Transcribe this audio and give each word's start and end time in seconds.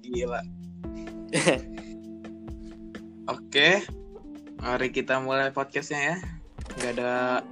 gila. 0.00 0.40
Oke, 3.30 3.84
mari 4.58 4.88
kita 4.90 5.22
mulai 5.22 5.54
podcastnya 5.54 6.00
ya. 6.00 6.16
Gak 6.80 6.92
ada 6.98 7.44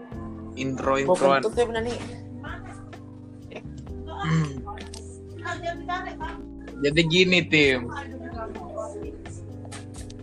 intro 0.59 0.99
introan. 0.99 1.45
Ya 1.45 1.81
nih. 1.85 1.99
Jadi 6.79 7.01
gini 7.11 7.43
tim, 7.43 7.91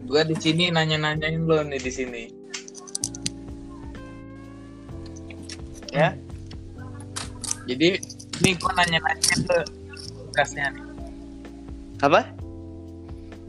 gue 0.08 0.22
di 0.24 0.36
sini 0.40 0.72
nanya-nanyain 0.72 1.44
lo 1.44 1.60
nih 1.68 1.82
di 1.84 1.92
sini. 1.92 2.24
Ya. 5.92 6.16
Jadi 7.68 8.00
ini 8.40 8.50
gue 8.56 8.72
nanya-nanyain 8.72 9.40
lo 9.52 9.60
tugasnya. 10.32 10.72
nih. 10.72 10.85
Apa? 12.06 12.22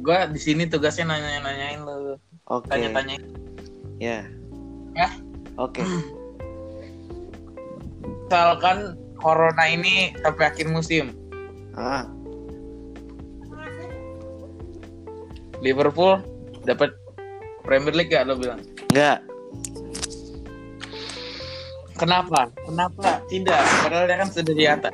Gue 0.00 0.18
di 0.32 0.40
sini 0.40 0.64
tugasnya 0.64 1.12
nanya-nanyain 1.12 1.84
lo, 1.84 2.16
Oke. 2.48 2.72
tanya-tanyain. 2.72 3.20
Ya. 4.00 4.24
Ya. 4.96 5.08
Oke. 5.60 5.84
Misalkan 8.00 8.96
corona 9.20 9.64
ini 9.68 10.16
sampai 10.24 10.44
akhir 10.48 10.72
musim, 10.72 11.12
Ah, 11.76 12.08
Liverpool 15.60 16.24
dapat 16.64 16.96
Premier 17.60 17.92
League 17.92 18.08
gak 18.08 18.24
lo 18.24 18.40
bilang? 18.40 18.60
enggak. 18.88 19.20
Kenapa? 21.96 22.52
Kenapa 22.64 23.24
tidak? 23.28 23.60
Padahal 23.84 24.04
dia 24.04 24.16
kan 24.20 24.28
sudah 24.28 24.52
di 24.52 24.64
atas. 24.68 24.92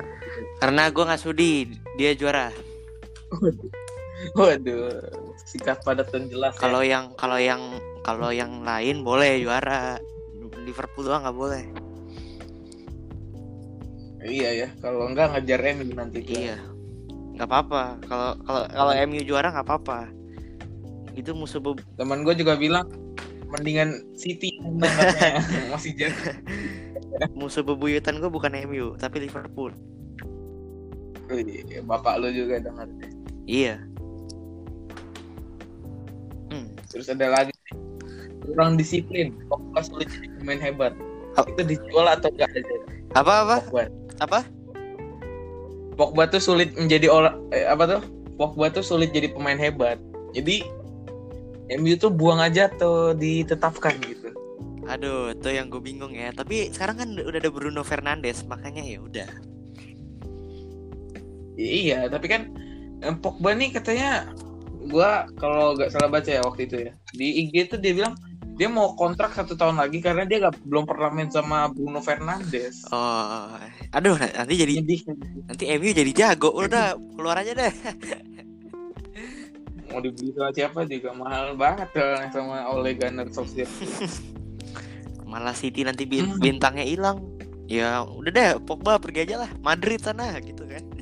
Karena 0.59 0.87
gue 0.87 1.03
nggak 1.03 1.19
sudi 1.19 1.67
dia 1.99 2.15
juara. 2.15 2.47
Waduh, 4.37 4.87
sikap 5.43 5.83
padat 5.83 6.07
dan 6.13 6.29
jelas. 6.31 6.55
Kalau 6.55 6.79
yang 6.85 7.11
kalau 7.19 7.35
yang 7.35 7.59
kalau 8.05 8.29
yang 8.31 8.61
lain 8.63 9.03
boleh 9.03 9.41
juara. 9.41 9.97
Liverpool 10.63 11.03
doang 11.03 11.27
nggak 11.27 11.35
boleh. 11.35 11.63
ya. 11.67 11.71
Iya 14.23 14.49
ya, 14.55 14.67
kalau 14.79 15.11
enggak 15.11 15.35
ngejar 15.35 15.59
MU 15.75 15.91
nanti. 15.91 16.23
Iya. 16.23 16.55
Nggak 17.35 17.47
apa-apa. 17.51 17.99
Kalau 18.07 18.29
kalau 18.47 18.63
kalau 18.71 18.93
MU 19.03 19.19
juara 19.27 19.51
nggak 19.51 19.67
apa-apa. 19.67 20.07
Itu 21.13 21.35
musuh 21.35 21.59
beb- 21.59 21.83
Teman 21.99 22.23
gue 22.23 22.31
juga 22.33 22.55
bilang 22.55 22.87
mendingan 23.51 24.01
City 24.17 24.57
masih 25.73 25.93
jauh. 25.93 26.15
musuh 27.37 27.61
bebuyutan 27.61 28.17
gue 28.17 28.31
bukan 28.31 28.55
MU 28.65 28.95
tapi 28.97 29.21
Liverpool. 29.21 29.75
Bapak 31.83 32.23
lu 32.23 32.31
juga 32.31 32.57
dengar. 32.63 32.87
Iya. 33.43 33.75
Hmm. 36.51 36.67
Terus 36.91 37.07
ada 37.11 37.27
lagi 37.27 37.53
kurang 38.43 38.75
disiplin. 38.75 39.35
Pogba 39.47 39.81
sulit 39.83 40.07
jadi 40.11 40.27
pemain 40.39 40.61
hebat. 40.61 40.93
Oh. 41.39 41.45
Itu 41.49 41.61
dijual 41.65 42.07
atau 42.07 42.29
enggak 42.29 42.51
aja? 42.53 42.75
Apa 43.17 43.33
apa 43.43 43.57
Pogba. 43.67 43.83
apa? 44.21 44.39
Pogba 45.93 46.23
tuh 46.29 46.41
sulit 46.41 46.73
menjadi 46.75 47.07
olah 47.09 47.33
eh, 47.53 47.65
apa 47.65 47.99
tuh? 47.99 48.01
Pogba 48.37 48.69
tuh 48.73 48.85
sulit 48.85 49.13
jadi 49.13 49.31
pemain 49.31 49.57
hebat. 49.57 49.97
Jadi 50.33 50.65
MU 51.79 51.95
tuh 51.95 52.11
buang 52.11 52.43
aja 52.43 52.67
tuh 52.75 53.15
ditetapkan 53.15 53.95
gitu. 54.03 54.29
Aduh, 54.83 55.31
tuh 55.39 55.55
yang 55.55 55.71
gue 55.71 55.79
bingung 55.79 56.11
ya. 56.11 56.35
Tapi 56.35 56.73
sekarang 56.75 56.99
kan 56.99 57.09
udah 57.15 57.39
ada 57.39 57.51
Bruno 57.53 57.87
Fernandes, 57.87 58.43
makanya 58.43 58.83
ya 58.83 58.99
udah. 58.99 59.29
Iya, 61.55 62.09
tapi 62.11 62.27
kan 62.27 62.51
eh, 63.03 63.15
Pogba 63.19 63.51
nih 63.53 63.75
katanya 63.75 64.31
gua 64.87 65.27
kalau 65.39 65.75
nggak 65.75 65.91
salah 65.91 66.09
baca 66.11 66.27
ya 66.27 66.41
waktu 66.43 66.67
itu 66.67 66.75
ya 66.87 66.91
di 67.15 67.27
IG 67.47 67.71
tuh 67.71 67.79
dia 67.79 67.93
bilang 67.95 68.15
dia 68.53 68.69
mau 68.69 68.93
kontrak 68.93 69.33
satu 69.33 69.57
tahun 69.57 69.81
lagi 69.81 69.97
karena 69.97 70.29
dia 70.29 70.45
gak, 70.45 70.61
belum 70.69 70.85
pernah 70.85 71.09
main 71.09 71.25
sama 71.25 71.73
Bruno 71.73 71.97
Fernandes. 72.05 72.85
Oh, 72.93 73.49
aduh 73.89 74.13
nanti 74.13 74.53
jadi 74.53 74.77
Jadi 74.77 74.97
nanti 75.49 75.63
MU 75.73 75.89
jadi 75.89 76.11
jago. 76.13 76.53
Udah 76.53 76.93
keluar 77.17 77.41
aja 77.41 77.57
deh. 77.57 77.73
mau 79.89 80.01
dibeli 80.01 80.33
sama 80.33 80.49
siapa 80.53 80.79
juga 80.89 81.13
mahal 81.13 81.53
banget 81.53 81.89
sama 82.33 82.65
Ole 82.69 82.97
Gunnar 82.97 83.29
Solskjaer. 83.29 83.69
Malah 85.29 85.57
City 85.57 85.81
nanti 85.81 86.05
Hmm. 86.05 86.37
bintangnya 86.37 86.85
hilang. 86.85 87.25
Ya 87.65 88.05
udah 88.05 88.29
deh, 88.29 88.49
Pogba 88.69 89.01
pergi 89.01 89.25
aja 89.25 89.45
lah 89.45 89.51
Madrid 89.65 89.97
sana 89.97 90.37
gitu 90.41 90.61
kan. 90.69 90.92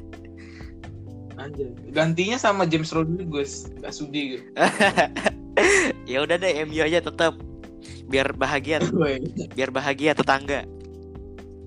Anjir. 1.41 1.69
Gantinya 1.89 2.37
sama 2.37 2.63
James 2.65 2.93
Rodriguez, 2.93 3.65
gak 3.81 3.93
sudi 3.93 4.37
gitu. 4.37 4.45
ya 6.11 6.21
udah 6.21 6.37
deh 6.37 6.53
MU 6.65 6.79
aja 6.79 7.01
tetap 7.01 7.33
biar 8.07 8.35
bahagia 8.35 8.83
biar 9.57 9.69
bahagia 9.71 10.11
tetangga. 10.13 10.67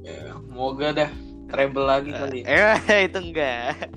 ya, 0.05 0.37
Moga 0.47 0.93
dah 0.95 1.11
treble 1.51 1.85
lagi 1.85 2.11
kali. 2.15 2.41
Eh 2.47 2.79
itu 3.11 3.19
enggak. 3.19 3.91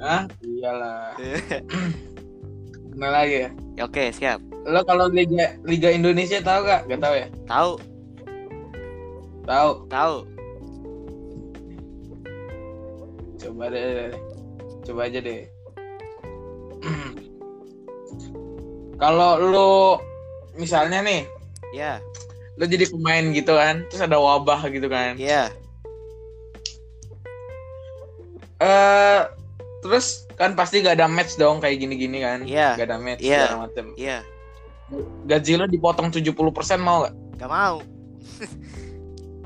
Ah, 0.00 0.24
iyalah. 0.40 1.12
Gimana 2.90 3.12
lagi 3.20 3.36
ya? 3.44 3.50
Ya, 3.76 3.82
Oke, 3.84 4.12
siap. 4.12 4.40
Lo 4.64 4.80
kalau 4.84 5.08
Liga 5.08 5.56
Liga 5.64 5.88
Indonesia 5.92 6.40
tahu 6.40 6.64
gak? 6.64 6.88
Gak 6.88 7.00
tahu 7.00 7.14
ya? 7.16 7.26
Tahu, 7.48 7.72
Tahu. 9.44 9.70
tahu. 9.88 10.16
Coba 13.40 13.64
deh. 13.72 14.12
Coba 14.82 15.06
aja 15.06 15.20
deh. 15.20 15.44
Kalau 19.00 19.30
lo 19.40 19.70
misalnya 20.54 21.00
nih, 21.00 21.24
Ya, 21.70 22.02
lo 22.58 22.66
jadi 22.66 22.90
pemain 22.90 23.30
gitu 23.30 23.54
kan, 23.54 23.86
terus 23.86 24.02
ada 24.02 24.18
wabah 24.18 24.66
gitu 24.68 24.90
kan. 24.90 25.14
ya. 25.14 25.46
Eh 28.58 29.20
terus 29.80 30.28
kan 30.36 30.52
pasti 30.52 30.82
gak 30.82 30.98
ada 30.98 31.08
match 31.08 31.38
dong 31.38 31.62
kayak 31.62 31.80
gini-gini 31.80 32.20
kan. 32.20 32.44
Iya. 32.44 32.76
Gak 32.76 32.86
ada 32.90 32.98
match 32.98 33.22
Iya. 33.22 33.40
segala 33.46 33.58
macem. 33.64 33.86
Iya, 33.96 34.18
Gaji 35.24 35.52
lo 35.56 35.64
dipotong 35.64 36.10
70% 36.10 36.34
mau 36.76 37.06
gak? 37.06 37.14
gak 37.38 37.48
mau. 37.48 37.76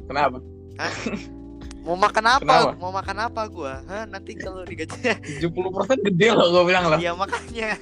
Kenapa? 0.09 0.41
Mau 1.85 1.95
makan 1.95 2.25
apa? 2.27 2.41
Kenapa? 2.41 2.81
Mau 2.81 2.91
makan 2.91 3.17
apa 3.21 3.43
gua? 3.47 3.85
Hah, 3.85 4.09
nanti 4.09 4.33
kalau 4.35 4.65
digaji 4.65 4.97
70% 5.45 6.01
gede 6.03 6.29
loh 6.33 6.49
gue 6.51 6.65
bilang 6.65 6.89
lah. 6.89 6.97
ya 6.97 7.13
makanya 7.13 7.77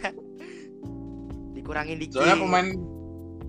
dikurangin 1.57 2.03
dikit. 2.03 2.19
Soalnya 2.19 2.37
pemain 2.37 2.69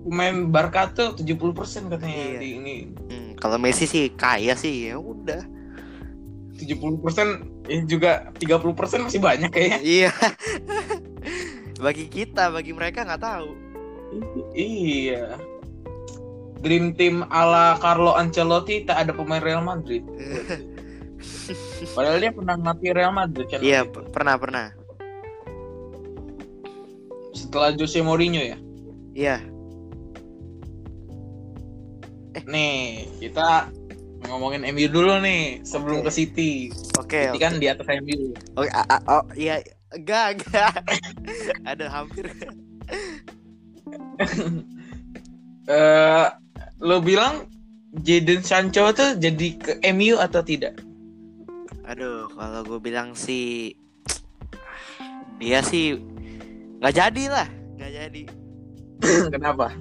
pemain 0.03 0.35
Barca 0.45 0.93
tuh 0.93 1.17
70% 1.17 1.89
katanya 1.89 2.13
Iya. 2.13 2.37
di 2.37 2.49
ini. 2.53 2.75
Hmm, 3.09 3.29
kalau 3.35 3.57
Messi 3.57 3.89
sih 3.89 4.13
kaya 4.13 4.53
sih, 4.53 4.93
ya 4.93 5.01
udah. 5.01 5.41
70% 6.53 7.49
eh 7.65 7.81
juga 7.83 8.29
30% 8.37 8.69
masih 9.01 9.19
banyak 9.19 9.49
kayaknya. 9.49 9.79
Iya. 10.05 10.11
bagi 11.81 12.05
kita, 12.07 12.47
bagi 12.47 12.71
mereka 12.71 13.01
nggak 13.01 13.19
tahu. 13.19 13.49
Iya. 14.53 15.41
Dream 16.63 16.95
team 16.95 17.27
ala 17.27 17.75
Carlo 17.77 18.15
Ancelotti 18.15 18.87
tak 18.87 19.03
ada 19.03 19.11
pemain 19.11 19.43
Real 19.43 19.59
Madrid. 19.59 20.01
Padahal 21.95 22.23
dia 22.23 22.31
pernah 22.31 22.55
ngelatih 22.55 22.91
Real 22.95 23.11
Madrid 23.11 23.47
kan. 23.51 23.59
Iya, 23.59 23.83
p- 23.83 24.07
pernah 24.15 24.39
pernah. 24.39 24.71
Setelah 27.35 27.75
Jose 27.75 27.99
Mourinho 27.99 28.39
ya. 28.39 28.57
Iya. 29.11 29.37
Nih, 32.47 33.07
kita 33.19 33.67
ngomongin 34.31 34.63
MU 34.71 34.87
dulu 34.87 35.19
nih 35.19 35.59
sebelum 35.67 35.99
Oke. 35.99 36.07
ke 36.07 36.11
City. 36.15 36.51
Oke, 36.95 37.27
City 37.27 37.37
oke. 37.37 37.43
kan 37.43 37.53
di 37.59 37.67
atas 37.67 37.87
MU. 37.99 38.31
Oke, 38.55 38.69
a- 38.71 38.87
a- 38.87 39.05
oh 39.11 39.23
iya, 39.35 39.59
enggak, 39.91 40.39
enggak. 40.39 40.73
Ada 41.69 41.85
hampir. 41.91 42.31
Eh, 45.63 46.27
lo 46.83 46.99
bilang 46.99 47.47
Jadon 48.03 48.43
Sancho 48.43 48.91
tuh 48.91 49.15
jadi 49.15 49.47
ke 49.55 49.71
MU 49.95 50.19
atau 50.19 50.43
tidak? 50.43 50.75
Aduh, 51.87 52.27
kalau 52.35 52.61
gue 52.67 52.79
bilang 52.83 53.15
sih 53.15 53.75
dia 55.39 55.63
sih 55.63 55.99
nggak 56.83 56.95
jadi 56.95 57.23
lah, 57.31 57.47
nggak 57.79 57.91
jadi, 57.91 58.23
Kenapa? 59.35 59.71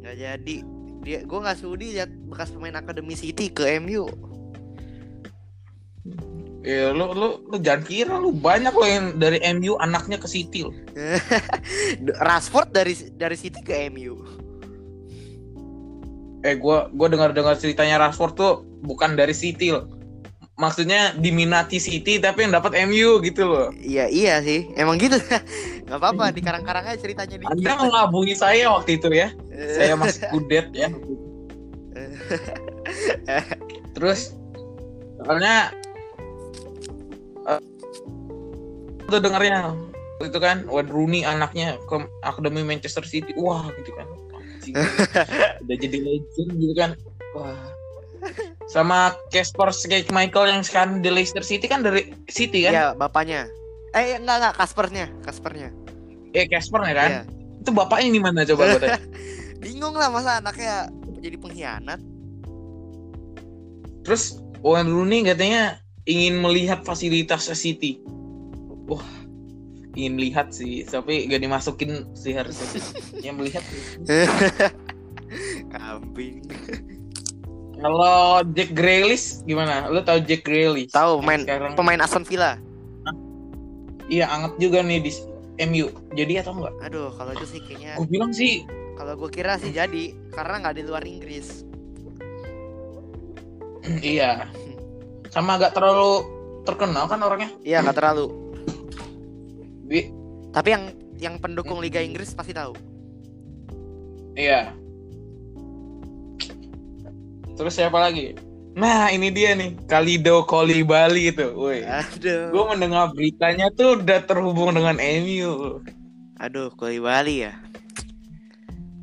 nggak 0.00 0.16
jadi. 0.16 0.56
Dia, 1.00 1.24
gue 1.24 1.38
nggak 1.40 1.58
sudi 1.58 1.96
lihat 1.96 2.12
bekas 2.28 2.52
pemain 2.52 2.76
akademi 2.76 3.16
City 3.16 3.48
ke 3.48 3.80
MU. 3.80 4.04
Ya 6.60 6.92
lu 6.92 7.08
lu 7.16 7.40
lu 7.48 7.56
jangan 7.56 7.82
kira 7.88 8.14
lu 8.20 8.36
banyak 8.36 8.74
lo 8.76 8.84
yang 8.84 9.06
dari 9.16 9.40
MU 9.56 9.80
anaknya 9.80 10.20
ke 10.20 10.28
City 10.28 10.68
lo. 10.68 10.76
Rashford 12.28 12.68
dari 12.68 12.92
dari 13.16 13.36
City 13.40 13.64
ke 13.64 13.88
MU. 13.88 14.39
Eh 16.40 16.56
gua 16.56 16.88
gua 16.92 17.08
dengar-dengar 17.12 17.56
ceritanya 17.60 18.00
Rashford 18.00 18.34
tuh 18.36 18.52
bukan 18.84 19.16
dari 19.16 19.32
City 19.36 19.72
lo. 19.72 19.88
maksudnya 20.60 21.16
diminati 21.16 21.80
City 21.80 22.20
tapi 22.20 22.44
yang 22.44 22.52
dapat 22.52 22.76
MU 22.84 23.16
gitu 23.24 23.48
loh. 23.48 23.72
Iya 23.80 24.12
iya 24.12 24.44
sih, 24.44 24.68
emang 24.76 25.00
gitu. 25.00 25.16
Gak 25.88 25.96
apa-apa, 25.96 26.36
di 26.36 26.44
karang-karang 26.44 26.84
aja 26.84 27.00
ceritanya 27.00 27.40
di. 27.40 27.48
Anda 27.48 27.80
mengelabui 27.80 28.36
saya 28.36 28.68
waktu 28.68 29.00
itu 29.00 29.08
ya. 29.08 29.32
Saya 29.80 29.96
masih 29.96 30.28
kudet 30.28 30.68
ya. 30.76 30.92
Terus 33.96 34.36
soalnya 35.20 35.72
uh, 37.48 37.60
tuh 39.08 39.20
dengarnya 39.20 39.76
itu 40.20 40.36
kan 40.36 40.68
Wayne 40.68 40.92
Rooney 40.92 41.24
anaknya 41.24 41.80
ke 41.88 41.96
akademi 42.24 42.64
Manchester 42.64 43.04
City 43.04 43.32
wah 43.36 43.68
gitu 43.80 43.92
kan. 43.96 44.06
Udah 45.64 45.76
jadi 45.76 45.98
legend 45.98 46.50
gitu 46.56 46.74
kan 46.76 46.90
wah 47.32 47.56
sama 48.68 49.16
Casper 49.32 49.72
Michael 50.12 50.46
yang 50.52 50.62
sekarang 50.62 51.00
di 51.00 51.08
Leicester 51.08 51.42
City 51.42 51.66
kan 51.66 51.80
dari 51.80 52.12
City 52.28 52.68
kan 52.68 52.72
Iya, 52.72 52.86
bapaknya. 52.92 53.48
Eh 53.90 54.20
enggak 54.20 54.36
enggak, 54.38 54.54
Kaspernya, 54.60 55.06
Kaspernya. 55.24 55.70
ya 56.30 56.46
Casper 56.46 56.80
ya 56.86 56.94
kan 56.94 57.10
Iya. 57.10 57.22
itu 57.58 57.70
bapaknya 57.74 58.10
di 58.14 58.20
mana 58.22 58.46
coba 58.46 58.62
gue 58.70 58.88
Bingung 59.64 59.98
lah 59.98 60.08
masa 60.08 60.38
anaknya 60.38 60.86
jadi 61.18 61.36
pengkhianat. 61.36 62.00
terus 64.00 64.38
Wayne 64.64 64.88
Rooney 64.88 65.20
katanya 65.26 65.76
ingin 66.08 66.40
melihat 66.40 66.80
fasilitas 66.84 67.50
City 67.52 68.00
wah 68.86 69.04
ingin 69.98 70.14
lihat 70.22 70.54
sih 70.54 70.86
tapi 70.86 71.26
gak 71.26 71.42
dimasukin 71.42 72.06
sih 72.14 72.34
harusnya 72.36 72.66
yang 73.26 73.38
melihat 73.38 73.64
Kambing. 75.70 76.42
Kalau 77.80 78.42
Jack 78.52 78.74
Grealish 78.74 79.40
gimana? 79.46 79.86
Lu 79.88 80.02
tahu 80.02 80.20
Jack 80.26 80.42
Grealish? 80.42 80.90
Tahu 80.90 81.22
main 81.22 81.46
sekarang 81.46 81.78
pemain 81.78 82.02
Aston 82.02 82.26
Villa. 82.26 82.58
iya 84.10 84.26
anget 84.26 84.58
juga 84.58 84.82
nih 84.82 84.98
di 85.06 85.10
MU. 85.70 85.86
Jadi 86.18 86.42
atau 86.42 86.58
enggak? 86.58 86.74
Aduh, 86.82 87.14
kalau 87.14 87.30
itu 87.30 87.46
sih 87.46 87.60
kayaknya 87.62 87.94
Gue 87.94 88.10
bilang 88.10 88.34
sih 88.34 88.66
kalau 88.98 89.14
gue 89.16 89.30
kira 89.32 89.56
sih 89.56 89.70
jadi 89.70 90.12
karena 90.34 90.66
nggak 90.66 90.76
di 90.76 90.82
luar 90.84 91.06
Inggris. 91.06 91.62
iya. 94.02 94.50
Sama 95.30 95.56
agak 95.56 95.78
terlalu 95.78 96.26
terkenal 96.66 97.06
kan 97.06 97.22
orangnya. 97.22 97.54
Iya, 97.62 97.86
nggak 97.86 97.96
terlalu. 97.96 98.49
Bi- 99.90 100.14
Tapi 100.54 100.68
yang 100.70 100.84
yang 101.18 101.34
pendukung 101.42 101.82
Liga 101.82 101.98
Inggris 101.98 102.30
pasti 102.30 102.54
tahu. 102.54 102.72
iya. 104.38 104.70
Terus 107.58 107.76
siapa 107.76 107.98
lagi? 107.98 108.38
Nah, 108.72 109.10
ini 109.10 109.28
dia 109.34 109.52
nih, 109.52 109.74
Kalido 109.84 110.46
Kolibali 110.46 111.28
itu. 111.28 111.44
Woi. 111.52 111.82
Aduh. 111.84 112.54
Gue 112.54 112.64
mendengar 112.70 113.10
beritanya 113.12 113.68
tuh 113.74 113.98
udah 114.00 114.22
terhubung 114.24 114.72
dengan 114.72 114.96
MU. 114.96 115.82
Aduh, 116.40 116.70
Bali 116.72 117.44
ya. 117.44 117.52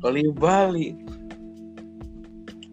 Kolibali. 0.02 0.96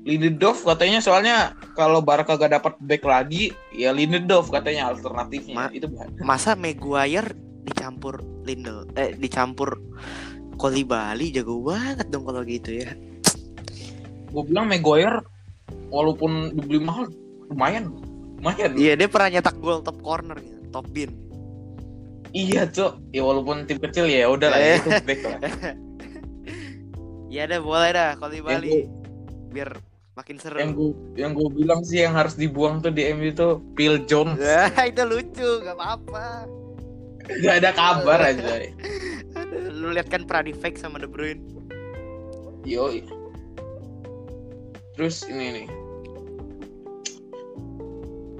Lindelof 0.05 0.61
katanya 0.65 1.01
soalnya 1.01 1.53
kalau 1.73 2.01
Barca 2.01 2.37
gak 2.37 2.53
dapat 2.61 2.73
back 2.81 3.03
lagi, 3.05 3.53
ya 3.75 3.93
Lindelof 3.93 4.49
katanya 4.49 4.89
alternatifnya. 4.89 5.53
Ma- 5.53 5.73
itu 5.73 5.85
bahaya. 5.85 6.17
Masa 6.23 6.57
Maguire 6.57 7.33
dicampur 7.65 8.15
Lindel 8.41 8.85
eh 8.93 9.11
dicampur 9.11 9.81
Bali 10.55 11.29
jago 11.29 11.59
banget 11.61 12.07
dong 12.07 12.23
kalau 12.23 12.41
gitu 12.41 12.79
ya. 12.79 12.95
gue 14.25 14.43
bilang 14.45 14.65
Maguire 14.65 15.19
walaupun 15.87 16.53
dibeli 16.53 16.79
mahal 16.79 17.11
lumayan 17.45 17.91
lumayan 18.35 18.71
Iya, 18.73 18.95
dia 18.95 19.07
pernah 19.07 19.29
nyetak 19.31 19.57
gol 19.57 19.79
top 19.79 19.99
corner 19.99 20.37
gitu, 20.37 20.57
top 20.69 20.85
bin. 20.89 21.11
iya 22.31 22.63
cok 22.65 22.99
ya 23.09 23.21
walaupun 23.21 23.63
tim 23.63 23.77
kecil 23.77 24.05
ya 24.05 24.27
udah 24.27 24.47
lah 24.47 24.59
Eh. 24.59 24.75
itu 24.77 24.89
back 25.01 25.21
lah 25.21 25.39
Iya 27.27 27.43
dah 27.47 27.59
boleh 27.59 27.89
dah 27.89 28.09
Bali 28.15 28.39
Yang 28.39 28.63
gua- 28.63 28.91
biar 29.51 29.69
makin 30.13 30.35
seru. 30.37 30.55
yang 30.55 30.71
gue 30.71 30.89
yang 31.15 31.31
gue 31.31 31.49
bilang 31.53 31.81
sih 31.81 31.99
yang 31.99 32.11
harus 32.13 32.33
dibuang 32.33 32.79
tuh 32.79 32.89
di 32.89 33.07
MU 33.11 33.27
itu 33.29 33.47
Phil 33.73 34.03
Jones 34.05 34.39
itu 34.89 35.03
lucu, 35.03 35.49
gak 35.61 35.75
apa-apa. 35.75 36.47
Gak 37.25 37.55
ada 37.63 37.71
kabar 37.73 38.19
aja 38.21 38.69
lu 39.71 39.91
lihat 39.91 40.07
kan 40.09 40.23
Pradi 40.25 40.55
fake 40.55 40.79
sama 40.79 41.01
De 41.01 41.07
Bruyne. 41.09 41.41
yo 42.65 42.89
terus 44.95 45.27
ini 45.27 45.61
nih 45.61 45.67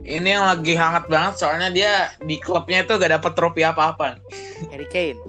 ini 0.05 0.27
yang 0.37 0.45
lagi 0.45 0.77
hangat 0.77 1.09
banget 1.09 1.33
soalnya 1.41 1.69
dia 1.73 1.93
di 2.23 2.37
klubnya 2.37 2.85
itu 2.85 2.93
gak 2.97 3.11
dapet 3.21 3.31
trofi 3.33 3.61
apa-apa 3.65 4.21
Harry 4.71 4.87
Kane. 4.87 5.19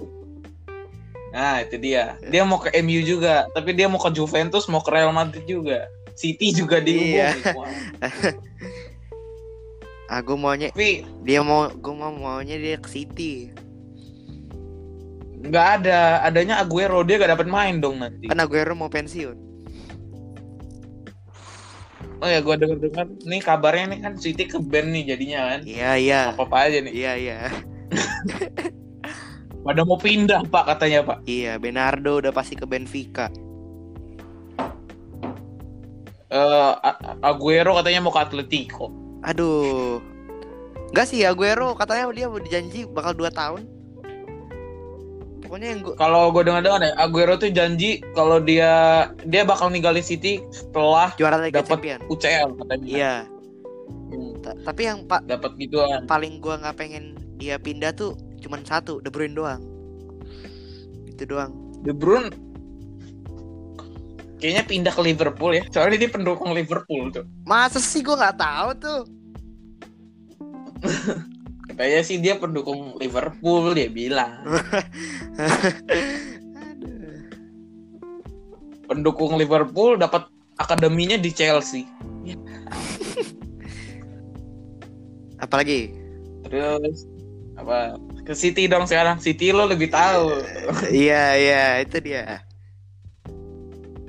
Nah 1.35 1.61
itu 1.61 1.77
dia. 1.77 2.17
Dia 2.31 2.41
mau 2.47 2.57
ke 2.57 2.71
MU 2.81 3.03
juga, 3.03 3.45
tapi 3.53 3.75
dia 3.75 3.85
mau 3.85 3.99
ke 4.01 4.09
Juventus, 4.09 4.65
mau 4.71 4.81
ke 4.81 4.89
Real 4.89 5.11
Madrid 5.13 5.45
juga. 5.45 5.85
City 6.17 6.49
juga 6.49 6.81
Iya. 6.81 7.37
Ah, 10.07 10.23
gue 10.23 10.37
maunya 10.39 10.71
Tapi 10.71 11.03
dia 11.27 11.43
mau 11.43 11.67
gue 11.67 11.93
mau 11.93 12.11
maunya 12.11 12.55
dia 12.55 12.79
ke 12.79 12.87
City. 12.87 13.51
nggak 15.37 15.67
ada, 15.79 16.25
adanya 16.25 16.59
Aguero 16.59 17.05
dia 17.05 17.21
gak 17.21 17.37
dapat 17.37 17.47
main 17.47 17.77
dong 17.77 18.01
nanti. 18.01 18.25
Kan 18.27 18.41
Aguero 18.41 18.73
mau 18.73 18.89
pensiun. 18.89 19.37
Oh 22.17 22.25
ya, 22.25 22.41
gua 22.41 22.57
dengar-dengar 22.57 23.05
nih 23.21 23.41
kabarnya 23.45 23.85
nih 23.93 23.99
kan 24.01 24.13
City 24.17 24.49
ke 24.49 24.57
band 24.57 24.89
nih 24.89 25.13
jadinya 25.13 25.39
kan. 25.53 25.59
Iya 25.61 25.91
iya. 26.01 26.21
Apa 26.33 26.49
apa 26.49 26.57
aja 26.65 26.77
nih. 26.81 26.91
Iya 26.91 27.11
iya. 27.13 27.37
Pada 29.67 29.85
mau 29.85 30.01
pindah 30.01 30.41
Pak 30.49 30.63
katanya 30.65 31.05
Pak. 31.05 31.17
Iya, 31.29 31.61
Bernardo 31.61 32.17
udah 32.17 32.33
pasti 32.33 32.57
ke 32.57 32.65
Benfica. 32.65 33.29
Eh 36.27 36.73
A- 36.81 36.99
Aguero 37.21 37.77
katanya 37.77 38.01
mau 38.01 38.11
ke 38.11 38.19
Atletico. 38.19 38.89
Aduh. 39.23 39.99
Enggak 40.87 41.07
sih 41.07 41.23
Aguero 41.23 41.73
katanya 41.73 42.07
dia 42.11 42.27
udah 42.27 42.47
janji 42.47 42.85
bakal 42.85 43.11
2 43.13 43.27
tahun. 43.29 43.61
Pokoknya 45.37 45.67
yang 45.69 45.81
gue 45.81 45.93
Kalau 45.95 46.27
gue 46.29 46.43
dengar-dengar 46.43 46.81
ya, 46.81 46.91
Aguero 46.97 47.33
tuh 47.35 47.47
janji 47.49 48.03
kalau 48.11 48.39
dia 48.39 48.71
dia 49.23 49.43
bakal 49.43 49.67
ninggalin 49.67 50.03
City 50.03 50.43
setelah 50.49 51.11
juara 51.15 51.39
Liga 51.39 51.61
dapat 51.61 51.79
Champion. 51.79 51.99
UCL 52.07 52.49
katanya. 52.57 52.85
Iya. 52.87 53.13
Hmm, 54.07 54.31
Ta- 54.41 54.59
Tapi 54.65 54.81
yang 54.83 54.99
pak 55.03 55.23
dapat 55.25 55.51
gituan. 55.55 56.03
paling 56.05 56.39
gua 56.39 56.59
nggak 56.59 56.75
pengen 56.75 57.03
dia 57.37 57.55
pindah 57.55 57.91
tuh 57.91 58.15
cuman 58.39 58.63
satu, 58.63 58.99
De 58.99 59.07
Bruyne 59.07 59.33
doang. 59.33 59.61
Itu 61.05 61.23
doang. 61.25 61.51
De 61.81 61.91
Bruyne 61.91 62.31
kayaknya 64.37 64.63
pindah 64.65 64.93
ke 64.93 65.01
Liverpool 65.01 65.51
ya. 65.53 65.63
Soalnya 65.73 65.97
dia 66.05 66.11
pendukung 66.13 66.53
Liverpool 66.53 67.09
tuh. 67.13 67.25
Masa 67.45 67.81
sih 67.81 68.01
gua 68.05 68.15
nggak 68.17 68.37
tahu 68.37 68.69
tuh. 68.77 69.01
Kayaknya 71.77 72.01
sih 72.01 72.17
dia 72.17 72.41
pendukung 72.41 72.97
Liverpool 72.97 73.77
dia 73.77 73.85
bilang. 73.85 74.41
Pendukung 78.89 79.37
Liverpool 79.37 79.99
dapat 79.99 80.25
akademinya 80.57 81.21
di 81.21 81.29
Chelsea. 81.29 81.85
Apalagi? 85.37 85.93
Terus 86.49 87.05
apa 87.57 87.99
ke 88.25 88.33
City 88.33 88.65
dong 88.65 88.89
sekarang. 88.89 89.21
City 89.21 89.53
lo 89.53 89.69
lebih 89.69 89.93
tahu. 89.93 90.33
Iya 90.89 91.35
iya 91.37 91.63
itu 91.85 92.01
dia. 92.01 92.46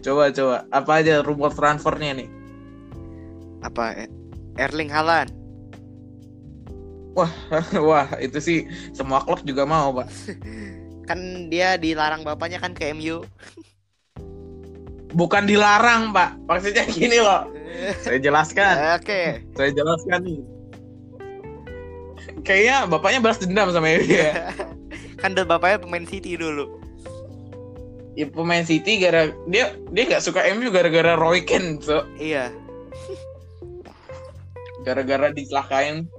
Coba 0.04 0.30
coba 0.30 0.56
apa 0.70 0.92
aja 1.02 1.20
rumor 1.22 1.50
transfernya 1.52 2.24
nih? 2.24 2.28
Apa? 3.62 4.06
Erling 4.58 4.90
Haaland. 4.90 5.38
Wah, 7.88 8.06
itu 8.22 8.38
sih 8.38 8.58
semua 8.94 9.22
klub 9.26 9.42
juga 9.42 9.66
mau, 9.66 9.90
Pak. 9.90 10.08
Kan 11.08 11.48
dia 11.48 11.80
dilarang 11.80 12.20
bapaknya 12.20 12.60
kan 12.60 12.76
ke 12.76 12.92
MU. 12.92 13.24
Bukan 15.16 15.48
dilarang, 15.48 16.12
Pak. 16.12 16.36
Maksudnya 16.44 16.84
gini 16.84 17.16
loh. 17.16 17.48
Saya 18.04 18.20
jelaskan. 18.20 19.00
Oke. 19.00 19.40
Saya 19.56 19.72
jelaskan 19.72 20.20
nih. 20.20 20.40
Kayaknya 22.44 22.76
bapaknya 22.92 23.20
balas 23.24 23.40
dendam 23.40 23.72
sama 23.72 23.88
MU 23.88 24.04
ya. 24.04 24.52
kan 25.16 25.32
dulu 25.32 25.48
bapaknya 25.56 25.80
pemain 25.80 26.04
City 26.04 26.36
dulu. 26.36 26.77
Ya 28.18 28.26
pemain 28.26 28.66
City 28.66 28.98
gara 28.98 29.30
dia 29.46 29.78
dia 29.88 30.02
nggak 30.04 30.18
suka 30.20 30.42
MU 30.52 30.68
gara-gara 30.68 31.14
Roy 31.14 31.40
Keane 31.40 31.78
so 31.78 32.02
Iya. 32.18 32.50
gara-gara 34.84 35.30
dicelakain 35.30 36.10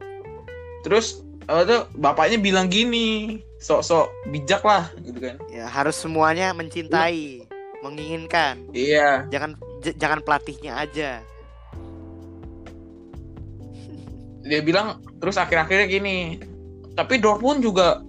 terus 0.81 1.19
apa 1.45 1.61
tuh 1.65 1.81
bapaknya 1.97 2.37
bilang 2.37 2.69
gini 2.69 3.41
sok-sok 3.59 4.07
bijak 4.29 4.63
lah 4.63 4.87
gitu 5.01 5.19
kan 5.19 5.35
Ya 5.49 5.65
harus 5.65 5.97
semuanya 5.97 6.53
mencintai, 6.53 7.43
menginginkan. 7.81 8.63
iya 8.71 9.27
Jangan 9.27 9.57
jangan 9.97 10.19
pelatihnya 10.21 10.79
aja. 10.79 11.19
dia 14.39 14.63
bilang 14.63 14.97
terus 15.19 15.35
akhir-akhirnya 15.35 15.85
gini 15.85 16.17
tapi 16.95 17.19
Dortmund 17.19 17.59
juga 17.59 18.01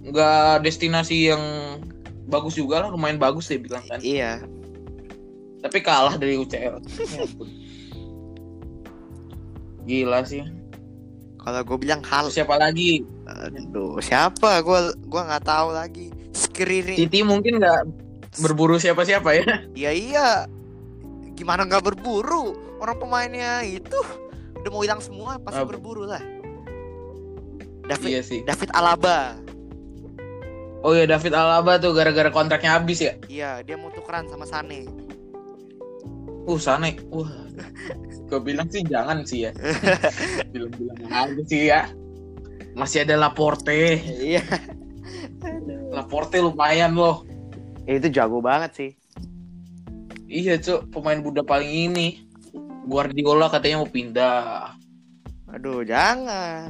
nggak 0.00 0.64
destinasi 0.64 1.28
yang 1.28 1.42
bagus 2.28 2.54
juga 2.54 2.84
lah 2.84 2.88
lumayan 2.88 3.16
bagus 3.16 3.48
dia 3.48 3.56
bilang 3.56 3.80
kan 3.82 3.98
Iya. 3.98 4.44
tapi 5.58 5.80
kalah 5.80 6.14
dari 6.14 6.36
UCL 6.36 6.76
Ya 9.88 10.04
gila 10.04 10.20
sih 10.22 10.44
Kalau 11.38 11.64
gue 11.64 11.78
bilang 11.80 12.04
hal, 12.04 12.28
siapa 12.28 12.60
lagi 12.60 13.08
aduh 13.24 13.96
siapa? 13.98 14.60
Gue 14.60 14.78
gua 15.04 15.22
nggak 15.24 15.44
tahu 15.44 15.68
lagi. 15.70 16.08
Skriri. 16.32 16.96
City 16.98 17.20
mungkin 17.20 17.56
nggak 17.56 17.88
berburu 18.38 18.76
siapa-siapa 18.76 19.32
ya 19.32 19.46
Iya 19.74 19.90
iya. 19.90 20.28
Gimana 21.32 21.64
nggak 21.64 21.84
berburu? 21.84 22.52
Orang 22.76 22.96
pemainnya 22.98 23.64
itu 23.64 23.96
udah 24.54 24.68
mau 24.68 24.80
hilang 24.80 25.00
semua, 25.00 25.36
pasti 25.38 25.60
Apa? 25.60 25.70
berburu 25.70 26.04
lah. 26.04 26.20
David 27.86 28.08
iya 28.10 28.20
sih 28.20 28.44
David 28.44 28.68
Alaba. 28.72 29.32
Oh 30.82 30.92
ya 30.94 31.04
David 31.08 31.34
Alaba 31.34 31.80
tuh 31.80 31.94
gara-gara 31.94 32.30
kontraknya 32.30 32.78
habis 32.78 33.02
ya? 33.02 33.12
Iya, 33.26 33.50
dia 33.66 33.76
mau 33.78 33.90
tukeran 33.90 34.30
sama 34.30 34.46
Sane. 34.46 34.86
uh 36.46 36.58
Sane. 36.60 36.98
Wah 37.14 37.48
gue 38.28 38.40
bilang 38.44 38.68
sih 38.68 38.84
jangan 38.84 39.24
sih 39.24 39.48
ya. 39.48 39.52
Bilang-bilang 40.52 41.00
aja 41.08 41.42
sih 41.48 41.72
ya. 41.72 41.88
Masih 42.76 43.08
ada 43.08 43.16
Laporte. 43.16 43.98
Iya. 44.04 44.44
Laporte 45.90 46.38
lumayan 46.38 46.92
loh. 46.94 47.24
Itu 47.88 48.12
jago 48.12 48.44
banget 48.44 48.70
sih. 48.76 48.90
iya 50.28 50.60
cuk. 50.60 50.92
Pemain 50.92 51.24
muda 51.24 51.40
paling 51.40 51.88
ini. 51.88 52.28
Guardiola 52.84 53.48
katanya 53.48 53.80
mau 53.80 53.88
pindah. 53.88 54.76
Aduh, 55.56 55.80
jangan. 55.88 56.68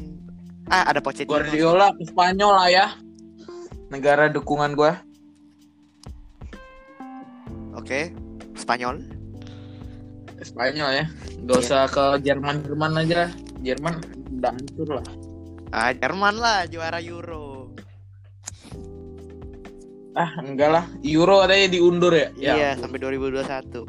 Ah, 0.71 0.87
ada 0.87 1.03
Pochettino. 1.03 1.35
Guardiola 1.35 1.91
ke 1.99 2.07
Spanyol 2.07 2.53
lah 2.55 2.69
ya 2.71 2.87
negara 3.89 4.29
dukungan 4.29 4.73
gua 4.73 5.01
Oke. 7.73 8.11
Spanyol. 8.53 9.01
Spanyol 10.39 10.91
ya 10.95 11.05
gak 11.41 11.51
Iya. 11.51 11.63
usah 11.63 11.83
ke 11.87 12.05
Jerman 12.21 12.63
Jerman 12.63 12.93
aja 12.97 13.31
Jerman 13.59 13.95
udah 14.37 14.53
hancur 14.53 14.89
lah 14.93 15.07
Ah, 15.69 15.91
Jerman 15.91 16.35
lah 16.35 16.65
juara 16.65 16.99
Euro. 16.99 17.71
ah 20.13 20.31
enggak 20.39 20.69
lah 20.69 20.85
Euro 21.01 21.41
katanya 21.41 21.69
diundur 21.71 22.11
ya 22.11 22.29
iya, 22.35 22.55
ya 22.55 22.71
sampai 22.77 22.99
2021. 22.99 23.87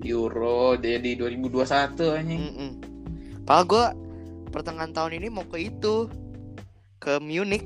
Euro 0.00 0.74
dia 0.74 0.96
di 0.96 1.14
2021 1.14 1.66
anjing 2.14 2.38
Mm-mm. 2.40 2.70
Padahal 3.42 3.64
gue 3.66 3.84
pertengahan 4.50 4.92
tahun 4.92 5.12
ini 5.16 5.28
mau 5.28 5.42
ke 5.42 5.58
itu 5.64 6.06
ke 7.08 7.16
Munich 7.24 7.64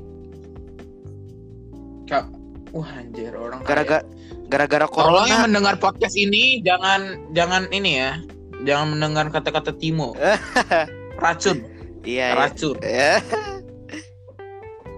Kak, 2.06 2.30
wah 2.70 2.86
anjir 2.94 3.34
orang 3.34 3.58
gara-gara 3.66 4.06
gara-gara 4.46 4.86
Tolong 4.86 5.26
yang 5.26 5.42
corona. 5.42 5.46
mendengar 5.50 5.74
podcast 5.82 6.14
ini 6.14 6.62
jangan 6.62 7.18
jangan 7.34 7.66
ini 7.74 7.98
ya. 7.98 8.10
Jangan 8.62 8.94
mendengar 8.94 9.26
kata-kata 9.34 9.74
Timo. 9.74 10.14
Racun, 11.22 11.66
Iya. 12.06 12.26
iya. 12.30 12.38
racun. 12.38 12.76
Ya. 12.86 13.18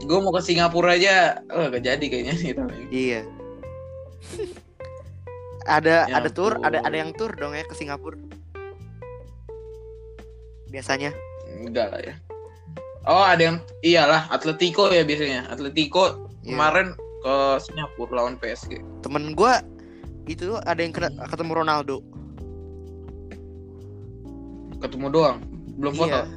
Gue 0.05 0.19
mau 0.21 0.37
ke 0.37 0.45
Singapura 0.45 1.01
aja, 1.01 1.41
oh 1.49 1.73
gak 1.73 1.81
jadi 1.81 2.05
kayaknya 2.05 2.35
gitu. 2.37 2.61
Iya. 2.93 3.21
ada 5.81 6.05
Ya 6.05 6.21
ada 6.21 6.29
tour, 6.29 6.61
ada 6.61 6.85
ada 6.85 6.97
yang 6.99 7.17
tour 7.17 7.33
dong 7.33 7.57
ya 7.57 7.65
ke 7.65 7.73
Singapura. 7.73 8.21
Biasanya. 10.69 11.15
Enggak 11.63 11.89
lah 11.89 12.01
ya. 12.05 12.15
Oh 13.05 13.21
ada 13.21 13.43
yang 13.43 13.57
iyalah 13.81 14.29
Atletico 14.29 14.89
ya 14.89 15.05
biasanya. 15.05 15.45
Atletico 15.47 16.25
Iya. 16.41 16.53
kemarin 16.53 16.87
ke 17.21 17.35
Singapura 17.59 18.13
lawan 18.19 18.37
PSG. 18.37 18.81
Temen 19.01 19.33
gue 19.33 19.53
itu 20.25 20.57
ada 20.61 20.81
yang 20.81 20.93
kena, 20.93 21.09
ketemu 21.27 21.53
Ronaldo. 21.55 22.01
Ketemu 24.77 25.07
doang, 25.09 25.39
belum 25.77 25.93
foto. 25.95 26.13
Iya. 26.13 26.29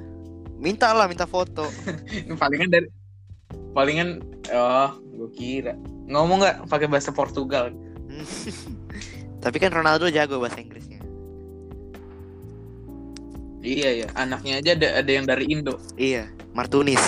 Minta 0.57 0.91
lah, 0.91 1.07
minta 1.07 1.23
foto. 1.23 1.67
palingan 2.41 2.67
dari 2.67 2.87
palingan 3.71 4.23
oh 4.49 4.89
gue 5.13 5.29
kira 5.31 5.77
ngomong 6.07 6.41
nggak 6.41 6.57
pakai 6.65 6.87
bahasa 6.87 7.11
Portugal 7.11 7.69
Tapi 9.43 9.57
kan 9.59 9.69
Ronaldo 9.69 10.09
jago 10.09 10.41
bahasa 10.41 10.57
Inggrisnya. 10.57 10.97
iya 13.59 14.01
ya 14.01 14.07
anaknya 14.15 14.57
aja 14.57 14.71
ada 14.73 14.87
ada 14.97 15.11
yang 15.11 15.25
dari 15.25 15.45
Indo 15.45 15.75
Iya, 15.93 16.31
Martunis. 16.57 16.99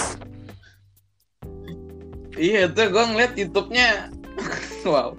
Iya 2.38 2.70
tuh 2.70 2.94
gue 2.94 3.04
ngeliat 3.04 3.34
YouTube-nya 3.36 4.14
Wow 4.88 5.12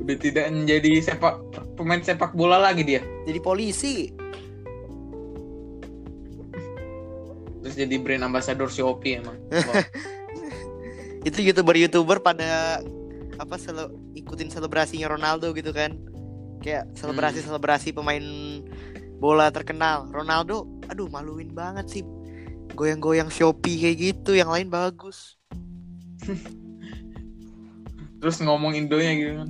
Udah 0.00 0.16
tidak 0.16 0.48
menjadi 0.48 1.04
sepak 1.04 1.36
pemain 1.76 2.00
sepak 2.00 2.32
bola 2.32 2.56
lagi 2.56 2.86
dia 2.86 3.04
Jadi 3.28 3.38
polisi. 3.42 4.08
Terus 7.60 7.74
jadi 7.76 8.00
brand 8.00 8.32
ambassador 8.32 8.72
Shopee 8.72 9.20
emang 9.20 9.36
Wow. 9.52 9.82
Itu 11.28 11.44
youtuber-youtuber 11.44 12.22
pada 12.24 12.80
apa 13.38 13.54
sele 13.60 13.90
ikutin 14.18 14.48
selebrasinya 14.48 15.10
Ronaldo 15.10 15.50
gitu 15.52 15.74
kan. 15.74 15.98
Kayak 16.62 16.90
selebrasi-selebrasi 16.94 17.92
pemain 17.92 18.22
bola 19.18 19.50
terkenal. 19.50 20.08
Ronaldo, 20.08 20.64
aduh 20.86 21.10
maluin 21.10 21.50
banget 21.52 21.86
sih. 21.90 22.02
Goyang-goyang 22.72 23.28
Shopee 23.28 23.76
kayak 23.76 23.96
gitu, 23.98 24.32
yang 24.32 24.48
lain 24.48 24.68
bagus. 24.68 25.36
Terus 28.18 28.36
ngomong 28.38 28.74
Indonya 28.74 29.14
gitu 29.14 29.32
kan 29.38 29.48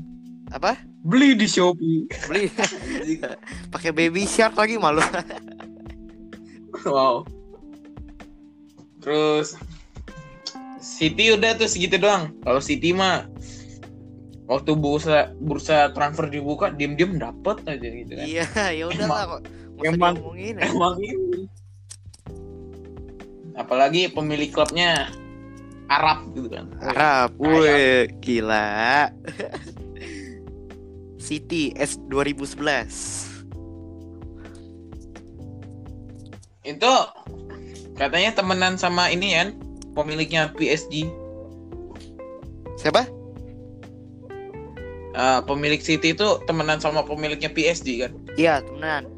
Apa? 0.51 0.73
Beli 1.01 1.33
di 1.33 1.49
Shopee 1.49 2.05
Beli 2.29 2.53
pakai 3.73 3.91
baby 3.91 4.29
shark 4.29 4.55
lagi 4.55 4.77
malu. 4.77 5.01
Wow 6.85 7.25
Terus 9.01 9.57
City 10.79 11.33
udah 11.33 11.57
tuh 11.57 11.67
segitu 11.67 11.97
doang 11.97 12.37
Kalau 12.45 12.61
City 12.61 12.93
mah 12.93 13.25
Waktu 14.45 14.77
bursa 14.77 15.33
bursa 15.37 15.91
transfer 15.91 16.29
dibuka 16.29 16.69
diem-diem 16.69 17.17
dapet 17.17 17.65
aja 17.65 17.89
gitu 17.89 18.13
kan 18.15 18.25
Iya, 18.25 18.45
ya 18.71 18.85
udahlah 18.87 19.25
kok. 19.27 19.41
Nggak 19.45 19.81
usah 19.81 19.93
emang- 19.93 20.17
diomongin. 20.17 20.55
Emang 20.59 20.95
ini 21.01 21.45
Apalagi 23.59 24.07
pemilik 24.15 24.55
klubnya 24.55 25.11
Arab 25.91 26.31
gitu 26.37 26.53
kan 26.53 26.71
Arab, 26.79 27.35
wih, 27.43 28.07
gila. 28.23 29.11
City 31.29 31.77
S 31.77 32.01
2011. 32.09 32.57
Itu 36.65 36.93
katanya 37.99 38.31
temenan 38.33 38.79
sama 38.79 39.11
ini 39.11 39.35
kan 39.37 39.53
pemiliknya 39.93 40.49
PSG. 40.55 41.11
Siapa? 42.79 43.19
Eh, 45.19 45.41
pemilik 45.51 45.83
City 45.83 46.15
itu 46.15 46.29
temenan 46.47 46.79
sama 46.79 47.03
pemiliknya 47.03 47.51
PSG 47.51 48.07
kan. 48.07 48.15
Iya, 48.39 48.63
temenan. 48.63 49.11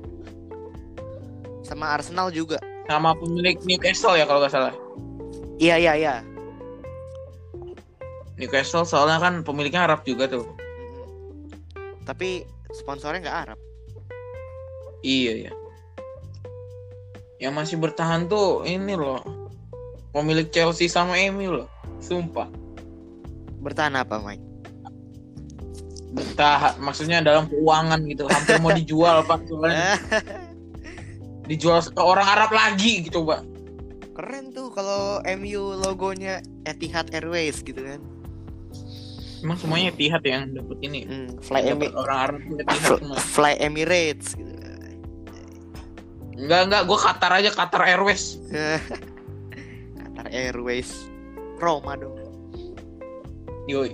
Sama 1.60 1.92
Arsenal 1.92 2.32
juga. 2.32 2.56
Sama 2.90 3.14
pemilik 3.14 3.54
Newcastle 3.62 4.18
ya 4.18 4.26
kalau 4.26 4.42
nggak 4.42 4.50
salah. 4.50 4.74
Iya, 5.62 5.78
iya, 5.78 5.92
iya. 5.94 6.14
Newcastle 8.34 8.82
soalnya 8.82 9.22
kan 9.22 9.46
pemiliknya 9.46 9.86
Arab 9.86 10.02
juga 10.02 10.26
tuh. 10.26 10.42
Mm-mm. 10.42 11.46
Tapi 12.02 12.42
sponsornya 12.74 13.22
nggak 13.22 13.38
Arab. 13.46 13.58
Iya 15.06 15.46
ya. 15.46 15.52
Yang 17.38 17.54
masih 17.62 17.76
bertahan 17.78 18.26
tuh 18.26 18.66
ini 18.66 18.98
loh. 18.98 19.22
Pemilik 20.10 20.50
Chelsea 20.50 20.90
sama 20.90 21.14
MU 21.30 21.62
loh. 21.62 21.68
Sumpah. 22.02 22.50
Bertahan 23.62 23.94
apa, 24.02 24.18
Mike? 24.18 24.42
Bertahan 26.10 26.74
maksudnya 26.82 27.22
dalam 27.22 27.46
keuangan 27.46 28.02
gitu. 28.10 28.26
Hampir 28.26 28.58
mau 28.58 28.74
dijual 28.74 29.22
Pak. 29.22 29.46
Soalnya 29.46 29.94
dijual 31.50 31.82
ke 31.82 31.98
orang 31.98 32.24
Arab 32.24 32.50
lagi 32.50 33.02
gitu, 33.02 33.26
Pak. 33.26 33.42
Keren 34.14 34.50
tuh 34.50 34.70
kalau 34.70 35.18
MU 35.34 35.74
logonya 35.74 36.38
Etihad 36.62 37.10
Airways 37.10 37.60
gitu 37.60 37.80
kan. 37.80 37.98
Emang 39.40 39.56
semuanya 39.56 39.90
Etihad 39.90 40.22
yang 40.22 40.52
dapat 40.52 40.78
ini. 40.80 41.00
Hmm, 41.02 41.28
Fly, 41.40 41.60
Dapat 41.64 41.72
Emi- 41.74 41.94
orang 41.96 42.18
Arab 42.20 42.40
Etihad 42.54 42.80
semua. 43.00 43.16
Fly 43.18 43.54
Emirates 43.58 44.26
gitu. 44.32 44.52
Enggak 46.36 46.60
enggak, 46.68 46.82
gue 46.86 46.98
Qatar 46.98 47.32
aja 47.34 47.50
Qatar 47.50 47.82
Airways. 47.84 48.40
Qatar 49.98 50.26
Airways. 50.30 50.88
Roma 51.56 51.92
dong. 51.94 52.16
Yoi. 53.66 53.92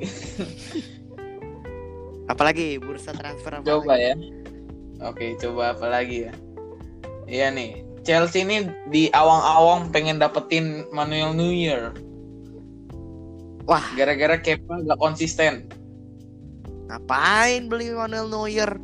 Apalagi 2.26 2.78
bursa 2.78 3.10
transfer 3.10 3.54
apa 3.54 3.62
Coba 3.64 3.94
lagi? 3.94 4.02
ya. 4.02 4.14
Oke, 5.04 5.26
coba 5.36 5.74
apa 5.74 5.86
lagi 5.86 6.26
ya? 6.26 6.32
Iya 7.26 7.50
nih, 7.50 7.82
Chelsea 8.06 8.46
ini 8.46 8.70
di 8.88 9.10
awang-awang 9.10 9.90
pengen 9.90 10.22
dapetin 10.22 10.86
Manuel 10.94 11.34
Neuer 11.34 11.90
Wah, 13.66 13.82
gara-gara 13.98 14.38
Kepa 14.38 14.78
gak 14.86 15.00
konsisten. 15.02 15.66
ngapain 16.86 17.66
beli 17.66 17.90
Manuel 17.90 18.30
Neuer? 18.30 18.78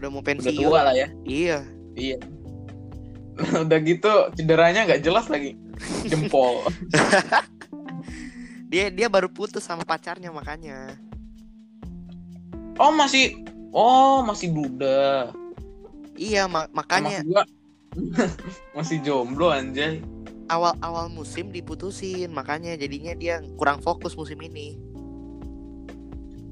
Udah 0.00 0.08
mau 0.08 0.24
Udah 0.24 0.28
pensiun. 0.32 0.56
tua 0.56 0.88
lah 0.88 0.96
ya. 0.96 1.12
Iya. 1.28 1.58
Iya. 1.92 2.16
Udah 3.68 3.78
gitu 3.84 4.32
cederanya 4.32 4.88
nggak 4.88 5.04
jelas 5.04 5.28
lagi. 5.28 5.52
Jempol. 6.08 6.64
Dia 8.72 8.90
dia 8.90 9.06
baru 9.06 9.30
putus 9.30 9.62
sama 9.62 9.86
pacarnya 9.86 10.34
makanya. 10.34 10.98
Oh 12.74 12.90
masih 12.90 13.38
Oh 13.70 14.24
masih 14.26 14.50
duda. 14.50 15.30
Iya, 16.14 16.46
ma- 16.46 16.70
makanya 16.70 17.22
gua 17.26 17.42
masih 18.76 19.02
jomblo 19.02 19.50
anjay. 19.50 20.02
awal-awal 20.44 21.08
musim 21.08 21.48
diputusin, 21.48 22.28
makanya 22.28 22.76
jadinya 22.76 23.16
dia 23.16 23.40
kurang 23.56 23.80
fokus 23.80 24.12
musim 24.12 24.36
ini. 24.44 24.76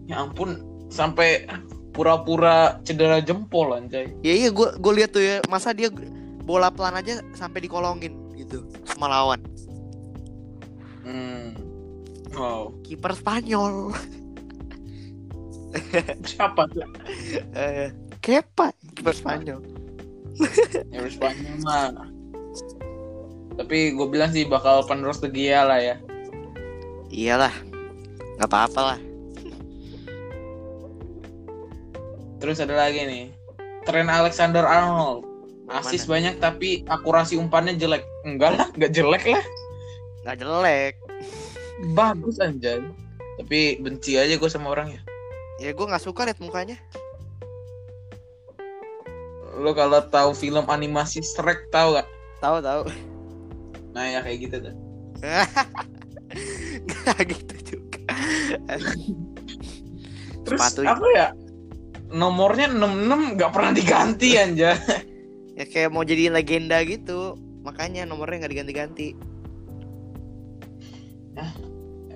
Ya 0.09 0.25
ampun 0.25 0.65
sampai 0.89 1.45
pura-pura 1.93 2.81
cedera 2.83 3.21
jempol 3.21 3.77
anjay. 3.77 4.09
Ya 4.25 4.33
iya 4.33 4.49
gue 4.49 4.69
gue 4.81 4.93
lihat 4.97 5.13
tuh 5.13 5.21
ya 5.21 5.45
masa 5.47 5.77
dia 5.77 5.93
bola 6.43 6.73
pelan 6.73 6.97
aja 6.97 7.21
sampai 7.37 7.63
dikolongin 7.63 8.17
gitu 8.35 8.65
sama 8.89 9.07
lawan 9.07 9.39
Hmm. 11.05 11.53
Wow. 12.33 12.79
kiper 12.83 13.13
Spanyol 13.13 13.93
Siapa 16.25 16.65
tuh? 16.71 16.87
Kepa 18.23 18.71
kiper 18.95 19.15
Spanyol 19.15 19.61
Ya 20.95 21.03
Spanyol 21.11 21.57
mah. 21.67 22.07
Tapi 23.53 23.93
gue 23.93 24.07
bilang 24.09 24.31
sih 24.33 24.49
bakal 24.49 24.87
penerus 24.87 25.21
De 25.21 25.29
Gea 25.29 25.67
lah 25.67 25.77
ya. 25.77 25.97
iyalah 27.13 27.53
nggak 28.41 28.49
apa-apa 28.49 28.81
lah 28.95 29.01
Terus 32.41 32.59
ada 32.59 32.75
lagi 32.75 33.07
nih. 33.07 33.31
Trent 33.87 34.11
Alexander 34.11 34.67
Arnold. 34.67 35.23
Asis 35.71 36.11
banyak 36.11 36.43
tapi 36.43 36.83
akurasi 36.91 37.39
umpannya 37.39 37.79
jelek. 37.79 38.03
Enggak 38.27 38.59
lah, 38.59 38.67
enggak 38.75 38.91
jelek 38.91 39.25
lah. 39.31 39.45
nggak 40.27 40.37
jelek 40.43 40.95
Bagus 41.95 42.43
anjay. 42.43 42.83
Tapi 43.39 43.79
benci 43.79 44.19
aja 44.19 44.35
gue 44.35 44.51
sama 44.51 44.75
orangnya. 44.75 44.99
ya 45.61 45.71
gue 45.71 45.87
nggak 45.87 46.03
suka 46.03 46.27
liat 46.27 46.43
mukanya 46.43 46.75
Lo 49.53 49.77
kalau 49.77 50.01
tahu 50.09 50.33
film 50.33 50.65
animasi 50.69 51.21
Shrek 51.21 51.69
tahu 51.69 52.01
gak? 52.01 52.09
tahu 52.43 52.59
tahu 52.59 52.83
Nah 53.95 54.05
ya 54.09 54.19
kayak 54.25 54.39
gitu 54.49 54.57
tuh. 54.59 54.75
nggak 56.89 57.19
gitu 57.29 57.77
juga 57.77 58.01
Terus 60.43 60.59
Sepatunya. 60.59 60.91
apa 60.97 61.07
ya? 61.13 61.29
Nomornya 62.13 62.73
66 62.73 63.37
gak 63.41 63.53
pernah 63.53 63.73
diganti 63.73 64.29
anjay. 64.41 64.75
ya 65.59 65.65
kayak 65.69 65.93
mau 65.93 66.03
jadi 66.03 66.33
legenda 66.33 66.81
gitu 66.83 67.37
makanya 67.63 68.09
nomornya 68.09 68.43
nggak 68.43 68.53
diganti-ganti 68.57 69.09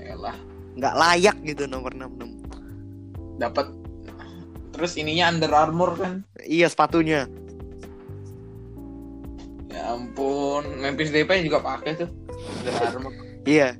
Yalah, 0.06 0.38
nggak 0.78 0.94
layak 0.96 1.36
gitu 1.44 1.68
nomor 1.68 1.92
66 1.92 3.36
dapat 3.36 3.66
terus 4.76 4.92
ininya 4.94 5.32
Under 5.32 5.48
Armour 5.50 5.96
kan. 5.96 6.12
iya 6.44 6.68
sepatunya 6.68 7.24
Ya 9.66 9.92
ampun, 9.92 10.64
Memphis 10.80 11.12
Depay 11.12 11.44
juga 11.44 11.60
pakai 11.60 11.96
tuh. 11.96 12.08
Under 12.32 12.74
Armour. 12.80 13.12
iya 13.44 13.76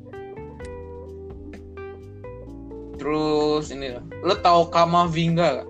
Terus 2.97 3.71
ini. 3.71 3.93
Lo 4.21 4.35
tahu 4.37 4.69
Kamavinga 4.69 5.63
gak? 5.63 5.69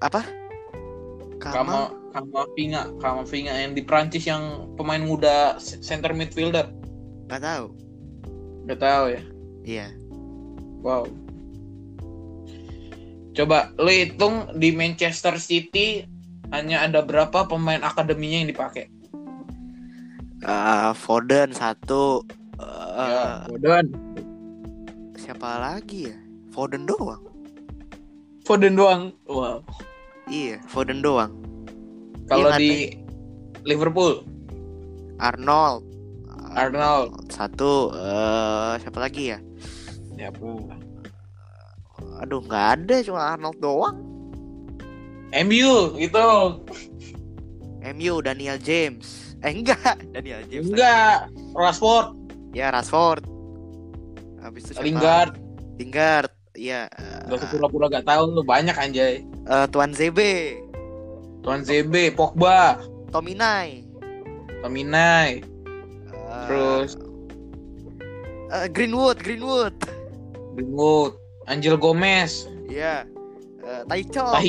apa 0.00 0.24
Kama 1.36 1.52
Kamal 1.52 1.84
Kamavinga, 2.10 2.82
Kamavinga 2.98 3.52
yang 3.54 3.72
di 3.72 3.84
Prancis 3.84 4.24
yang 4.24 4.72
pemain 4.74 5.00
muda 5.00 5.60
center 5.60 6.10
midfielder. 6.10 6.72
nggak 7.28 7.42
tahu 7.44 7.64
Gak 8.64 8.80
tahu 8.80 9.04
ya. 9.12 9.22
iya 9.62 9.86
Wow. 10.80 11.04
Coba 13.40 13.72
lo 13.80 13.88
hitung 13.88 14.52
di 14.52 14.68
Manchester 14.68 15.40
City 15.40 16.04
hanya 16.52 16.84
ada 16.84 17.00
berapa 17.00 17.48
pemain 17.48 17.80
akademinya 17.80 18.44
yang 18.44 18.52
dipakai? 18.52 18.92
Eh, 20.40 20.92
Foden 20.92 21.48
satu 21.50 22.20
Eh, 22.60 23.08
ya, 23.08 23.48
Foden. 23.48 23.86
siapa 25.16 25.56
lagi 25.56 26.12
ya 26.12 26.16
Foden 26.50 26.84
doang 26.84 27.24
Foden 28.44 28.76
doang. 28.76 29.16
Wow. 29.24 29.64
iya 30.28 30.60
Foden 30.68 31.00
doang 31.00 31.32
Kalau 32.28 32.52
Iya, 32.52 32.60
di 32.60 32.72
Liverpool, 33.64 34.20
Arnold 35.16 35.88
Arnold. 36.52 37.32
satu 37.32 37.88
eh 37.90 38.74
siapa 38.76 39.00
lagi 39.00 39.32
ya 39.32 39.38
Ya, 40.12 40.28
aduh 42.20 42.40
nggak 42.40 42.66
ada 42.78 42.96
cuma 43.00 43.32
Arnold 43.32 43.58
doang. 43.58 43.96
MU 45.32 45.72
itu. 45.96 46.26
MU 47.82 48.14
Daniel 48.20 48.58
James. 48.58 49.32
Eh 49.40 49.56
enggak 49.56 49.96
Daniel 50.14 50.44
James 50.46 50.68
Enggak. 50.68 51.32
Rashford, 51.52 52.12
ya 52.50 52.68
Rashford. 52.68 53.24
Habis 54.38 54.68
itu 54.68 54.72
siapa? 54.74 54.84
Lingard. 54.84 55.32
Lingard 55.76 56.30
iya 56.52 56.90
eh, 56.92 57.24
Gak 57.24 57.36
usah 57.38 57.48
pura-pura 57.48 57.86
gak 57.88 58.04
tahu 58.04 58.24
lu 58.30 58.42
banyak 58.42 58.74
anjay. 58.74 59.24
eh, 59.46 59.66
Tuan 59.68 59.92
ZB 59.92 60.18
Tuan 61.40 61.64
ZB, 61.64 62.12
Pogba, 62.12 62.76
Tominay 63.08 63.80
Tominay, 64.60 65.40
eh, 65.40 66.44
terus? 66.44 67.00
eh, 68.50 68.68
Greenwood 68.68 69.16
Greenwood. 69.18 69.72
Greenwood, 70.52 71.16
Angel 71.50 71.74
Gomez, 71.74 72.46
iya 72.64 73.04
Eh, 73.60 73.84
Tai 73.84 74.02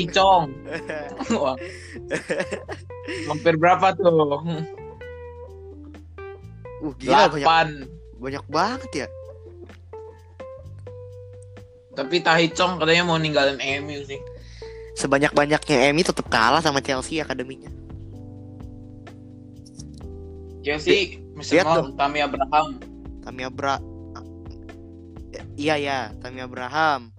Chong. 0.08 0.48
Hampir 3.28 3.60
berapa 3.60 3.92
tuh? 3.92 4.08
uh 6.82 6.92
gila 6.96 7.28
banyak 7.28 7.44
Delapan. 7.44 7.68
banyak 8.18 8.44
banget 8.48 8.90
ya 8.96 9.06
Tapi 11.92 12.18
Tahi 12.18 12.50
Chong 12.50 12.80
katanya 12.80 13.04
mau 13.04 13.20
ninggalin 13.20 13.60
MU 13.84 14.00
sih. 14.02 14.18
sebanyak 14.94 15.30
banyaknya 15.30 15.92
MU 15.92 16.00
tetap 16.00 16.26
kalah 16.26 16.58
sama 16.58 16.80
Chelsea 16.80 17.20
akademinya 17.20 17.68
Chelsea, 20.62 21.18
Mason 21.34 21.62
Mount, 21.62 21.98
Tammy 21.98 22.22
Abraham. 22.22 22.78
Tammy 23.20 23.42
Abra 23.42 23.82
iya 25.56 25.76
ya 25.76 25.98
Tammy 26.20 26.40
Abraham 26.40 27.12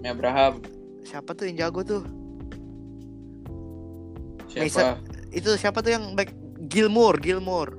Tammy 0.00 0.08
Abraham. 0.08 0.60
siapa 1.02 1.32
tuh 1.32 1.50
yang 1.50 1.68
jago 1.68 1.80
tuh 1.82 2.02
Siapa? 4.52 5.00
itu 5.32 5.48
siapa 5.56 5.80
tuh 5.80 5.96
yang 5.96 6.12
back 6.12 6.28
Gilmore 6.68 7.16
Gilmore 7.18 7.72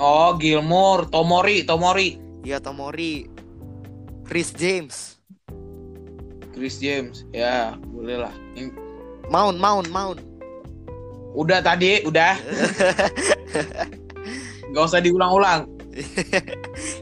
Oh, 0.00 0.32
Gilmore, 0.40 1.04
Tomori, 1.12 1.60
Tomori. 1.60 2.16
Iya 2.40 2.56
Tomori 2.56 3.28
Chris 4.24 4.48
James 4.56 5.20
Chris 6.56 6.80
James. 6.80 7.28
Ya, 7.30 7.76
boleh 7.88 8.24
lah. 8.24 8.32
Mount 9.28 9.60
Mount 9.60 9.88
Mount 9.88 10.20
Udah 11.30 11.60
tadi, 11.60 12.00
udah. 12.02 12.32
Gak 14.72 14.82
usah 14.82 14.98
diulang-ulang. 14.98 15.68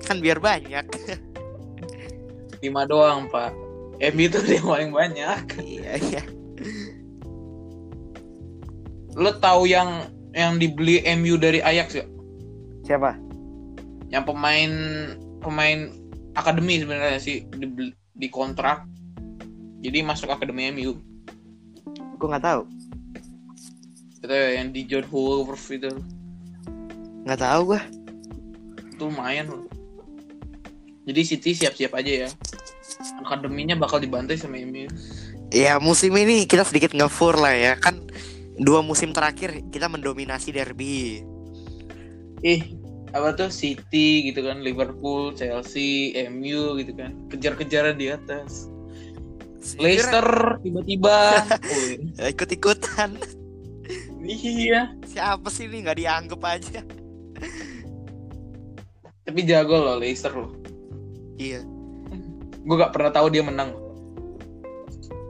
kan 0.02 0.18
biar 0.18 0.42
banyak 0.42 0.84
Lima 2.58 2.82
doang, 2.84 3.30
Pak. 3.30 3.54
MU 3.98 4.22
itu 4.26 4.38
dia 4.46 4.62
paling 4.62 4.90
banyak. 4.94 5.42
iya 5.62 5.94
iya 5.98 6.22
Lo 9.18 9.34
tahu 9.42 9.66
yang 9.66 10.06
yang 10.30 10.62
dibeli 10.62 11.02
MU 11.18 11.34
dari 11.34 11.58
Ajax 11.58 11.98
ya? 11.98 12.06
siapa 12.86 13.18
Yang 14.08 14.24
pemain 14.30 14.72
pemain 15.42 15.90
akademi 16.38 16.78
sebenarnya 16.78 17.18
sih 17.18 17.42
di, 18.14 18.28
kontrak. 18.30 18.86
Jadi 19.82 19.98
masuk 20.02 20.30
akademi 20.30 20.70
MU. 20.70 20.98
gue 22.18 22.26
nggak 22.26 22.46
tahu 22.46 22.62
Itu 24.22 24.34
yang 24.34 24.74
di 24.74 24.82
John 24.86 25.06
Wolf 25.10 25.70
itu. 25.70 25.90
nggak 27.26 27.38
tahu 27.42 27.74
gue 27.74 27.80
Itu 28.94 29.06
lumayan 29.10 29.46
loh. 29.50 29.66
Jadi 31.08 31.20
City 31.24 31.50
siap-siap 31.56 31.96
aja 31.96 32.28
ya. 32.28 32.30
Akademinya 33.24 33.72
bakal 33.80 34.04
dibantai 34.04 34.36
sama 34.36 34.60
MU. 34.60 34.84
ya 35.48 35.80
musim 35.80 36.12
ini 36.12 36.44
kita 36.44 36.60
sedikit 36.60 36.92
ngefur 36.92 37.40
lah 37.40 37.56
ya 37.56 37.72
kan 37.80 38.04
dua 38.60 38.84
musim 38.84 39.16
terakhir 39.16 39.64
kita 39.72 39.88
mendominasi 39.88 40.52
derby. 40.52 41.24
Ih, 42.44 42.76
apa 43.16 43.32
tuh 43.32 43.48
City 43.48 44.28
gitu 44.28 44.44
kan, 44.44 44.60
Liverpool, 44.60 45.32
Chelsea, 45.32 46.12
MU 46.28 46.76
gitu 46.76 46.92
kan. 46.92 47.16
Kejar-kejaran 47.32 47.96
di 47.96 48.12
atas. 48.12 48.68
Leicester 49.80 50.60
tiba-tiba. 50.60 51.42
Ikut-ikutan. 52.36 53.16
iya, 54.28 54.92
Siapa 55.08 55.48
sih 55.48 55.64
ini 55.66 55.80
nggak 55.88 55.98
dianggap 55.98 56.40
aja? 56.44 56.80
tapi 59.28 59.44
jago 59.44 59.76
loh 59.76 59.96
Leicester 60.00 60.32
loh. 60.32 60.56
Iya. 61.38 61.62
Gue 62.66 62.76
gak 62.76 62.92
pernah 62.92 63.14
tahu 63.14 63.30
dia 63.30 63.40
menang. 63.46 63.72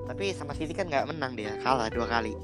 Tapi 0.09 0.35
sama 0.35 0.57
City 0.57 0.75
kan 0.75 0.88
nggak 0.88 1.14
menang 1.14 1.37
dia, 1.38 1.55
kalah 1.62 1.87
dua 1.92 2.09
kali. 2.09 2.35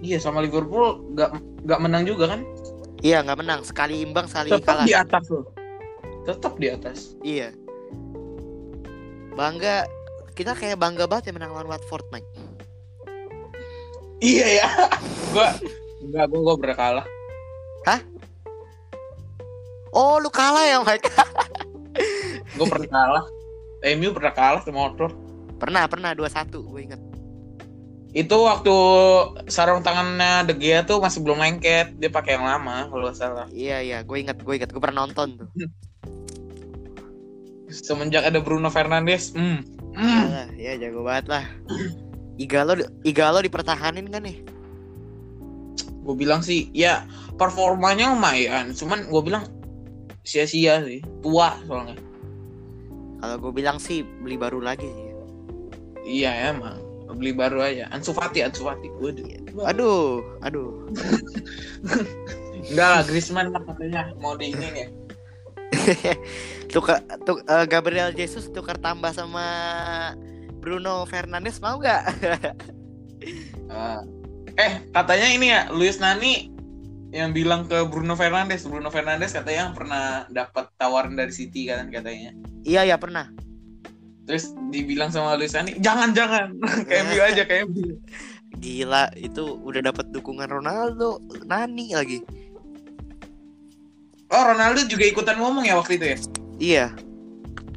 Iya, 0.00 0.16
sama 0.16 0.40
Liverpool 0.40 1.02
gak, 1.12 1.36
gak 1.68 1.80
menang 1.82 2.08
juga 2.08 2.32
kan? 2.32 2.40
Iya 3.00 3.24
nggak 3.24 3.38
menang, 3.40 3.60
sekali 3.64 4.04
imbang 4.04 4.28
sekali 4.28 4.52
Tetap 4.52 4.64
kalah. 4.64 4.86
di 4.88 4.94
atas 4.96 5.24
loh. 5.28 5.44
Tetap 6.24 6.52
di 6.56 6.68
atas. 6.68 6.98
Iya. 7.20 7.52
Bangga 9.36 9.84
kita 10.36 10.56
kayak 10.56 10.80
bangga 10.80 11.04
banget 11.04 11.32
ya 11.32 11.32
menang 11.36 11.52
lawan 11.52 11.68
Watford, 11.68 12.06
Mike. 12.12 12.28
Iya 14.20 14.46
ya. 14.62 14.68
gue 15.34 15.48
Enggak, 16.00 16.24
gue 16.32 16.40
gue 16.40 16.54
pernah 16.56 16.76
kalah. 16.76 17.06
Oh, 19.90 20.22
lu 20.22 20.30
kalah 20.30 20.64
ya, 20.70 20.78
Mike? 20.86 21.10
Gue 22.56 22.66
pernah 22.66 22.88
kalah. 22.90 23.24
MU 23.96 24.08
pernah 24.12 24.32
kalah 24.34 24.60
sama 24.64 24.90
Watford. 24.90 25.14
pernah, 25.60 25.84
pernah 25.84 26.16
2-1, 26.16 26.56
gue 26.56 26.80
inget. 26.80 27.00
Itu 28.10 28.42
waktu 28.42 28.74
sarung 29.46 29.86
tangannya 29.86 30.48
De 30.48 30.56
Gea 30.56 30.82
tuh 30.82 30.98
masih 30.98 31.22
belum 31.22 31.38
lengket. 31.38 31.94
Dia 32.00 32.10
pakai 32.10 32.40
yang 32.40 32.48
lama 32.48 32.90
kalau 32.90 33.06
nggak 33.06 33.16
salah. 33.16 33.46
Iya, 33.52 33.78
iya, 33.84 33.98
gue 34.02 34.16
inget, 34.18 34.40
gue 34.40 34.54
inget, 34.56 34.72
gue 34.72 34.82
pernah 34.82 35.06
nonton 35.06 35.36
tuh. 35.36 35.48
Semenjak 37.70 38.26
ada 38.26 38.42
Bruno 38.42 38.66
Fernandes, 38.72 39.30
hmm. 39.36 39.62
hmm. 39.94 40.24
Iya, 40.58 40.74
ya 40.74 40.88
jago 40.88 41.06
banget 41.06 41.30
lah. 41.30 41.44
Igalo, 42.40 42.82
Igalo 43.06 43.38
dipertahanin 43.44 44.10
kan 44.10 44.26
nih? 44.26 44.42
Gue 46.02 46.14
bilang 46.16 46.42
sih, 46.42 46.72
ya 46.74 47.06
performanya 47.38 48.10
lumayan. 48.10 48.74
Cuman 48.74 49.06
gue 49.06 49.22
bilang 49.22 49.46
sia-sia 50.26 50.82
sih. 50.82 50.98
Tua 51.22 51.54
soalnya. 51.68 52.09
Kalau 53.20 53.36
gue 53.36 53.52
bilang 53.52 53.76
sih 53.76 54.02
beli 54.24 54.40
baru 54.40 54.64
lagi 54.64 54.88
sih. 54.88 55.10
Iya 56.20 56.56
emang. 56.56 56.80
Beli 57.10 57.34
baru 57.34 57.60
aja. 57.60 57.90
Ansu 57.92 58.16
Fati, 58.16 58.40
Ansu 58.40 58.64
Fati. 58.64 58.88
Waduh. 58.96 59.66
Aduh, 59.66 60.24
aduh. 60.40 60.70
Enggak 62.70 62.88
lah, 62.88 63.02
Griezmann 63.04 63.50
lah 63.52 63.62
katanya 63.66 64.14
mau 64.22 64.38
di 64.38 64.54
ini 64.54 64.66
nih. 64.72 64.88
tukar 66.72 67.02
tuk, 67.26 67.42
eh, 67.46 67.66
Gabriel 67.66 68.10
Jesus 68.14 68.50
tukar 68.50 68.78
tambah 68.78 69.10
sama 69.14 69.46
Bruno 70.60 71.06
Fernandes 71.06 71.58
mau 71.62 71.78
gak? 71.80 72.02
Ah. 73.70 74.02
eh, 74.58 74.82
katanya 74.90 75.28
ini 75.30 75.52
ya, 75.52 75.68
Luis 75.70 76.00
Nani 76.02 76.48
yang 77.10 77.34
bilang 77.34 77.66
ke 77.66 77.82
Bruno 77.86 78.14
Fernandes. 78.14 78.62
Bruno 78.64 78.88
Fernandes 78.88 79.34
katanya 79.34 79.70
yang 79.70 79.74
pernah 79.74 80.04
dapat 80.30 80.70
tawaran 80.78 81.18
dari 81.18 81.34
City 81.34 81.66
kan 81.66 81.90
katanya. 81.90 82.30
iya 82.62 82.86
ya 82.86 82.96
pernah. 82.96 83.30
Terus 84.28 84.54
dibilang 84.70 85.10
sama 85.10 85.34
Luis 85.34 85.50
Nani, 85.58 85.74
jangan 85.82 86.14
jangan, 86.14 86.54
kayak 86.86 87.02
MU 87.10 87.18
aja 87.18 87.42
kayak 87.42 87.66
MU. 87.66 87.98
Gila 88.62 89.10
itu 89.18 89.58
udah 89.62 89.90
dapat 89.90 90.06
dukungan 90.14 90.46
Ronaldo, 90.46 91.18
Nani 91.46 91.90
lagi. 91.94 92.22
Oh 94.30 94.42
Ronaldo 94.46 94.86
juga 94.86 95.02
ikutan 95.02 95.42
ngomong 95.42 95.66
ya 95.66 95.74
waktu 95.74 95.98
itu 95.98 96.06
ya 96.06 96.16
Iya. 96.60 96.86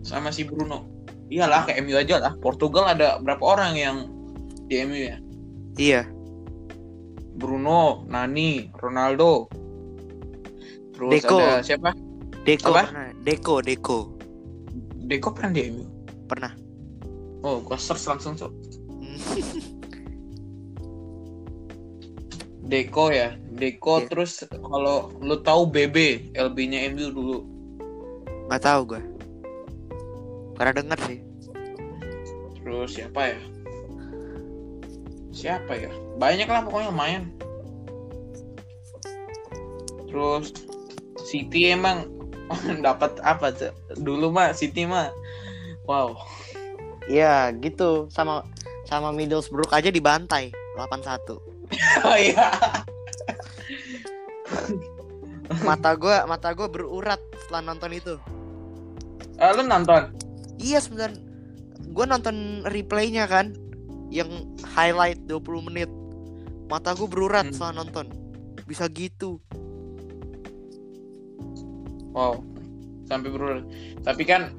sama 0.03 0.29
si 0.29 0.45
Bruno. 0.45 0.85
Iyalah 1.33 1.65
kayak 1.65 1.81
MU 1.81 1.97
aja 1.97 2.21
lah. 2.21 2.33
Portugal 2.37 2.85
ada 2.85 3.17
berapa 3.17 3.41
orang 3.41 3.73
yang 3.73 3.97
di 4.69 4.77
MU 4.85 4.99
ya? 4.99 5.17
Iya. 5.73 6.01
Bruno, 7.33 8.05
Nani, 8.07 8.69
Ronaldo. 8.77 9.49
Terus 10.93 11.11
Deco. 11.19 11.37
ada 11.41 11.65
siapa? 11.65 11.91
Deko 12.43 12.69
Apa? 12.71 12.83
pernah. 12.85 13.09
Deko, 13.23 13.55
Deko. 13.59 13.99
Deco 15.03 15.27
pernah 15.33 15.51
di 15.51 15.61
MU. 15.71 15.85
Pernah. 16.29 16.51
Oh, 17.43 17.59
gua 17.59 17.75
search 17.75 18.05
langsung 18.07 18.37
so. 18.37 18.47
Hmm. 18.87 19.17
Deco 22.63 23.11
ya, 23.11 23.35
Deco 23.51 23.99
Iya. 24.01 24.07
terus 24.07 24.31
kalau 24.47 25.11
lu 25.19 25.35
tahu 25.43 25.67
BB, 25.67 26.31
LB-nya 26.33 26.87
MU 26.95 27.11
dulu. 27.11 27.37
Gak 28.47 28.63
tahu 28.63 28.95
gue. 28.95 29.01
Pernah 30.55 30.73
denger 30.79 30.99
sih. 31.05 31.19
Terus 32.63 32.89
siapa 32.95 33.35
ya? 33.35 33.39
Siapa 35.43 35.75
ya? 35.75 35.91
Banyak 36.15 36.47
lah 36.47 36.63
pokoknya 36.63 36.87
lumayan. 36.87 37.27
Terus 40.07 40.55
City 41.27 41.75
emang 41.75 42.07
dapat 42.87 43.19
apa 43.19 43.51
tuh? 43.51 43.75
Dulu 43.99 44.31
mah 44.31 44.55
City 44.55 44.87
mah 44.87 45.11
wow. 45.83 46.15
Iya 47.11 47.51
gitu 47.59 48.07
sama 48.07 48.47
sama 48.87 49.11
Middlesbrough 49.11 49.67
aja 49.75 49.91
dibantai 49.91 50.55
8-1. 50.79 51.27
Oh 52.05 52.15
iya. 52.19 52.53
Mata 55.65 55.97
gua 55.97 56.23
mata 56.29 56.53
gua 56.53 56.69
berurat 56.69 57.17
setelah 57.43 57.73
nonton 57.73 57.91
itu. 57.97 58.15
Ah, 59.41 59.51
lu 59.57 59.65
nonton? 59.65 60.13
Iya 60.61 60.79
sebenarnya 60.79 61.33
gue 61.93 62.05
nonton 62.09 62.65
replaynya 62.65 63.29
kan 63.29 63.53
yang 64.13 64.29
highlight 64.61 65.17
20 65.25 65.41
menit. 65.65 65.89
Mata 66.69 66.93
gue 66.93 67.09
berurat 67.09 67.41
Hmm. 67.43 67.53
setelah 67.53 67.81
nonton. 67.81 68.05
Bisa 68.63 68.85
gitu. 68.87 69.41
Wow. 72.13 72.45
Sampai 73.09 73.33
berulang. 73.33 73.65
Tapi 74.05 74.23
kan 74.23 74.53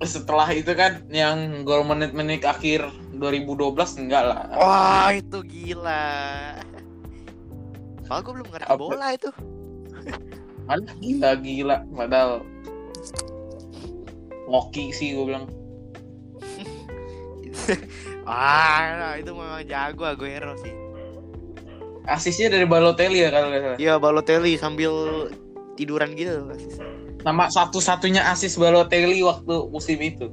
setelah 0.00 0.48
itu 0.52 0.72
kan 0.72 1.04
yang 1.08 1.64
gol 1.64 1.84
menit-menit 1.84 2.44
akhir 2.44 2.88
2012 3.16 4.00
enggak 4.00 4.22
lah. 4.28 4.40
Wah, 4.52 5.08
itu 5.12 5.40
gila. 5.44 6.04
Padahal 8.04 8.20
gue 8.20 8.32
belum 8.40 8.48
ngerti 8.52 8.68
Apa? 8.68 8.76
bola 8.76 9.08
itu. 9.12 9.30
Alah, 10.66 10.92
gila 10.98 11.30
gila 11.38 11.76
padahal 11.90 12.46
Loki 14.46 14.90
sih 14.90 15.14
gue 15.14 15.24
bilang. 15.26 15.46
ah, 18.28 19.16
itu 19.18 19.30
memang 19.34 19.62
jago 19.66 20.04
Aguero 20.06 20.54
sih. 20.60 20.74
Asisnya 22.08 22.56
dari 22.56 22.66
Balotelli 22.66 23.22
ya 23.22 23.30
kalau 23.30 23.52
nggak 23.52 23.62
salah. 23.62 23.78
Iya, 23.78 23.94
Balotelli 24.00 24.56
sambil 24.56 24.92
tiduran 25.76 26.16
gitu 26.16 26.48
asisnya. 26.50 26.86
Nama 27.20 27.52
satu-satunya 27.52 28.24
asis 28.32 28.56
Balotelli 28.56 29.20
waktu 29.20 29.54
musim 29.68 29.98
itu. 30.00 30.32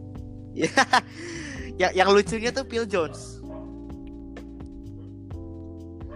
yang 1.78 1.94
yang 2.06 2.10
lucunya 2.10 2.50
tuh 2.50 2.66
Phil 2.66 2.88
Jones. 2.88 3.44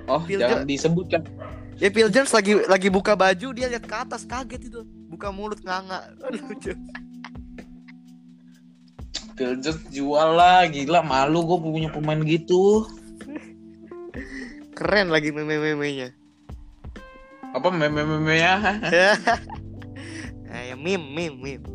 Oh, 0.09 0.19
Phil 0.23 0.41
jangan 0.41 0.65
disebutkan. 0.65 1.21
Ya 1.77 1.89
Phil 1.89 2.09
Jones 2.09 2.31
lagi 2.33 2.53
lagi 2.65 2.89
buka 2.89 3.13
baju 3.13 3.47
dia 3.53 3.67
lihat 3.69 3.85
ke 3.85 3.95
atas 3.95 4.25
kaget 4.25 4.71
itu. 4.71 4.81
Buka 5.11 5.29
mulut 5.29 5.59
nganga. 5.61 6.13
Lucu. 6.47 6.73
Jones 9.37 9.79
jual 9.89 10.29
lah, 10.35 10.67
gila 10.67 11.01
malu 11.01 11.43
gue 11.45 11.57
punya 11.59 11.89
pemain 11.91 12.19
gitu. 12.23 12.87
Keren 14.75 15.13
lagi 15.13 15.29
meme-memenya. 15.29 16.11
Apa 17.51 17.67
meme-meme 17.69 18.35
ya? 18.35 18.55
Eh, 20.51 20.75
meme, 20.81 21.03
meme, 21.03 21.35
meme. 21.37 21.67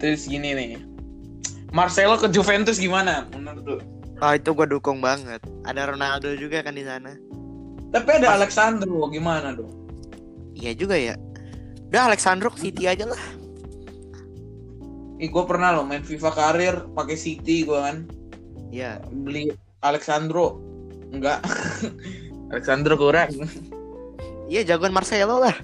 Terus 0.00 0.24
gini 0.24 0.56
nih. 0.56 0.80
Marcelo 1.70 2.18
ke 2.18 2.26
Juventus 2.32 2.80
gimana 2.80 3.28
menurut 3.30 3.64
lu? 3.64 3.78
Ah 4.20 4.36
itu 4.36 4.52
gue 4.52 4.66
dukung 4.68 5.00
banget. 5.00 5.40
Ada 5.64 5.92
Ronaldo 5.92 6.34
juga 6.36 6.60
kan 6.60 6.76
di 6.76 6.84
sana. 6.84 7.14
Tapi 7.90 8.22
ada 8.22 8.36
Alexandro 8.36 9.08
gimana 9.10 9.54
dong? 9.54 9.70
Iya 10.56 10.76
juga 10.76 10.96
ya. 10.98 11.14
Udah 11.90 12.10
Alexandro 12.10 12.52
ke 12.52 12.58
City 12.68 12.86
aja 12.86 13.08
lah. 13.08 13.22
Ih, 15.20 15.28
gue 15.28 15.44
pernah 15.44 15.68
loh 15.70 15.84
main 15.84 16.00
FIFA 16.00 16.30
karir 16.32 16.74
pakai 16.90 17.12
City 17.14 17.62
gue 17.62 17.76
kan 17.76 18.08
Iya. 18.72 19.04
beli 19.04 19.52
Alexandro 19.80 20.56
enggak 21.10 21.44
Alexandro 22.52 22.96
kurang 22.96 23.28
Iya 24.48 24.64
jagoan 24.66 24.90
Marcelo 24.90 25.38
lah. 25.38 25.54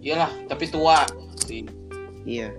iyalah 0.00 0.32
tapi 0.48 0.64
tua 0.66 1.04
sih 1.44 1.68
Iya. 2.24 2.52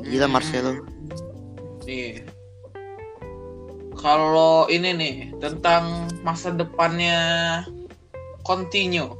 Gila 0.00 0.26
Marcelo. 0.26 0.82
Iya. 1.82 2.22
kalau 3.94 4.66
ini 4.66 4.94
nih 4.94 5.14
tentang 5.38 6.06
masa 6.22 6.50
depannya 6.50 7.18
Coutinho, 8.42 9.18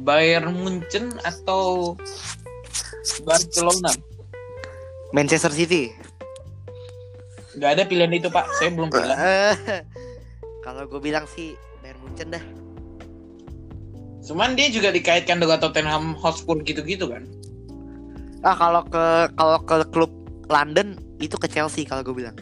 Bayern 0.00 0.56
Munchen 0.56 1.12
atau 1.22 1.92
Barcelona? 3.22 3.90
Manchester 5.10 5.50
City. 5.50 5.92
Gak 7.56 7.74
ada 7.74 7.82
pilihan 7.84 8.12
itu 8.12 8.28
pak, 8.28 8.46
saya 8.54 8.70
belum 8.70 8.88
bilang. 8.88 9.18
Kalau 10.64 10.84
gue 10.84 11.00
bilang 11.00 11.24
sih 11.26 11.56
Bayern 11.80 11.98
Munchen 12.00 12.28
dah. 12.28 12.44
Cuman 14.20 14.52
dia 14.52 14.68
juga 14.68 14.92
dikaitkan 14.92 15.40
dengan 15.40 15.56
Tottenham 15.56 16.12
Hotspur 16.14 16.60
gitu-gitu 16.60 17.08
kan? 17.08 17.24
Ah 18.44 18.52
kalau 18.52 18.84
ke 18.84 19.04
kalau 19.34 19.58
ke 19.58 19.82
klub 19.88 20.12
London 20.46 20.94
itu 21.18 21.34
ke 21.34 21.48
Chelsea 21.48 21.82
kalau 21.82 22.04
gue 22.04 22.12
bilang. 22.14 22.36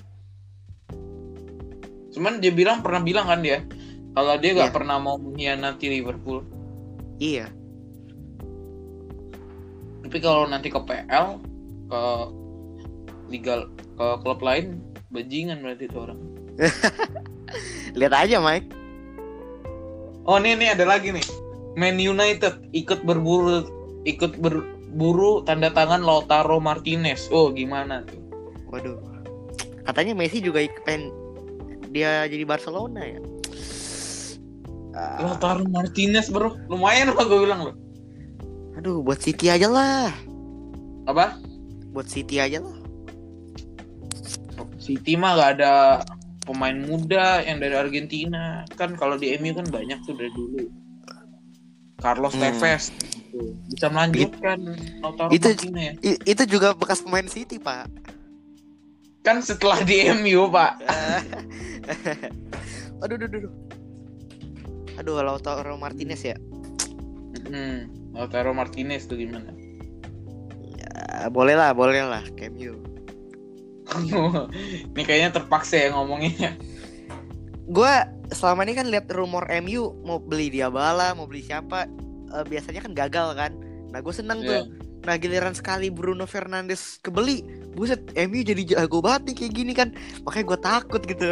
Cuman 2.10 2.42
dia 2.42 2.50
bilang 2.50 2.82
pernah 2.82 3.00
bilang 3.00 3.30
kan 3.30 3.40
dia 3.40 3.62
kalau 4.12 4.34
dia 4.34 4.50
nggak 4.52 4.70
Iya. 4.72 4.76
pernah 4.76 4.96
mau 4.98 5.16
mengkhianati 5.16 5.86
Liverpool. 5.86 6.42
Iya. 7.16 7.48
Tapi 10.06 10.22
kalau 10.22 10.46
nanti 10.46 10.70
ke 10.70 10.78
PL 10.78 11.42
ke 11.90 12.02
liga 13.26 13.66
ke 13.98 14.06
klub 14.22 14.38
lain 14.38 14.78
bajingan 15.10 15.66
berarti 15.66 15.90
itu 15.90 15.98
orang. 15.98 16.20
Lihat 17.98 18.14
aja 18.14 18.38
Mike. 18.38 18.70
Oh 20.30 20.38
ini 20.38 20.54
nih 20.54 20.78
ada 20.78 20.86
lagi 20.86 21.10
nih. 21.10 21.26
Man 21.74 21.98
United 21.98 22.70
ikut 22.70 23.02
berburu 23.02 23.66
ikut 24.06 24.38
berburu 24.38 25.42
tanda 25.42 25.74
tangan 25.74 26.06
Lautaro 26.06 26.62
Martinez. 26.62 27.26
Oh 27.34 27.50
gimana 27.50 28.06
tuh? 28.06 28.22
Waduh. 28.70 29.02
Katanya 29.82 30.14
Messi 30.14 30.38
juga 30.38 30.62
pengen 30.86 31.10
dia 31.90 32.30
jadi 32.30 32.46
Barcelona 32.46 33.02
ya. 33.02 33.18
Lautaro 35.18 35.66
Martinez 35.66 36.30
bro, 36.30 36.54
lumayan 36.70 37.10
apa 37.10 37.26
gue 37.26 37.38
bilang 37.42 37.66
lo? 37.66 37.85
Aduh, 38.76 39.00
buat 39.00 39.18
City 39.18 39.48
aja 39.48 39.66
lah. 39.66 40.12
Apa? 41.08 41.40
Buat 41.90 42.06
City 42.06 42.38
aja 42.38 42.60
lah. 42.60 42.76
City 44.76 45.18
mah 45.18 45.34
gak 45.34 45.50
ada 45.58 46.04
pemain 46.46 46.78
muda 46.78 47.42
yang 47.42 47.58
dari 47.58 47.74
Argentina 47.74 48.62
kan 48.78 48.94
kalau 48.94 49.18
di 49.18 49.34
MU 49.34 49.50
kan 49.50 49.66
banyak 49.66 49.98
tuh 50.06 50.14
dari 50.14 50.30
dulu. 50.30 50.62
Carlos 51.96 52.36
Hmm. 52.36 52.52
Tevez 52.54 52.92
gitu. 52.92 53.56
bisa 53.72 53.88
melanjutkan 53.88 54.58
Lautaro 55.00 55.32
itu-. 55.32 55.56
I- 56.04 56.20
itu 56.22 56.42
juga 56.46 56.76
bekas 56.76 57.02
pemain 57.02 57.26
City, 57.26 57.58
Pak. 57.58 57.88
Kan 59.26 59.42
setelah 59.42 59.82
di 59.82 60.06
MU 60.14 60.46
pak. 60.46 60.78
aduh, 63.02 63.16
aduh, 63.18 63.26
aduh. 63.26 63.52
Aduh, 64.96 65.18
Lautaro 65.18 65.74
Martinez 65.74 66.22
ya. 66.22 66.38
Hmm, 67.50 67.90
Lautaro 68.16 68.56
Martinez 68.56 69.04
tuh 69.04 69.20
gimana? 69.20 69.52
Ya, 70.74 71.28
boleh 71.28 71.52
lah, 71.52 71.76
boleh 71.76 72.00
lah, 72.02 72.24
cameo. 72.34 72.80
Ini 74.92 75.02
kayaknya 75.04 75.30
terpaksa 75.36 75.78
ya 75.78 75.88
ngomongnya. 75.94 76.56
gue 77.66 77.92
selama 78.30 78.62
ini 78.62 78.78
kan 78.78 78.86
lihat 78.86 79.10
rumor 79.10 79.42
MU 79.58 79.90
mau 80.06 80.22
beli 80.22 80.54
Diabala, 80.54 81.18
mau 81.18 81.26
beli 81.26 81.42
siapa, 81.42 81.90
eh, 82.30 82.44
biasanya 82.46 82.78
kan 82.78 82.94
gagal 82.94 83.34
kan. 83.34 83.52
Nah 83.90 83.98
gue 83.98 84.14
seneng 84.14 84.38
Iya. 84.40 84.46
tuh. 84.46 84.62
Nah 85.02 85.14
giliran 85.18 85.50
sekali 85.50 85.90
Bruno 85.90 86.30
Fernandes 86.30 87.02
kebeli, 87.02 87.42
buset 87.74 88.06
MU 88.14 88.42
jadi 88.42 88.62
jago 88.62 89.02
banget 89.02 89.30
nih 89.30 89.34
kayak 89.34 89.52
gini 89.52 89.72
kan. 89.74 89.88
Makanya 90.22 90.46
gue 90.46 90.58
takut 90.62 91.02
gitu. 91.02 91.26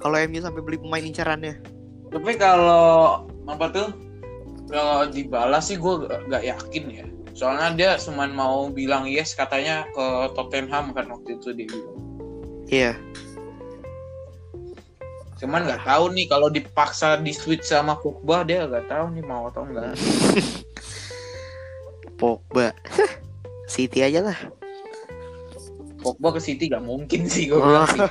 Kalau 0.00 0.16
MU 0.16 0.40
sampai 0.40 0.60
beli 0.64 0.80
pemain 0.80 1.04
incarannya. 1.04 1.60
Tapi 2.08 2.32
kalau 2.40 3.24
apa 3.44 3.64
tuh? 3.68 3.88
Kalau 4.70 5.10
dibalas 5.10 5.66
sih 5.66 5.76
gue 5.76 5.94
gak, 6.06 6.30
gak 6.30 6.44
yakin 6.46 6.84
ya. 6.88 7.06
Soalnya 7.34 7.68
dia 7.74 7.90
cuma 7.98 8.30
mau 8.30 8.70
bilang 8.70 9.10
yes 9.10 9.34
katanya 9.34 9.82
ke 9.90 10.06
Tottenham 10.38 10.94
kan 10.94 11.10
waktu 11.10 11.34
itu 11.38 11.50
dia 11.54 11.66
bilang. 11.66 11.98
Iya. 12.70 12.92
Cuman 15.40 15.64
nggak 15.64 15.88
tahu 15.88 16.12
nih 16.12 16.28
kalau 16.28 16.52
dipaksa 16.52 17.16
di 17.16 17.32
switch 17.32 17.64
sama 17.64 17.96
Pogba 17.96 18.44
dia 18.44 18.68
nggak 18.68 18.92
tahu 18.92 19.16
nih 19.16 19.24
mau 19.24 19.48
atau 19.48 19.64
enggak. 19.64 19.96
Pogba. 22.20 22.76
City 23.72 24.04
aja 24.04 24.20
lah. 24.20 24.36
Pogba 26.04 26.36
ke 26.36 26.40
City 26.44 26.68
gak 26.68 26.84
mungkin 26.84 27.24
sih 27.24 27.48
gue 27.48 27.56
bilang 27.56 27.88
sih. 27.88 28.04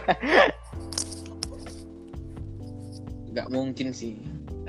Gak 3.30 3.46
mungkin 3.54 3.94
sih. 3.94 4.18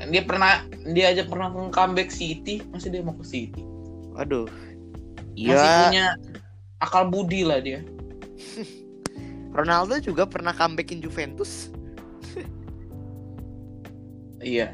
Dia 0.08 0.24
pernah 0.24 0.64
dia 0.96 1.12
aja 1.12 1.28
pernah 1.28 1.52
comeback 1.52 2.08
City, 2.08 2.64
masih 2.72 2.88
dia 2.88 3.04
mau 3.04 3.12
ke 3.12 3.24
City. 3.26 3.60
Aduh. 4.16 4.48
Masih 5.36 5.52
Iya. 5.52 5.80
punya 5.88 6.06
akal 6.80 7.04
budi 7.12 7.44
lah 7.44 7.60
dia. 7.60 7.84
Ronaldo 9.56 10.00
juga 10.00 10.24
pernah 10.24 10.56
comebackin 10.56 11.04
Juventus. 11.04 11.68
Iya, 14.40 14.72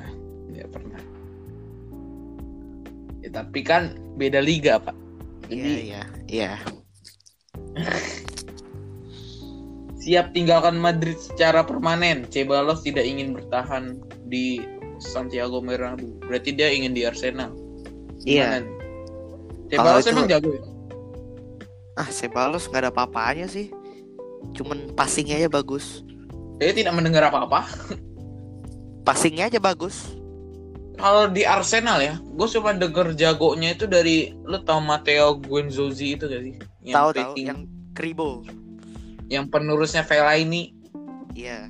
dia 0.54 0.62
pernah. 0.70 1.02
Ya, 3.18 3.34
tapi 3.34 3.66
kan 3.66 3.98
beda 4.14 4.38
liga 4.38 4.78
pak. 4.78 4.94
Jadi 5.50 5.58
Iya, 5.58 5.82
iya, 5.82 6.02
iya. 6.30 6.52
siap 9.98 10.30
tinggalkan 10.30 10.78
Madrid 10.78 11.18
secara 11.18 11.66
permanen. 11.66 12.30
Cebalos 12.30 12.86
tidak 12.86 13.10
ingin 13.10 13.34
bertahan 13.34 13.98
di 14.30 14.62
Santiago 14.98 15.60
Bernabeu. 15.60 16.16
Berarti 16.22 16.52
dia 16.52 16.68
ingin 16.68 16.92
di 16.92 17.04
Arsenal. 17.04 17.52
Iya. 18.22 18.62
Cebalos 19.66 20.02
itu- 20.02 20.12
emang 20.12 20.26
jago 20.26 20.50
ya? 20.50 20.62
Ah, 21.96 22.08
Sebalos 22.08 22.66
nggak 22.66 22.82
ada 22.82 22.90
apa-apanya 22.92 23.46
sih. 23.46 23.72
Cuman 24.52 24.92
passingnya 24.92 25.36
aja 25.36 25.48
bagus. 25.48 26.04
Saya 26.56 26.72
tidak 26.72 26.92
mendengar 26.92 27.24
apa-apa. 27.24 27.64
Passingnya 29.02 29.46
aja 29.46 29.58
bagus. 29.58 30.16
Kalau 30.96 31.28
di 31.28 31.44
Arsenal 31.44 32.00
ya, 32.00 32.16
gue 32.16 32.48
cuma 32.48 32.72
denger 32.72 33.12
jagonya 33.12 33.76
itu 33.76 33.84
dari 33.84 34.32
lu 34.42 34.56
tau 34.60 34.80
Matteo 34.80 35.36
Guendouzi 35.36 36.16
itu 36.16 36.24
gak 36.24 36.40
sih? 36.40 36.54
Yang 36.82 36.94
Tahu 36.96 37.08
tahu 37.12 37.32
yang 37.36 37.58
Kribo. 37.92 38.40
yang 39.28 39.44
penerusnya 39.46 40.00
Fellaini 40.00 40.72
Iya. 41.34 41.68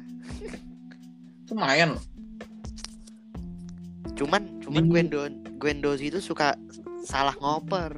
itu 1.43 1.51
lumayan 1.51 1.99
loh. 1.99 2.03
Cuman 4.16 4.64
cuman 4.64 4.83
Di- 4.88 4.90
Gwendon 4.90 5.33
Guendouzi 5.61 6.09
itu 6.09 6.20
suka 6.20 6.57
salah 7.05 7.37
ngoper. 7.38 7.96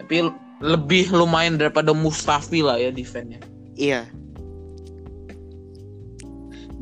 Tapi 0.00 0.16
lebih 0.62 1.14
lumayan 1.14 1.60
daripada 1.60 1.94
Mustafi 1.94 2.64
lah 2.64 2.80
ya 2.80 2.90
defense-nya. 2.90 3.38
Iya. 3.78 4.02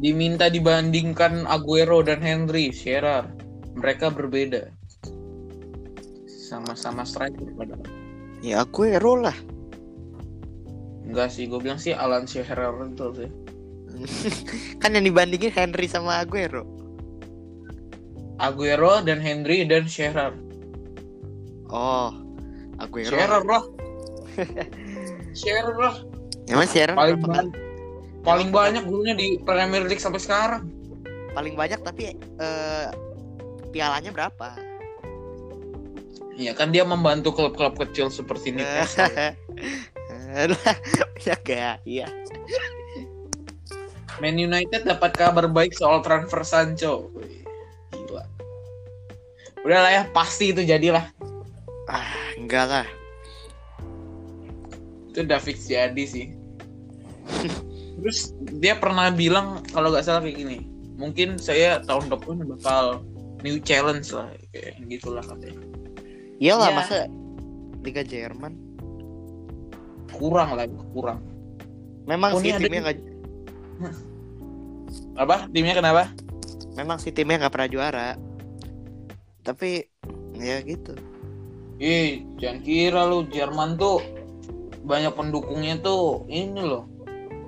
Diminta 0.00 0.48
dibandingkan 0.48 1.44
Aguero 1.44 2.00
dan 2.00 2.24
Henry, 2.24 2.72
Shearer. 2.72 3.28
Mereka 3.76 4.08
berbeda. 4.16 4.72
Sama-sama 6.26 7.04
striker 7.04 7.52
padahal. 7.54 7.84
Ya 8.40 8.64
aku 8.64 8.88
hero 8.88 9.20
lah. 9.20 9.36
Enggak 11.04 11.28
sih, 11.36 11.44
gue 11.46 11.60
bilang 11.60 11.76
sih 11.76 11.92
Alan 11.92 12.24
Shearer 12.24 12.72
itu 12.88 13.06
sih. 13.12 13.30
kan 14.80 14.96
yang 14.96 15.04
dibandingin 15.04 15.52
Henry 15.52 15.84
sama 15.84 16.24
Aguero. 16.24 16.79
Aguero 18.40 19.04
dan 19.04 19.20
Henry 19.20 19.68
dan 19.68 19.84
Shearer. 19.84 20.32
Oh, 21.68 22.10
Aguero. 22.80 23.12
Shearer 23.12 23.42
lah. 23.44 23.64
Shearer 25.38 25.76
lah. 25.76 25.94
Emang 26.48 26.66
Shearer 26.66 26.96
Paling 26.96 27.20
banyak, 27.20 27.46
paling 28.24 28.50
banyak 28.50 28.82
gurunya 28.88 29.14
di 29.14 29.38
Premier 29.44 29.84
League 29.84 30.02
sampai 30.02 30.18
sekarang. 30.18 30.64
paling 31.30 31.54
banyak 31.54 31.78
tapi 31.86 32.10
eh, 32.18 32.88
pialanya 33.70 34.10
berapa? 34.10 34.58
Iya 36.34 36.58
kan 36.58 36.74
dia 36.74 36.82
membantu 36.82 37.30
klub-klub 37.30 37.78
kecil 37.78 38.10
seperti 38.10 38.50
Newcastle. 38.56 39.06
Lah, 39.06 40.76
ya 41.22 41.38
gak? 41.38 41.86
Iya. 41.86 42.10
Man 44.18 44.42
United 44.42 44.90
dapat 44.90 45.14
kabar 45.14 45.46
baik 45.46 45.70
soal 45.70 46.02
transfer 46.02 46.42
Sancho. 46.42 47.14
Udah 49.60 49.78
lah 49.84 49.90
ya, 49.92 50.02
pasti 50.16 50.56
itu 50.56 50.64
jadilah. 50.64 51.04
Ah, 51.84 52.06
enggak 52.38 52.64
lah. 52.70 52.86
Itu 55.10 55.26
udah 55.26 55.40
fix 55.42 55.66
jadi 55.68 56.04
sih. 56.06 56.32
Terus 58.00 58.32
dia 58.62 58.78
pernah 58.78 59.12
bilang 59.12 59.60
kalau 59.74 59.92
nggak 59.92 60.06
salah 60.06 60.22
kayak 60.24 60.38
gini. 60.38 60.58
Mungkin 60.96 61.36
saya 61.36 61.80
tahun 61.84 62.08
depan 62.08 62.44
bakal 62.56 63.04
new 63.44 63.60
challenge 63.60 64.12
lah 64.12 64.32
kayak 64.52 64.80
gitulah 64.88 65.24
katanya. 65.24 65.60
Iyalah 66.40 66.68
Ya. 66.72 66.76
masa 66.76 66.96
Liga 67.84 68.00
Jerman. 68.04 68.56
Kurang 70.12 70.56
lah, 70.56 70.64
kurang. 70.92 71.20
Memang 72.08 72.36
Oh, 72.36 72.40
sih 72.40 72.52
timnya 72.56 72.80
nggak 72.88 72.98
Apa? 75.16 75.48
Timnya 75.52 75.76
kenapa? 75.76 76.08
Memang 76.76 76.96
sih 76.96 77.12
timnya 77.12 77.44
nggak 77.44 77.52
pernah 77.52 77.68
juara. 77.68 78.08
Tapi 79.40 79.88
ya 80.36 80.60
gitu. 80.64 80.96
Ih, 81.80 82.28
jangan 82.36 82.60
kira 82.60 83.00
lu 83.08 83.24
Jerman 83.32 83.80
tuh 83.80 84.04
banyak 84.84 85.12
pendukungnya 85.16 85.80
tuh 85.80 86.28
ini 86.28 86.60
loh. 86.60 86.84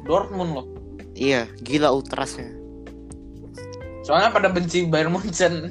Dortmund 0.08 0.56
loh. 0.56 0.66
Iya, 1.12 1.44
gila 1.60 1.92
ultrasnya. 1.92 2.48
Soalnya 4.02 4.32
pada 4.34 4.48
benci 4.50 4.88
Bayern 4.88 5.14
Munchen 5.14 5.70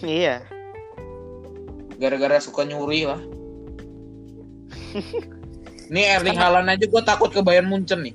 Iya. 0.00 0.44
gara-gara 1.94 2.42
suka 2.42 2.66
nyuri 2.66 3.06
lah. 3.06 3.20
Nih 5.92 6.04
Erling 6.10 6.38
Haaland 6.38 6.66
aja 6.70 6.84
gue 6.86 7.02
takut 7.06 7.30
ke 7.30 7.38
Bayern 7.38 7.70
Munchen 7.70 8.02
nih. 8.02 8.14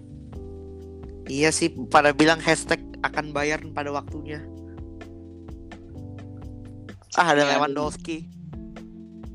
Iya 1.30 1.54
sih, 1.54 1.72
pada 1.88 2.12
bilang 2.12 2.42
hashtag 2.42 2.82
akan 3.06 3.32
bayar 3.32 3.62
pada 3.72 3.94
waktunya. 3.94 4.44
Ah, 7.17 7.34
ada 7.34 7.41
Iya, 7.41 7.58
Lewandowski. 7.58 8.28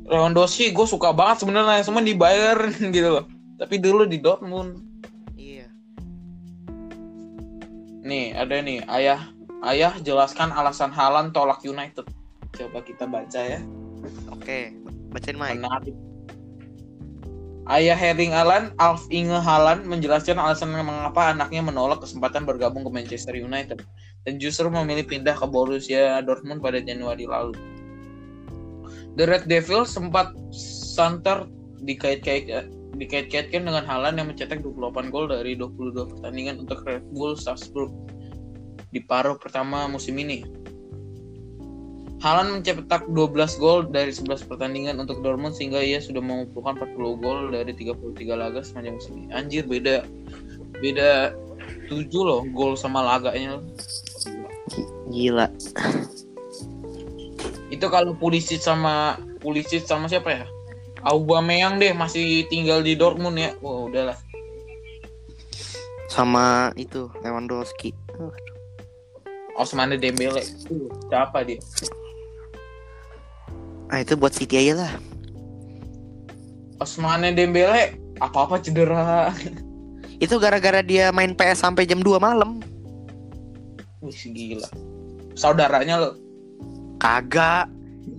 Lewandowski 0.05 0.71
gue 0.71 0.87
suka 0.87 1.11
banget 1.11 1.43
sebenarnya 1.43 1.83
semua 1.83 2.05
di 2.05 2.15
Bayern 2.15 2.71
gitu 2.95 3.09
loh. 3.19 3.25
Tapi 3.59 3.81
dulu 3.83 4.07
di 4.07 4.21
Dortmund. 4.21 4.79
Iya. 5.35 5.67
Nih 8.05 8.37
ada 8.37 8.61
nih 8.61 8.85
ayah 8.87 9.21
ayah 9.65 9.97
jelaskan 10.05 10.53
alasan 10.55 10.93
Haaland 10.95 11.35
tolak 11.35 11.65
United. 11.65 12.07
Coba 12.55 12.79
kita 12.85 13.09
baca 13.09 13.41
ya. 13.41 13.59
Oke, 14.31 14.77
bacain 15.11 15.35
Mike. 15.35 15.59
Menarik. 15.59 15.97
Ayah 17.65 17.97
Erling 17.97 18.37
Haaland, 18.37 18.77
Alf 18.77 19.09
Inge 19.09 19.41
Haaland 19.41 19.89
menjelaskan 19.89 20.37
alasan 20.37 20.69
mengapa 20.69 21.33
anaknya 21.33 21.65
menolak 21.65 22.05
kesempatan 22.05 22.45
bergabung 22.45 22.85
ke 22.85 22.93
Manchester 22.93 23.33
United 23.33 23.81
dan 24.25 24.41
justru 24.41 24.69
memilih 24.73 25.05
pindah 25.05 25.37
ke 25.37 25.47
Borussia 25.49 26.21
Dortmund 26.25 26.65
pada 26.65 26.81
Januari 26.81 27.29
lalu. 27.29 27.57
The 29.15 29.25
Red 29.31 29.47
Devils 29.47 29.95
sempat 29.95 30.35
santer 30.95 31.47
dikait-kait 31.85 32.51
dikait-kaitkan 32.95 33.67
dengan 33.67 33.83
Haaland 33.83 34.23
yang 34.23 34.31
mencetak 34.31 34.63
28 34.63 35.11
gol 35.11 35.27
dari 35.27 35.59
22 35.59 36.15
pertandingan 36.15 36.63
untuk 36.63 36.87
Red 36.87 37.03
Bull 37.11 37.35
Salzburg 37.35 37.91
di 38.95 39.03
paruh 39.03 39.35
pertama 39.35 39.91
musim 39.91 40.15
ini. 40.19 40.47
Haaland 42.23 42.63
mencetak 42.63 43.05
12 43.11 43.61
gol 43.61 43.85
dari 43.91 44.09
11 44.09 44.49
pertandingan 44.49 44.97
untuk 44.97 45.21
Dortmund 45.21 45.53
sehingga 45.59 45.83
ia 45.83 46.01
sudah 46.01 46.25
mengumpulkan 46.25 46.81
40 46.81 47.21
gol 47.21 47.41
dari 47.53 47.75
33 47.77 48.01
laga 48.33 48.65
sepanjang 48.65 48.97
musim 48.97 49.13
ini. 49.21 49.29
Anjir 49.35 49.69
beda 49.69 50.07
beda 50.81 51.37
7 51.91 52.09
loh 52.17 52.47
gol 52.55 52.79
sama 52.81 53.05
laganya. 53.05 53.61
Gila. 55.11 55.49
Itu 57.69 57.87
kalau 57.91 58.15
Pulisic 58.15 58.63
sama 58.63 59.19
Pulisic 59.43 59.85
sama 59.85 60.09
siapa 60.09 60.31
ya? 60.31 60.45
Aubameyang 61.05 61.77
deh 61.77 61.93
masih 61.93 62.49
tinggal 62.49 62.81
di 62.81 62.97
Dortmund 62.97 63.37
ya. 63.37 63.53
Wah, 63.61 63.91
udahlah. 63.91 64.17
Sama 66.09 66.73
itu 66.81 67.11
Lewandowski. 67.21 67.93
Osmane 69.59 70.01
Dembele. 70.01 70.41
Uh, 70.71 70.89
siapa 71.11 71.45
dia? 71.45 71.61
Ah, 73.93 74.01
itu 74.01 74.17
buat 74.17 74.33
City 74.33 74.59
aja 74.59 74.87
lah. 74.87 74.93
Osmane 76.81 77.37
Dembele 77.37 78.01
apa-apa 78.23 78.63
cedera. 78.63 79.35
Itu 80.23 80.39
gara-gara 80.39 80.81
dia 80.81 81.11
main 81.11 81.35
PS 81.35 81.67
sampai 81.67 81.85
jam 81.85 82.01
2 82.01 82.23
malam. 82.23 82.63
Wih, 84.01 84.15
gila. 84.31 84.94
Saudaranya 85.35 85.99
lo. 85.99 86.11
Kagak. 87.03 87.67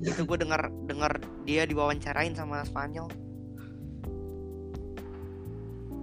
Itu 0.03 0.27
gue 0.27 0.37
dengar 0.43 0.67
dengar 0.85 1.17
dia 1.47 1.63
diwawancarain 1.63 2.35
sama 2.35 2.67
Spanyol. 2.67 3.07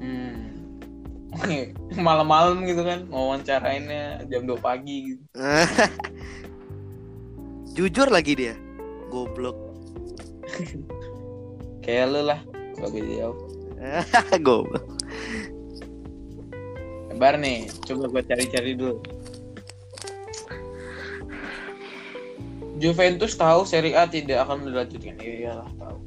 Hmm. 0.03 0.53
Malam-malam 2.09 2.65
gitu 2.69 2.85
kan, 2.85 3.09
wawancarainnya 3.09 4.29
jam 4.29 4.45
2 4.45 4.53
pagi 4.61 5.15
gitu. 5.15 5.23
Jujur 7.77 8.09
lagi 8.13 8.37
dia. 8.37 8.55
Goblok. 9.09 9.57
Kayak 11.85 12.07
lu 12.13 12.21
lah, 12.29 12.41
sebagai 12.77 13.03
jauh. 13.05 13.39
Goblok. 14.45 14.85
Kabar 17.13 17.35
nih, 17.39 17.69
coba 17.87 18.05
gue 18.09 18.23
cari-cari 18.27 18.73
dulu. 18.77 18.99
Juventus 22.83 23.39
tahu 23.39 23.63
Serie 23.63 23.95
A 23.95 24.11
tidak 24.11 24.43
akan 24.43 24.67
dilanjutkan. 24.67 25.15
Iya 25.23 25.35
iyalah 25.47 25.71
tahu. 25.79 25.99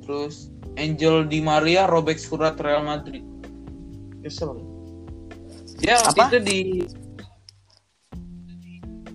Terus 0.00 0.48
Angel 0.80 1.28
Di 1.28 1.44
Maria 1.44 1.84
robek 1.84 2.16
surat 2.16 2.56
Real 2.56 2.80
Madrid. 2.80 3.20
Kesel. 4.24 4.56
Ya 5.84 6.00
waktu 6.00 6.16
Apa? 6.16 6.24
itu 6.32 6.38
di 6.40 6.58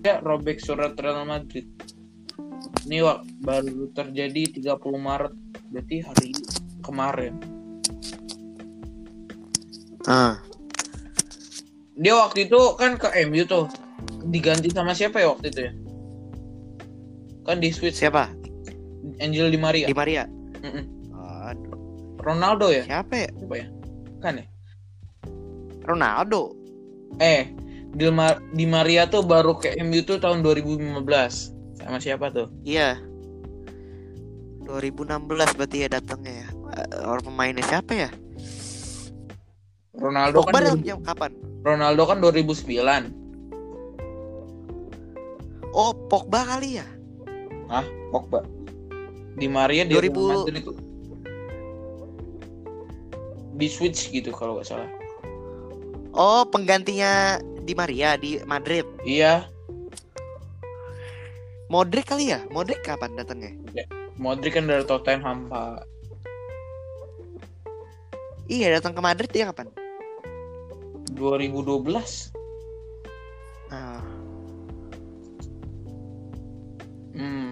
ya 0.06 0.22
robek 0.22 0.62
surat 0.62 0.94
Real 0.94 1.26
Madrid. 1.26 1.66
Ini 2.86 3.02
wak, 3.04 3.26
baru 3.42 3.90
terjadi 3.92 4.62
30 4.62 4.78
Maret. 5.02 5.34
Berarti 5.74 5.96
hari 6.06 6.30
kemarin. 6.80 7.34
Ah, 10.08 10.40
Dia 12.00 12.16
waktu 12.16 12.48
itu 12.48 12.60
kan 12.80 12.96
ke 12.96 13.12
MU 13.28 13.44
tuh. 13.44 13.68
Diganti 14.30 14.72
sama 14.72 14.96
siapa 14.96 15.20
ya 15.20 15.36
waktu 15.36 15.52
itu 15.52 15.60
ya? 15.68 15.72
Kan 17.50 17.58
di 17.58 17.74
switch 17.74 17.98
siapa? 17.98 18.30
Angel 19.18 19.50
Di 19.50 19.58
Maria. 19.58 19.90
Di 19.90 19.96
Maria. 19.96 20.22
Aduh, 21.50 21.74
Ronaldo 22.22 22.70
ya? 22.70 22.86
siapa 22.86 23.26
ya? 23.26 23.30
Siapa 23.34 23.54
ya? 23.58 23.66
Kan 24.22 24.38
ya? 24.38 24.46
Ronaldo. 25.82 26.54
Eh, 27.18 27.50
Di, 27.90 28.06
Ma- 28.06 28.38
Di 28.54 28.70
Maria 28.70 29.10
tuh 29.10 29.26
baru 29.26 29.58
ke 29.58 29.74
MU 29.82 29.98
tuh 30.06 30.22
tahun 30.22 30.46
2015. 30.46 30.94
Sama 31.74 31.98
siapa 31.98 32.30
tuh? 32.30 32.46
Iya. 32.62 33.02
2016 34.62 35.58
berarti 35.58 35.76
ya 35.82 35.88
datangnya 35.90 36.46
ya. 36.46 36.48
Orang 37.02 37.26
pemainnya 37.26 37.66
siapa 37.66 37.90
ya? 37.98 38.14
Ronaldo 39.98 40.46
Pogba 40.46 40.70
kan 40.70 40.86
jam 40.86 41.02
kapan? 41.02 41.34
Ronaldo 41.66 42.06
kan 42.06 42.22
2009. 42.22 43.10
Oh, 45.74 45.90
Pogba 46.06 46.46
kali 46.46 46.78
ya? 46.78 46.86
Ah, 47.70 47.86
Pogba. 48.10 48.42
Di 49.38 49.46
Maria 49.46 49.86
di 49.86 49.94
2000 49.94 50.02
Real 50.02 50.26
Madrid 50.26 50.56
itu. 50.58 50.72
Di 53.56 53.66
switch 53.70 54.10
gitu 54.10 54.34
kalau 54.34 54.58
nggak 54.58 54.66
salah. 54.66 54.90
Oh, 56.10 56.42
penggantinya 56.42 57.38
Di 57.62 57.76
Maria 57.78 58.18
di 58.18 58.42
Madrid. 58.50 58.82
Iya, 59.06 59.46
Modric 61.70 62.10
kali 62.10 62.34
ya? 62.34 62.42
Modric 62.50 62.82
kapan 62.82 63.14
datangnya? 63.14 63.54
Modric 64.18 64.58
kan 64.58 64.66
dari 64.66 64.82
Tottenham, 64.82 65.46
Pak. 65.46 65.86
Iya, 68.50 68.74
datang 68.74 68.98
ke 68.98 69.00
Madrid 69.00 69.30
dia 69.30 69.46
kapan? 69.46 69.70
2012. 71.14 72.34
Ah, 73.70 74.02
Hmm. 77.14 77.49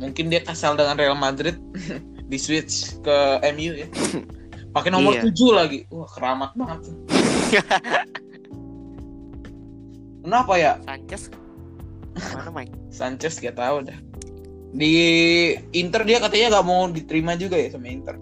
Mungkin 0.00 0.32
dia 0.32 0.40
kasal 0.40 0.74
dengan 0.74 0.96
Real 0.96 1.14
Madrid 1.14 1.60
di 2.30 2.38
switch 2.40 2.96
ke 3.04 3.16
MU 3.52 3.72
ya. 3.76 3.88
Pakai 4.74 4.88
nomor 4.88 5.18
Iya. 5.18 5.28
7 5.28 5.50
lagi. 5.52 5.78
Wah, 5.90 6.08
keramat 6.08 6.50
banget. 6.54 6.80
Kenapa 10.24 10.52
ya? 10.56 10.72
Sanchez. 10.84 11.22
Mana 12.36 12.50
Mike? 12.52 12.74
Sanchez 12.92 13.40
gak 13.40 13.56
tahu 13.56 13.82
dah. 13.84 13.98
Di 14.70 14.92
Inter 15.74 16.06
dia 16.06 16.22
katanya 16.22 16.60
gak 16.60 16.66
mau 16.68 16.86
diterima 16.86 17.34
juga 17.34 17.58
ya 17.58 17.74
sama 17.74 17.90
Inter. 17.90 18.14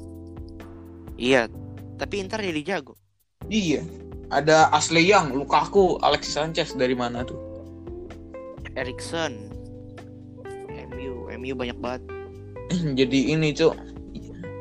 Iya, 1.19 1.51
tapi 1.99 2.23
Inter 2.23 2.41
jadi 2.41 2.63
jago. 2.65 2.95
Iya. 3.51 3.83
Ada 4.29 4.73
Ashley 4.73 5.09
Young, 5.09 5.33
Lukaku, 5.35 5.97
Alexis 6.01 6.37
Sanchez 6.37 6.73
dari 6.73 6.97
mana 6.97 7.25
tuh? 7.25 7.37
Erikson. 8.73 9.51
MU, 11.39 11.55
banyak 11.55 11.79
banget. 11.79 12.03
Jadi 12.99 13.33
ini, 13.33 13.55
Cuk. 13.55 13.75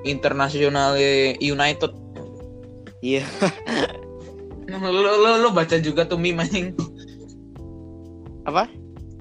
Internasional 0.06 0.96
United. 1.42 1.92
Iya. 3.04 3.26
Lu, 4.68 5.00
lu, 5.00 5.32
lu 5.48 5.50
baca 5.56 5.80
juga 5.80 6.04
tuh 6.04 6.20
meme 6.20 6.44
anjing. 6.44 6.76
Apa? 8.48 8.68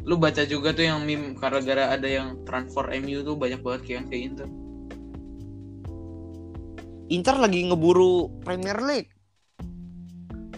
Lu 0.07 0.19
baca 0.19 0.47
juga 0.47 0.71
tuh 0.71 0.87
yang 0.87 1.03
meme 1.03 1.35
gara-gara 1.35 1.95
ada 1.95 2.07
yang 2.07 2.43
transfer 2.47 2.87
MU 3.03 3.27
tuh 3.27 3.35
banyak 3.35 3.63
banget 3.63 3.81
kayak 3.83 3.97
yang 3.99 4.07
ke 4.07 4.17
Inter. 4.17 4.49
Inter 7.07 7.37
lagi 7.39 7.63
ngeburu 7.67 8.31
Premier 8.43 8.79
League. 8.83 9.11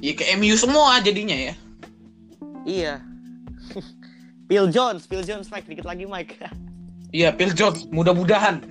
Ya 0.01 0.13
ke 0.17 0.25
MU 0.37 0.57
semua 0.57 1.01
jadinya 1.05 1.37
ya. 1.37 1.55
Iya. 2.65 2.95
Phil 4.49 4.67
Jones, 4.73 5.05
Phil 5.05 5.25
Jones 5.25 5.49
Mike 5.53 5.69
dikit 5.69 5.85
lagi 5.85 6.09
Mike. 6.09 6.37
Iya, 7.09 7.33
Phil 7.33 7.57
Jones, 7.57 7.89
mudah-mudahan. 7.89 8.61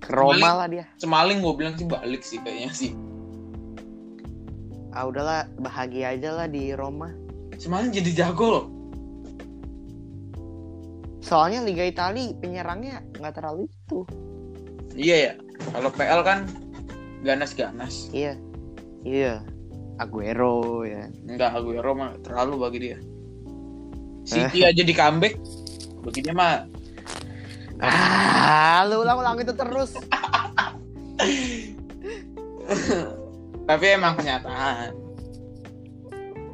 Ke 0.00 0.10
Roma 0.14 0.64
lah 0.64 0.66
dia. 0.70 0.86
Semaling 1.02 1.42
gue 1.42 1.54
bilang 1.54 1.74
sih 1.76 1.86
balik 1.86 2.22
sih 2.22 2.38
kayaknya 2.40 2.72
sih. 2.72 2.92
Ah 4.90 5.06
udahlah 5.06 5.46
bahagia 5.58 6.14
aja 6.18 6.34
lah 6.34 6.46
di 6.50 6.74
Roma. 6.74 7.14
Semaling 7.58 7.94
jadi 7.94 8.26
jago 8.26 8.46
loh. 8.48 8.66
Soalnya 11.20 11.62
Liga 11.62 11.84
Italia 11.86 12.34
penyerangnya 12.38 13.04
nggak 13.20 13.34
terlalu 13.38 13.70
itu. 13.70 14.02
Iya 14.98 15.16
ya. 15.30 15.32
Kalau 15.70 15.90
PL 15.94 16.20
kan 16.26 16.48
ganas-ganas. 17.22 18.10
Iya. 18.10 18.34
Iya. 19.06 19.44
Aguero 20.00 20.82
ya. 20.88 21.12
Enggak, 21.28 21.54
Aguero 21.54 21.92
mah 21.92 22.16
terlalu 22.24 22.54
bagi 22.56 22.78
dia. 22.80 22.98
City 24.24 24.64
aja 24.64 24.80
di 24.80 24.94
comeback. 24.96 25.36
Bagi 26.00 26.20
dia 26.20 26.32
mah 26.32 26.64
Ah, 27.80 28.84
lu 28.84 29.00
ulang-ulang 29.00 29.40
itu 29.40 29.52
terus. 29.52 29.96
tapi 33.64 33.84
emang 33.88 34.14
kenyataan. 34.14 34.92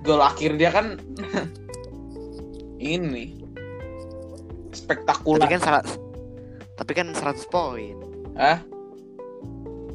Gol 0.01 0.23
akhir 0.23 0.55
dia 0.55 0.71
kan 0.71 1.03
ini 2.79 3.35
Tapi 3.35 4.71
spektakuler. 4.71 5.49
kan 5.49 5.59
serat, 5.59 5.87
tapi 6.77 6.93
kan 6.93 7.11
100 7.11 7.43
poin. 7.49 7.97
Ah, 8.35 8.63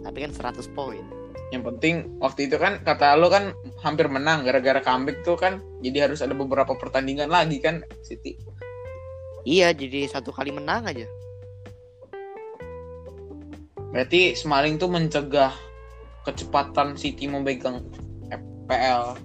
Tapi 0.01 0.17
kan 0.19 0.31
100 0.33 0.67
poin. 0.69 1.05
yang 1.47 1.63
penting 1.63 2.15
waktu 2.17 2.47
itu 2.47 2.55
kan 2.55 2.79
kata 2.81 3.11
lo 3.13 3.27
kan 3.27 3.51
hampir 3.79 4.07
menang 4.07 4.41
gara-gara 4.41 4.79
comeback 4.79 5.19
tuh 5.21 5.35
kan 5.35 5.59
jadi 5.79 6.07
harus 6.07 6.19
ada 6.19 6.31
beberapa 6.31 6.71
pertandingan 6.73 7.27
lagi 7.27 7.59
kan 7.59 7.83
City. 8.01 8.39
Iya, 9.41 9.73
jadi 9.73 10.05
satu 10.05 10.29
kali 10.29 10.53
menang 10.53 10.85
aja. 10.85 11.09
Berarti 13.91 14.37
Smalling 14.37 14.79
tuh 14.79 14.87
mencegah 14.87 15.51
kecepatan 16.23 16.95
City 16.95 17.27
memegang 17.27 17.81
PL. 18.69 19.17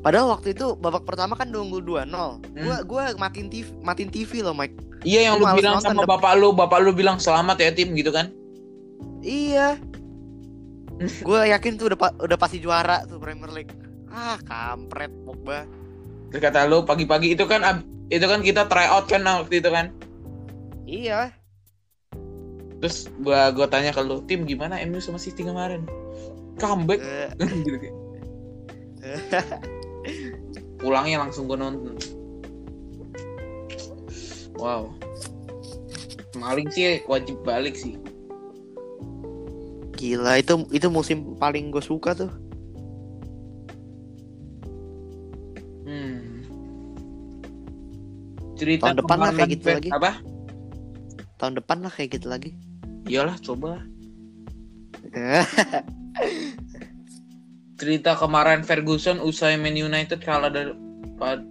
Padahal 0.00 0.36
waktu 0.36 0.52
itu 0.52 0.76
babak 0.76 1.08
pertama 1.08 1.32
kan 1.32 1.48
udah 1.48 1.60
unggul 1.64 1.80
2-0. 1.80 2.08
Hmm. 2.12 2.38
Gua 2.60 2.76
gua 2.84 3.02
matiin 3.16 3.48
TV, 3.48 3.68
matiin 3.80 4.12
TV 4.12 4.44
loh, 4.44 4.52
Mike. 4.52 4.76
Iya 5.04 5.32
yang 5.32 5.40
Lu 5.40 5.48
bilang 5.52 5.80
sama 5.80 6.04
bapak 6.08 6.36
lu, 6.40 6.52
bapak 6.52 6.80
lu 6.80 6.92
bilang 6.96 7.20
selamat 7.20 7.60
ya 7.60 7.70
tim 7.72 7.92
gitu 7.92 8.12
kan? 8.12 8.32
Iya. 9.20 9.76
Gue 11.26 11.40
yakin 11.50 11.76
tuh 11.76 11.92
udah 11.92 11.98
pa- 11.98 12.16
udah 12.20 12.38
pasti 12.38 12.60
juara 12.60 13.04
tuh 13.04 13.20
Premier 13.20 13.50
League. 13.52 13.72
Ah, 14.08 14.38
kampret 14.44 15.10
Pogba. 15.24 15.66
Terus 16.30 16.40
kata 16.40 16.68
lu 16.70 16.86
pagi-pagi 16.86 17.34
itu 17.34 17.44
kan 17.44 17.60
ab- 17.64 17.88
itu 18.12 18.24
kan 18.24 18.40
kita 18.44 18.68
try 18.68 18.88
out 18.88 19.08
kan 19.08 19.24
waktu 19.24 19.60
itu 19.60 19.70
kan? 19.72 19.92
Iya. 20.84 21.32
Terus 22.80 23.08
gua 23.24 23.48
gua 23.54 23.64
tanya 23.64 23.96
ke 23.96 24.02
lu, 24.04 24.20
tim 24.28 24.44
gimana 24.44 24.76
MU 24.84 25.00
sama 25.00 25.16
City 25.16 25.40
kemarin? 25.40 25.88
Comeback 26.60 27.00
Eh, 27.00 27.30
gitu 27.64 27.78
kan. 27.80 27.94
Pulangnya 30.76 31.24
langsung 31.24 31.48
gua 31.48 31.56
nonton. 31.56 31.96
Wow. 34.60 34.92
Maling 36.38 36.68
sih 36.70 37.02
wajib 37.08 37.40
balik 37.42 37.74
sih. 37.74 37.96
Gila 39.94 40.36
itu 40.36 40.66
itu 40.74 40.86
musim 40.92 41.38
paling 41.38 41.72
gue 41.72 41.80
suka 41.80 42.12
tuh. 42.12 42.30
Cerita 48.54 48.90
Tahun 48.90 48.98
depan 49.02 49.18
lah 49.18 49.32
kayak 49.34 49.50
gitu 49.58 49.66
lagi. 49.70 49.88
Apa? 49.90 50.10
Tahun 51.38 51.54
depan 51.58 51.78
lah 51.82 51.92
kayak 51.92 52.10
gitu 52.18 52.26
lagi. 52.30 52.50
Iyalah, 53.10 53.36
coba. 53.42 53.82
cerita 57.74 58.14
kemarin 58.14 58.62
Ferguson 58.62 59.18
usai 59.20 59.58
Man 59.58 59.74
United 59.74 60.22
kalah 60.22 60.50
dari 60.50 60.72
pa- 61.18 61.42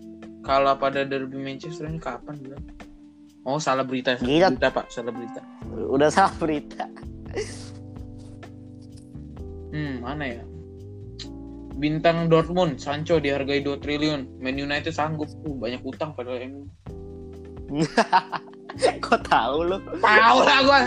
kalah 0.43 0.75
pada 0.79 1.03
derby 1.03 1.39
Manchester 1.39 1.87
ini 1.87 1.99
kapan 1.99 2.39
bilang? 2.39 2.63
Oh 3.43 3.59
salah 3.59 3.83
berita, 3.83 4.15
salah 4.15 4.27
Gila. 4.27 4.47
berita 4.55 4.67
pak, 4.71 4.85
salah 4.87 5.11
berita. 5.11 5.41
udah 5.67 6.09
salah 6.09 6.33
berita. 6.39 6.87
Hmm 9.73 9.99
mana 9.99 10.23
ya? 10.25 10.43
Bintang 11.73 12.29
Dortmund, 12.29 12.77
Sancho 12.77 13.17
dihargai 13.17 13.65
2 13.65 13.81
triliun. 13.81 14.39
Man 14.39 14.55
United 14.55 14.93
sanggup, 14.93 15.29
uh, 15.43 15.55
banyak 15.57 15.81
utang 15.81 16.13
pada 16.13 16.37
MU. 16.45 16.69
Kok 19.05 19.21
tahu 19.29 19.57
lu? 19.69 19.77
Tahu 20.01 20.37
lah 20.41 20.59
gua. 20.65 20.81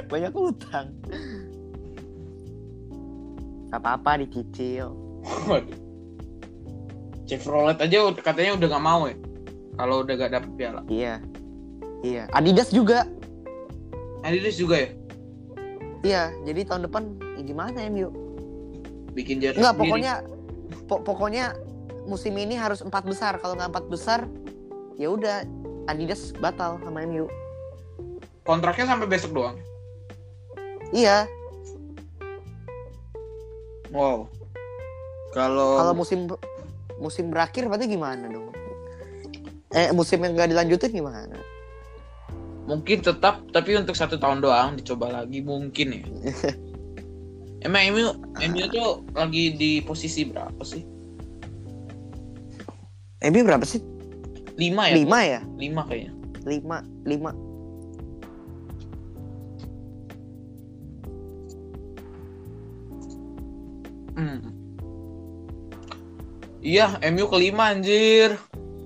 Banyak 0.12 0.32
utang. 0.36 0.86
Gak 3.70 3.80
apa-apa 3.80 4.24
dicicil. 4.24 4.92
Waduh. 5.48 5.78
Chevrolet 7.28 7.78
aja 7.78 8.10
katanya 8.18 8.58
udah 8.58 8.68
gak 8.68 8.84
mau 8.84 9.02
ya. 9.06 9.16
Kalau 9.78 10.02
udah 10.02 10.14
gak 10.18 10.32
dapet 10.34 10.50
piala. 10.58 10.82
Iya. 10.90 11.22
Iya. 12.02 12.24
Adidas 12.34 12.72
juga. 12.72 13.06
Adidas 14.20 14.56
juga 14.60 14.76
ya 14.76 14.90
Iya. 16.00 16.22
Jadi 16.48 16.60
tahun 16.64 16.82
depan 16.88 17.02
ya 17.38 17.42
gimana 17.44 17.78
MU? 17.88 18.08
Bikin 19.12 19.38
jersey 19.38 19.58
Enggak, 19.58 19.74
sendiri. 19.74 19.82
pokoknya 19.86 20.14
po- 20.86 21.02
pokoknya 21.02 21.44
musim 22.04 22.34
ini 22.34 22.54
harus 22.54 22.80
empat 22.80 23.04
besar. 23.04 23.38
Kalau 23.38 23.54
nggak 23.54 23.70
empat 23.70 23.86
besar, 23.86 24.20
ya 24.94 25.08
udah 25.08 25.44
Adidas 25.86 26.30
batal 26.36 26.78
sama 26.80 27.02
MU. 27.02 27.26
kontraknya 28.40 28.86
sampai 28.88 29.06
besok 29.06 29.30
doang. 29.32 29.56
Iya, 30.90 31.26
Wow. 33.90 34.30
Kalau 35.30 35.78
kalau 35.78 35.94
musim 35.94 36.30
musim 36.96 37.26
berakhir 37.26 37.66
berarti 37.66 37.86
gimana 37.86 38.26
dong? 38.26 38.50
Eh 39.70 39.90
musim 39.90 40.18
yang 40.20 40.34
nggak 40.34 40.50
dilanjutin 40.50 40.90
gimana? 40.92 41.38
mungkin 42.60 43.02
tetap 43.02 43.42
tapi 43.50 43.74
untuk 43.74 43.98
satu 43.98 44.14
tahun 44.14 44.38
doang 44.38 44.78
dicoba 44.78 45.10
lagi 45.10 45.42
mungkin 45.42 45.86
ya. 45.90 46.02
Emang 47.60 47.92
MU 47.92 48.16
MU 48.40 48.64
tuh 48.72 49.04
lagi 49.12 49.52
di 49.52 49.84
posisi 49.84 50.24
berapa 50.24 50.62
sih? 50.64 50.80
MU 53.28 53.40
berapa 53.44 53.64
sih? 53.68 53.84
Lima 54.56 54.88
ya? 54.88 54.94
Lima 54.96 55.18
ya? 55.24 55.40
Lima 55.60 55.82
kayaknya. 55.84 56.12
Lima, 56.48 56.78
lima. 57.04 57.30
Hmm. 64.16 64.40
Iya, 66.64 66.96
MU 67.12 67.28
kelima 67.28 67.76
anjir. 67.76 68.40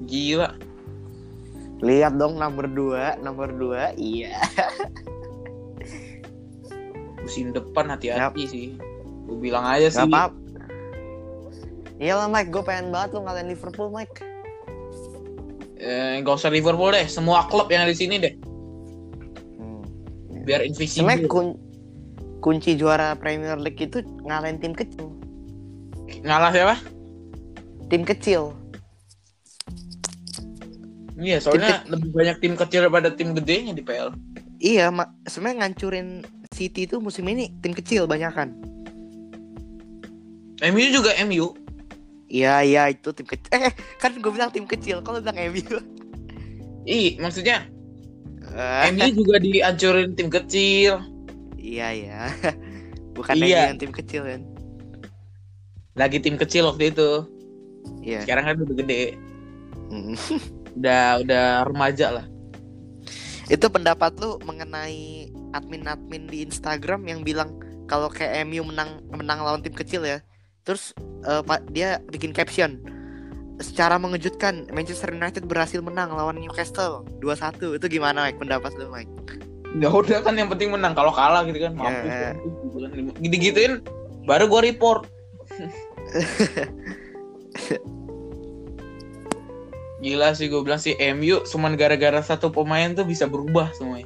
Gila. 0.06 0.50
Lihat 1.78 2.18
dong 2.18 2.42
nomor 2.42 2.66
dua, 2.66 3.14
nomor 3.22 3.54
dua, 3.54 3.94
iya. 3.94 4.34
Musim 7.24 7.56
depan 7.56 7.88
hati-hati 7.88 8.44
sih. 8.44 8.66
Gue 9.24 9.38
bilang 9.40 9.64
aja 9.64 9.88
sih. 9.88 10.04
Gak 10.04 10.12
apa. 10.12 10.36
Iyalah 11.96 12.28
Mike, 12.28 12.52
gue 12.52 12.60
pengen 12.60 12.92
banget 12.92 13.16
lu 13.16 13.24
ngalahin 13.24 13.48
Liverpool 13.48 13.88
Mike. 13.88 14.20
Eh, 15.80 16.20
gak 16.20 16.36
usah 16.36 16.52
Liverpool 16.52 16.92
deh, 16.92 17.08
semua 17.08 17.48
klub 17.48 17.72
yang 17.72 17.88
ada 17.88 17.92
di 17.92 17.98
sini 17.98 18.20
deh. 18.20 18.34
Hmm. 19.56 19.82
Biar 20.44 20.60
invisible. 20.68 21.24
kun- 21.24 21.56
kunci 22.44 22.76
juara 22.76 23.16
Premier 23.16 23.56
League 23.56 23.80
itu 23.80 24.04
ngalahin 24.28 24.60
tim 24.60 24.76
kecil. 24.76 25.08
Ngalah 26.20 26.52
siapa? 26.52 26.76
Tim 27.88 28.04
kecil. 28.04 28.52
Iya, 31.14 31.38
soalnya 31.40 31.86
lebih 31.88 32.10
banyak 32.10 32.36
tim 32.42 32.52
kecil 32.58 32.84
daripada 32.84 33.08
tim 33.14 33.32
gedenya 33.32 33.72
di 33.72 33.80
PL. 33.80 34.12
Iya, 34.58 34.90
mak 34.90 35.14
sebenarnya 35.24 35.56
ngancurin 35.64 36.08
City 36.54 36.86
itu 36.86 37.02
musim 37.02 37.26
ini 37.26 37.50
tim 37.58 37.74
kecil 37.74 38.06
banyakan. 38.06 38.54
MU 40.62 40.86
juga 40.88 41.10
MU. 41.26 41.50
Iya, 42.30 42.62
iya 42.62 42.82
itu 42.88 43.10
tim 43.10 43.26
kecil. 43.26 43.50
Eh, 43.52 43.74
kan 43.98 44.14
gue 44.14 44.30
bilang 44.30 44.48
tim 44.48 44.64
kecil, 44.64 45.02
kalau 45.02 45.18
bilang 45.18 45.36
MU. 45.50 45.78
Ih, 46.86 47.18
maksudnya 47.18 47.66
Eh, 48.54 48.92
MU 48.94 49.08
juga 49.18 49.42
dihancurin 49.42 50.14
tim 50.14 50.30
kecil. 50.30 51.02
iya, 51.58 51.90
iya. 51.90 52.30
Bukan 53.18 53.34
Iya. 53.34 53.42
MU 53.42 53.68
yang 53.74 53.80
tim 53.82 53.92
kecil 53.92 54.22
kan. 54.22 54.40
Lagi 55.94 56.18
tim 56.22 56.38
kecil 56.38 56.66
waktu 56.66 56.94
itu. 56.94 57.10
Iya. 58.00 58.22
Sekarang 58.22 58.44
kan 58.46 58.56
udah 58.62 58.76
gede. 58.78 59.18
Hmm. 59.90 60.14
Udah 60.74 61.22
udah 61.22 61.46
remaja 61.70 62.06
lah. 62.10 62.26
Itu 63.46 63.70
pendapat 63.70 64.18
lu 64.18 64.42
mengenai 64.42 65.30
admin-admin 65.54 66.26
di 66.26 66.42
Instagram 66.42 67.06
yang 67.06 67.22
bilang 67.22 67.54
kalau 67.86 68.10
kayak 68.10 68.42
MU 68.44 68.66
menang 68.66 68.98
menang 69.08 69.38
lawan 69.40 69.62
tim 69.62 69.72
kecil 69.72 70.02
ya 70.02 70.18
terus 70.66 70.90
pak 71.22 71.62
dia 71.70 72.02
bikin 72.10 72.34
caption 72.34 72.82
secara 73.62 73.94
mengejutkan 73.96 74.66
Manchester 74.74 75.14
United 75.14 75.46
berhasil 75.46 75.78
menang 75.78 76.10
lawan 76.10 76.36
Newcastle 76.36 77.06
2-1 77.22 77.78
itu 77.78 77.86
gimana 77.88 78.26
Mike 78.26 78.42
pendapat 78.42 78.74
lu 78.74 78.90
Mike 78.90 79.12
ya 79.78 79.90
udah 79.90 80.22
kan 80.22 80.34
yang 80.34 80.50
penting 80.50 80.74
menang 80.74 80.90
kalau 80.92 81.14
kalah 81.14 81.46
gitu 81.46 81.62
kan 81.62 81.72
mampus 81.74 82.02
Ya. 82.04 82.34
gitu 82.34 82.78
kan. 82.82 83.14
gitu-gituin 83.22 83.72
baru 84.26 84.50
gua 84.50 84.60
report 84.62 85.06
Gila 90.04 90.36
sih 90.36 90.52
gue 90.52 90.60
bilang 90.60 90.76
sih 90.76 90.92
MU 91.16 91.40
cuman 91.48 91.80
gara-gara 91.80 92.20
satu 92.20 92.52
pemain 92.52 92.92
tuh 92.92 93.08
bisa 93.08 93.24
berubah 93.24 93.72
semuanya. 93.72 94.04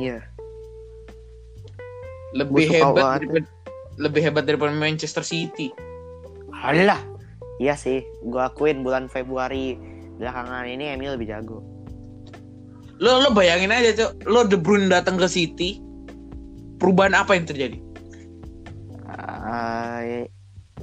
Iya 0.00 0.18
Lebih 2.34 2.66
Gua 2.66 2.74
suka 2.74 2.78
hebat 2.82 3.06
daripada, 3.22 3.48
lebih 3.94 4.20
hebat 4.26 4.44
daripada 4.44 4.72
Manchester 4.74 5.22
City. 5.22 5.70
Alah 6.50 6.98
iya 7.62 7.78
sih 7.78 8.02
gua 8.26 8.50
akuin 8.50 8.82
bulan 8.82 9.06
Februari 9.06 9.78
belakangan 10.18 10.66
ini 10.66 10.90
MU 10.98 11.14
lebih 11.14 11.30
jago 11.30 11.62
Lo 13.02 13.18
lo 13.18 13.34
bayangin 13.34 13.74
aja, 13.74 13.90
Cok. 13.90 14.30
Lo 14.30 14.46
De 14.46 14.54
Bruyne 14.54 14.86
datang 14.86 15.18
ke 15.18 15.26
City. 15.26 15.82
Perubahan 16.78 17.10
apa 17.10 17.34
yang 17.34 17.42
terjadi? 17.42 17.82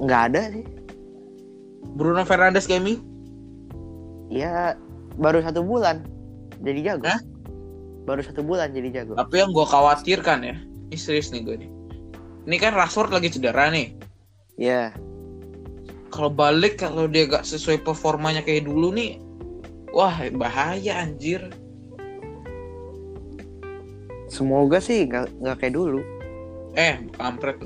Nggak 0.02 0.22
ada 0.32 0.42
sih 0.50 0.64
Bruno 1.94 2.24
Fernandes 2.24 2.66
ke 2.66 2.80
MU? 2.80 2.96
ya 4.32 4.72
baru 5.20 5.44
satu 5.44 5.60
bulan 5.60 6.08
jadi 6.64 6.96
jago 6.96 7.04
Hah? 7.04 7.20
Baru 8.02 8.20
satu 8.22 8.42
bulan 8.42 8.74
jadi 8.74 9.02
jago 9.02 9.14
Tapi 9.14 9.34
yang 9.38 9.50
gue 9.54 9.62
khawatirkan 9.62 10.42
ya, 10.42 10.56
ini 10.90 10.96
serius 10.98 11.30
nih 11.30 11.42
gue 11.46 11.56
nih. 11.62 11.70
Ini 12.42 12.56
kan 12.58 12.74
Rashford 12.74 13.14
lagi 13.14 13.30
cedera 13.30 13.70
nih. 13.70 13.94
ya 14.58 14.90
Kalau 16.10 16.28
balik 16.28 16.82
kalau 16.82 17.08
dia 17.08 17.24
gak 17.24 17.46
sesuai 17.46 17.80
performanya 17.80 18.42
kayak 18.44 18.66
dulu 18.68 18.92
nih, 18.92 19.16
wah 19.90 20.12
bahaya 20.34 21.00
anjir. 21.00 21.40
semoga 24.32 24.80
sih 24.80 25.04
nggak 25.04 25.28
nggak 25.44 25.56
kayak 25.60 25.76
dulu 25.76 26.00
Eh, 26.72 27.04
kampret. 27.20 27.60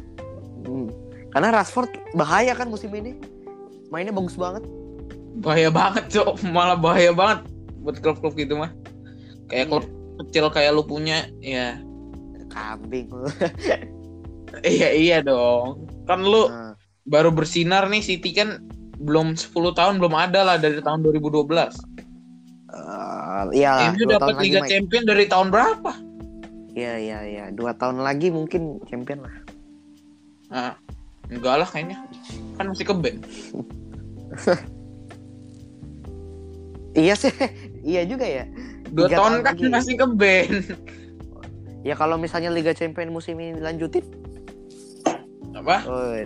Hmm. 0.67 0.91
karena 1.31 1.55
Rashford 1.55 1.95
bahaya 2.19 2.59
kan 2.59 2.67
musim 2.67 2.91
ini 2.91 3.15
mainnya 3.87 4.11
bagus 4.11 4.35
banget 4.35 4.67
Bahaya 5.37 5.69
banget, 5.69 6.09
Cok. 6.17 6.49
Malah 6.49 6.81
bahaya 6.81 7.13
banget 7.13 7.45
buat 7.85 8.01
klub-klub 8.01 8.33
gitu 8.41 8.57
mah. 8.57 8.73
Kayak 9.53 9.69
klub 9.69 9.85
kecil 10.25 10.49
kayak 10.49 10.73
lu 10.73 10.83
punya, 10.87 11.29
ya. 11.41 11.77
kambing 12.49 13.11
lu. 13.13 13.29
Iya 14.65 14.89
iya 14.97 15.19
dong. 15.21 15.85
Kan 16.09 16.25
lu 16.25 16.49
Nah, 16.49 16.73
baru 17.05 17.29
bersinar 17.29 17.93
nih 17.93 18.01
City 18.01 18.33
kan 18.33 18.65
belum 18.97 19.37
10 19.37 19.53
tahun 19.77 20.01
belum 20.01 20.17
ada 20.17 20.41
lah 20.47 20.57
dari 20.57 20.81
tahun 20.81 21.05
2012. 21.05 21.77
eh, 22.73 23.43
iya 23.53 23.93
MU 23.93 24.09
dua 24.09 24.17
dapat 24.17 24.35
lagi 24.41 24.49
Liga 24.49 24.61
Mike. 24.65 24.71
Champion 24.73 25.05
dari 25.05 25.25
tahun 25.29 25.49
berapa? 25.53 25.93
Iya 26.73 26.95
iya 26.97 27.19
iya 27.25 27.45
dua 27.53 27.77
tahun 27.77 28.01
lagi 28.01 28.33
mungkin 28.33 28.81
champion 28.89 29.25
lah. 29.25 29.37
Nah, 30.49 30.73
enggak 31.29 31.55
lah 31.61 31.69
kayaknya. 31.69 32.01
Kan 32.57 32.73
masih 32.73 32.87
ke 32.89 32.95
band. 32.97 33.21
Iya 36.97 37.13
sih, 37.13 37.29
iya 37.85 38.09
juga 38.09 38.25
ya. 38.25 38.49
Dua 38.97 39.07
tahun 39.13 39.45
kan 39.45 39.53
lagi. 39.53 39.69
masih 39.69 39.95
ke 40.01 40.07
band. 40.09 40.53
Ya 41.85 41.95
kalau 41.95 42.17
misalnya 42.17 42.51
Liga 42.51 42.73
Champion 42.73 43.13
musim 43.15 43.39
ini 43.39 43.61
dilanjutin, 43.61 44.03
Apa? 45.55 45.85
oh, 45.87 46.19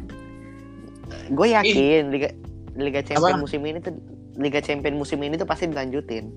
gue 1.28 1.46
yakin 1.52 2.08
Liga 2.08 2.30
Liga 2.78 3.02
Champion 3.04 3.36
Apa? 3.36 3.44
musim 3.44 3.60
ini 3.68 3.76
tuh 3.82 3.92
Liga 4.40 4.62
Champion 4.64 4.96
musim 4.96 5.20
ini 5.20 5.36
tuh 5.36 5.44
pasti 5.44 5.68
dilanjutin. 5.68 6.32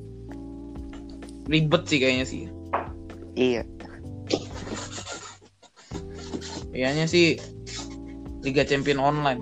Ribet 1.47 1.83
sih 1.87 2.01
kayaknya 2.01 2.25
sih. 2.27 2.41
Iya. 3.37 3.63
Kayaknya 6.73 7.05
sih 7.05 7.37
Liga 8.43 8.65
Champion 8.65 8.99
online. 8.99 9.41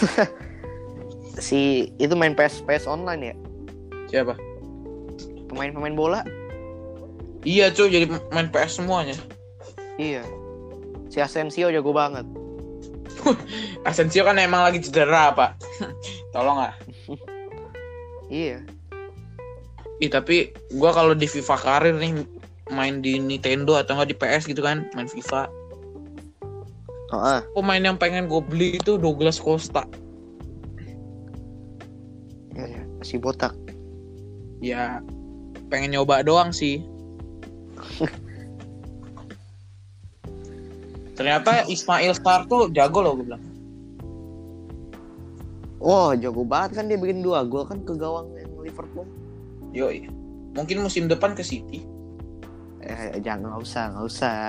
Si 1.36 1.92
itu 2.00 2.16
main 2.16 2.32
PS 2.32 2.64
PS 2.64 2.88
online 2.88 3.20
ya. 3.20 3.34
Siapa? 4.08 4.32
Pemain-pemain 5.50 5.94
bola. 5.94 6.20
Iya 7.46 7.70
cuy 7.70 7.88
jadi 7.90 8.06
main 8.34 8.50
PS 8.50 8.82
semuanya. 8.82 9.14
Iya. 9.96 10.26
Si 11.06 11.22
Asensio 11.22 11.70
jago 11.70 11.94
banget. 11.94 12.26
Asensio 13.88 14.26
kan 14.26 14.38
emang 14.42 14.66
lagi 14.66 14.82
cedera 14.82 15.30
pak. 15.30 15.54
Tolong 16.34 16.58
ah. 16.58 16.74
Iya. 18.26 18.66
Ih 20.02 20.10
tapi 20.10 20.50
gua 20.74 20.90
kalau 20.92 21.14
di 21.14 21.30
FIFA 21.30 21.56
karir 21.56 21.96
nih 21.96 22.26
main 22.74 22.98
di 22.98 23.22
Nintendo 23.22 23.78
atau 23.78 23.94
enggak 23.94 24.10
di 24.10 24.16
PS 24.18 24.50
gitu 24.50 24.66
kan 24.66 24.90
main 24.98 25.06
FIFA. 25.06 25.46
Oh, 27.14 27.22
ah. 27.22 27.40
Pemain 27.54 27.78
yang 27.78 27.94
pengen 27.94 28.26
gue 28.26 28.42
beli 28.42 28.82
itu 28.82 28.98
Douglas 28.98 29.38
Costa. 29.38 29.86
Iya, 32.50 32.66
iya. 32.66 32.82
Si 33.06 33.14
botak. 33.14 33.54
Ya 34.58 34.98
pengen 35.66 35.94
nyoba 35.94 36.22
doang 36.22 36.50
sih. 36.54 36.82
Ternyata 41.16 41.64
Ismail 41.64 42.12
Star 42.12 42.44
tuh 42.44 42.68
jago 42.76 43.00
loh 43.00 43.16
gue 43.16 43.24
bilang. 43.24 43.44
Wah, 45.80 46.12
jago 46.18 46.44
banget 46.44 46.76
kan 46.76 46.88
dia 46.88 47.00
bikin 47.00 47.24
dua 47.24 47.44
gol 47.48 47.64
kan 47.64 47.80
ke 47.80 47.96
gawang 47.96 48.32
Liverpool. 48.60 49.08
Yoi. 49.72 50.08
Mungkin 50.56 50.84
musim 50.84 51.08
depan 51.08 51.36
ke 51.36 51.44
City. 51.44 51.84
Eh, 52.84 53.18
jangan 53.20 53.52
nggak 53.52 53.62
usah, 53.64 53.82
nggak 53.92 54.06
usah. 54.06 54.40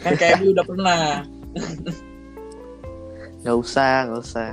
Kan 0.00 0.12
kayak 0.16 0.40
udah 0.44 0.64
pernah. 0.64 1.00
Nggak 3.40 3.56
usah, 3.56 4.08
nggak 4.08 4.20
usah. 4.20 4.48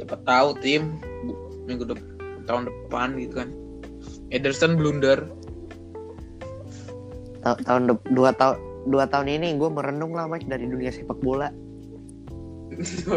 Siapa 0.00 0.16
tahu 0.24 0.48
tim 0.60 1.00
minggu 1.64 1.88
depan 1.88 2.04
tahun 2.44 2.68
depan 2.68 3.08
gitu 3.20 3.34
kan. 3.40 3.48
Ederson 4.34 4.74
blunder. 4.74 5.30
Ta- 7.46 7.60
tahun 7.62 7.94
dua 8.10 8.34
tahun 8.34 8.58
dua 8.90 9.06
tahun 9.06 9.30
ini 9.30 9.54
gue 9.56 9.70
merenung 9.70 10.12
lah 10.12 10.26
Mike 10.26 10.50
dari 10.50 10.66
dunia 10.66 10.90
sepak 10.90 11.22
bola. 11.22 11.54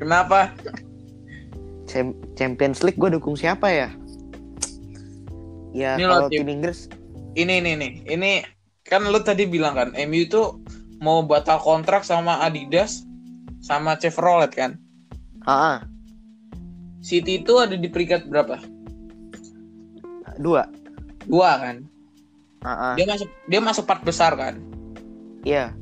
Kenapa? 0.00 0.56
Cham- 1.84 2.16
Champions 2.34 2.80
League 2.80 2.96
gue 2.96 3.12
dukung 3.12 3.36
siapa 3.36 3.68
ya? 3.68 3.88
Ya 5.76 6.00
Ini 6.00 6.04
kalau 6.08 6.28
tim. 6.32 6.48
Inggris, 6.48 6.88
Ini 7.34 7.60
nih 7.60 7.74
nih. 7.76 7.92
Ini 8.08 8.32
kan 8.86 9.04
lu 9.04 9.20
tadi 9.20 9.44
bilang 9.44 9.74
kan 9.76 9.90
MU 9.92 10.24
itu 10.24 10.42
mau 11.02 11.20
batal 11.26 11.60
kontrak 11.60 12.06
sama 12.06 12.40
Adidas 12.40 13.04
sama 13.60 13.98
Chevrolet 14.00 14.54
kan. 14.54 14.80
ah, 15.44 15.84
City 17.04 17.44
itu 17.44 17.60
ada 17.60 17.76
di 17.76 17.84
peringkat 17.92 18.32
berapa? 18.32 18.56
Dua, 20.36 20.66
Dua 21.24 21.50
kan. 21.56 21.76
ah, 22.60 22.94
Dia 22.94 23.06
masuk 23.06 23.28
dia 23.46 23.60
masuk 23.60 23.84
empat 23.84 24.00
besar 24.02 24.32
kan. 24.32 24.54
iya, 25.40 25.72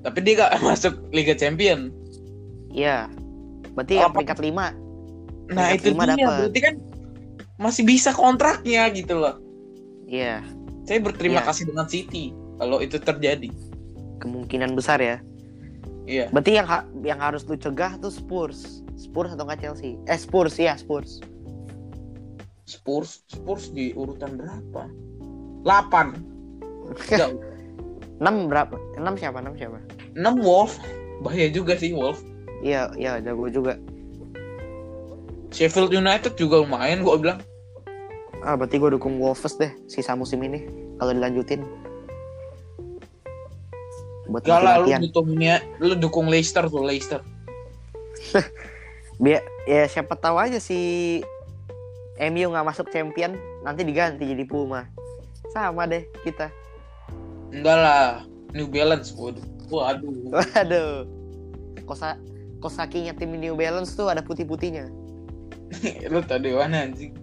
Tapi 0.00 0.18
dia 0.20 0.34
gak 0.40 0.52
masuk 0.64 0.94
Liga 1.10 1.32
Champion. 1.32 1.92
iya. 2.70 3.06
Berarti 3.70 3.94
Oh, 3.96 4.02
yang 4.02 4.12
peringkat 4.12 4.38
lima, 4.40 4.66
Nah 5.48 5.70
Peringkat 5.70 5.76
itu 5.76 5.88
lima 5.88 6.04
dia. 6.04 6.14
dapet. 6.16 6.38
Berarti 6.40 6.60
kan 6.60 6.74
masih 7.56 7.82
bisa 7.84 8.10
kontraknya 8.10 8.82
gitu 8.90 9.14
loh. 9.14 9.36
iya. 10.04 10.42
Saya 10.82 10.98
berterima 10.98 11.38
Iya. 11.38 11.46
kasih 11.46 11.64
dengan 11.66 11.86
City 11.86 12.24
kalau 12.56 12.78
itu 12.78 12.98
terjadi. 12.98 13.46
Kemungkinan 14.18 14.74
besar 14.74 14.98
ya. 14.98 15.22
Iya. 16.02 16.26
Berarti 16.28 16.50
yang 16.52 16.66
ha- 16.66 16.88
yang 16.98 17.20
harus 17.20 17.44
lu 17.44 17.54
cegah 17.54 17.94
tuh 17.96 18.10
Spurs, 18.10 18.82
Spurs 18.96 19.30
atau 19.30 19.44
nggak 19.44 19.60
Chelsea? 19.60 19.94
Eh 20.04 20.18
Spurs 20.18 20.56
ya 20.56 20.74
Spurs. 20.74 21.22
Spurs 22.70 23.26
Spurs 23.26 23.74
di 23.74 23.90
urutan 23.98 24.38
berapa? 24.38 24.86
8. 25.66 26.14
Jauh. 27.18 27.42
6 28.22 28.50
berapa? 28.52 28.76
6 28.94 29.20
siapa? 29.20 29.38
6 29.42 29.58
siapa? 29.58 29.78
6 30.14 30.46
Wolf. 30.46 30.78
Bahaya 31.26 31.50
juga 31.50 31.74
sih 31.74 31.90
Wolf. 31.90 32.22
Iya, 32.62 32.92
iya 32.94 33.18
jago 33.18 33.50
juga. 33.50 33.74
Sheffield 35.50 35.90
United 35.90 36.38
juga 36.38 36.62
lumayan 36.62 37.02
gua 37.02 37.18
bilang. 37.18 37.40
Ah, 38.40 38.56
berarti 38.56 38.80
gue 38.80 38.96
dukung 38.96 39.20
Wolves 39.20 39.52
deh 39.60 39.68
sisa 39.84 40.16
musim 40.16 40.40
ini 40.40 40.64
kalau 40.96 41.12
dilanjutin. 41.12 41.60
Buat 44.30 44.46
Gak 44.46 44.60
lah 44.62 44.74
lu 44.80 44.88
latihan. 44.88 45.00
dukung 45.04 45.28
ini, 45.36 45.46
lu 45.82 45.94
dukung 45.98 46.26
Leicester 46.30 46.64
tuh 46.70 46.86
Leicester. 46.86 47.20
Biar 49.22 49.44
ya 49.68 49.84
siapa 49.90 50.16
tahu 50.16 50.40
aja 50.40 50.56
si 50.62 51.20
MU 52.20 52.52
nggak 52.52 52.66
masuk 52.68 52.92
champion 52.92 53.32
nanti 53.64 53.80
diganti 53.80 54.28
jadi 54.28 54.44
Puma. 54.44 54.84
Sama 55.56 55.88
deh 55.88 56.04
kita. 56.20 56.52
Enggak 57.50 57.76
lah, 57.80 58.04
New 58.52 58.68
Balance. 58.68 59.16
Waduh. 59.16 59.42
Waduh. 59.72 60.12
Waduh. 60.30 60.92
Kosa 61.88 62.20
kosakinya 62.60 63.16
tim 63.16 63.32
New 63.34 63.56
Balance 63.56 63.96
tuh 63.96 64.12
ada 64.12 64.20
putih-putihnya. 64.20 64.92
Lu 66.12 66.20
tadi 66.22 66.52
mana 66.52 66.86
anjing? 66.86 67.16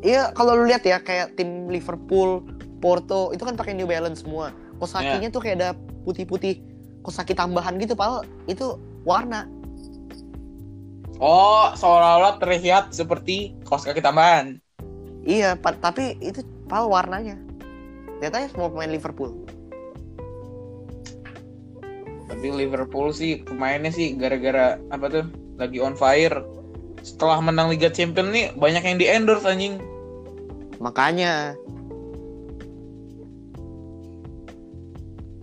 Iya, 0.00 0.32
kalau 0.32 0.56
lu 0.56 0.64
lihat 0.64 0.88
ya 0.88 0.96
kayak 0.96 1.36
tim 1.36 1.68
Liverpool, 1.68 2.40
Porto 2.80 3.28
itu 3.36 3.44
kan 3.44 3.60
pakai 3.60 3.76
New 3.76 3.84
Balance 3.84 4.24
semua. 4.24 4.48
Kosakinya 4.80 5.28
tuh 5.28 5.44
kayak 5.44 5.56
ada 5.60 5.70
putih-putih 6.08 6.64
kosaki 7.04 7.36
tambahan 7.36 7.76
gitu, 7.76 7.92
padahal 7.92 8.24
itu 8.48 8.80
warna. 9.04 9.44
Oh, 11.16 11.72
seolah-olah 11.72 12.36
terlihat 12.36 12.92
seperti 12.92 13.56
kaos 13.64 13.88
kaki 13.88 14.04
tambahan. 14.04 14.60
Iya, 15.24 15.56
pa- 15.56 15.74
tapi 15.74 16.20
itu 16.20 16.44
padahal 16.68 16.92
warnanya. 16.92 17.36
Lihat 18.20 18.32
aja 18.36 18.48
semua 18.52 18.68
pemain 18.68 18.92
Liverpool. 18.92 19.32
Tapi 22.28 22.46
Liverpool 22.52 23.16
sih 23.16 23.40
pemainnya 23.42 23.88
sih 23.88 24.12
gara-gara 24.12 24.76
apa 24.92 25.06
tuh 25.08 25.24
lagi 25.56 25.80
on 25.80 25.96
fire. 25.96 26.44
Setelah 27.00 27.40
menang 27.40 27.72
Liga 27.72 27.88
Champions 27.88 28.28
nih 28.28 28.46
banyak 28.52 28.82
yang 28.84 28.96
di 29.00 29.06
endorse 29.08 29.48
anjing. 29.48 29.80
Makanya 30.76 31.56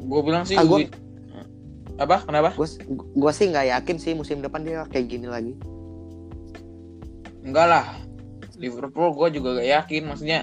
Gue 0.04 0.22
bilang 0.22 0.44
sih 0.46 0.60
Ah, 0.60 0.68
gua- 0.68 0.84
Wi- 0.84 0.92
apa? 1.96 2.24
Kenapa? 2.24 2.52
gue 2.54 2.68
gue 2.90 3.32
sih 3.32 3.48
nggak 3.48 3.68
yakin 3.70 3.98
sih 3.98 4.12
musim 4.14 4.40
depan 4.40 4.62
dia 4.62 4.84
kayak 4.88 5.08
gini 5.08 5.28
lagi. 5.28 5.54
Enggak 7.44 7.68
lah. 7.68 7.86
Liverpool 8.54 9.12
gue 9.14 9.28
juga 9.36 9.58
gak 9.58 9.68
yakin 9.68 10.02
maksudnya 10.08 10.40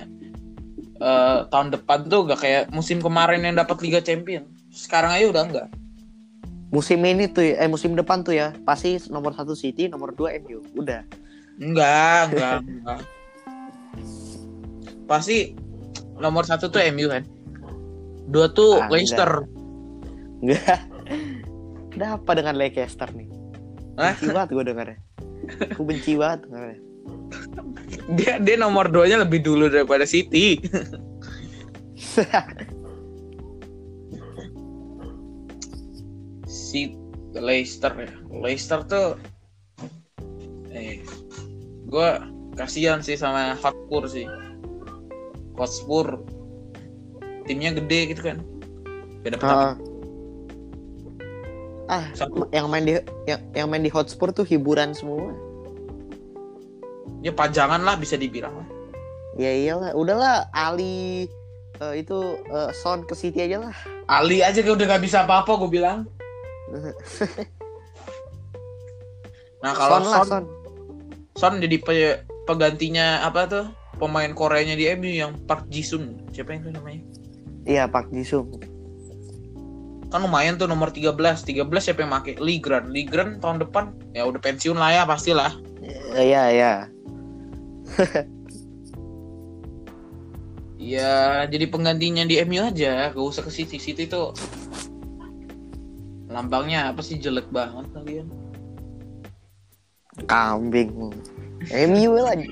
eh, 1.01 1.39
tahun 1.49 1.73
depan 1.73 2.05
tuh 2.05 2.29
gak 2.29 2.41
kayak 2.43 2.63
musim 2.69 3.01
kemarin 3.01 3.41
yang 3.41 3.57
dapat 3.57 3.81
Liga 3.81 3.99
Champions. 3.99 4.47
Sekarang 4.69 5.11
aja 5.11 5.27
udah 5.27 5.43
enggak. 5.47 5.69
Musim 6.71 7.03
ini 7.03 7.27
tuh, 7.27 7.43
ya- 7.43 7.59
eh 7.59 7.67
musim 7.67 7.97
depan 7.97 8.21
tuh 8.21 8.37
ya 8.37 8.53
pasti 8.63 9.01
nomor 9.09 9.33
satu 9.33 9.55
City, 9.55 9.89
nomor 9.89 10.13
dua 10.13 10.37
MU. 10.39 10.61
Udah. 10.77 11.03
Enggak, 11.57 12.21
enggak, 12.31 12.57
enggak. 12.63 13.01
Pasti 15.11 15.57
nomor 16.17 16.47
satu 16.47 16.69
tuh 16.69 16.81
MU 16.93 17.11
kan. 17.11 17.25
Dua 18.29 18.47
tuh 18.49 18.79
Ah, 18.79 18.87
enggak. 18.87 18.93
Leicester. 18.93 19.31
Enggak. 20.39 20.79
Ada 21.97 22.07
apa 22.17 22.31
dengan 22.39 22.55
Leicester 22.55 23.09
nih? 23.15 23.29
Hah? 23.99 24.15
Benci 24.15 24.31
banget 24.33 24.49
gue 24.55 24.65
dengarnya. 24.65 24.99
Gue 25.75 25.85
benci 25.85 26.13
banget 26.15 26.39
dengarnya. 26.47 26.79
Dia 28.15 28.39
dia 28.43 28.57
nomor 28.59 28.91
2-nya 28.91 29.23
lebih 29.23 29.43
dulu 29.43 29.71
daripada 29.71 30.07
City. 30.07 30.59
si 36.47 36.95
Leicester 37.35 37.93
ya. 37.95 38.11
Leicester 38.31 38.83
tuh 38.87 39.19
eh 40.71 41.03
gue 41.91 42.09
kasihan 42.55 43.03
sih 43.03 43.19
sama 43.19 43.59
Hotspur 43.59 44.07
sih. 44.07 44.27
Hotspur 45.59 46.23
timnya 47.47 47.75
gede 47.75 48.15
gitu 48.15 48.23
kan. 48.23 48.39
Beda 49.27 49.37
Ah. 49.43 49.75
Ah, 51.91 52.07
Satu. 52.15 52.47
yang 52.55 52.71
main 52.71 52.87
di 52.87 52.95
yang, 53.27 53.41
yang 53.51 53.67
main 53.67 53.83
di 53.83 53.91
Hotspur 53.91 54.31
tuh 54.31 54.47
hiburan 54.47 54.95
semua. 54.95 55.35
Ya 57.19 57.35
pajangan 57.35 57.83
lah 57.83 57.99
bisa 57.99 58.15
dibilang. 58.15 58.55
lah. 58.55 58.69
Ya 59.35 59.51
iyalah, 59.51 59.91
udahlah 59.99 60.47
Ali 60.55 61.27
eh, 61.83 61.95
itu 61.99 62.39
eh, 62.47 62.71
Son 62.71 63.03
ke 63.03 63.19
City 63.19 63.43
aja 63.43 63.59
lah. 63.59 63.75
Ali 64.07 64.39
aja 64.39 64.63
udah 64.63 64.87
gak 64.87 65.03
bisa 65.03 65.27
apa-apa 65.27 65.59
gue 65.67 65.71
bilang. 65.83 66.07
Nah 69.61 69.77
kalau 69.77 70.01
Son 70.01 70.05
Son, 70.09 70.25
Son. 70.25 70.45
Son 71.37 71.55
jadi 71.61 71.77
pe- 71.85 72.25
penggantinya 72.49 73.21
apa 73.21 73.45
tuh 73.45 73.65
pemain 74.01 74.33
Koreanya 74.33 74.73
di 74.73 74.89
MU 74.97 75.13
yang 75.13 75.37
Park 75.45 75.69
Ji-sun. 75.69 76.17
Siapa 76.33 76.57
yang 76.57 76.65
itu 76.65 76.73
namanya? 76.73 77.03
Iya 77.69 77.85
Pak 77.85 78.09
Jisung. 78.09 78.49
Kan 80.11 80.27
lumayan 80.27 80.59
tuh 80.59 80.67
nomor 80.67 80.91
13. 80.91 81.15
13 81.15 81.47
siapa 81.79 82.03
yang 82.03 82.11
pakai? 82.11 82.35
Ligran. 82.43 82.91
Ligran 82.91 83.39
tahun 83.39 83.63
depan 83.63 83.95
ya 84.11 84.27
udah 84.27 84.43
pensiun 84.43 84.75
lah 84.75 84.91
ya 84.91 85.03
pastilah. 85.07 85.55
Iya 86.15 86.43
iya. 86.51 86.73
Ya 90.81 91.45
jadi 91.45 91.69
penggantinya 91.69 92.25
di 92.25 92.41
MU 92.49 92.65
aja, 92.65 93.13
gak 93.13 93.21
usah 93.21 93.45
ke 93.45 93.53
City. 93.53 93.77
City 93.77 94.09
tuh 94.09 94.33
lambangnya 96.33 96.89
apa 96.89 97.05
sih 97.05 97.21
jelek 97.21 97.53
banget 97.53 97.85
kalian. 97.93 98.27
Kambing. 100.25 101.13
MU 101.69 102.11
lagi. 102.17 102.49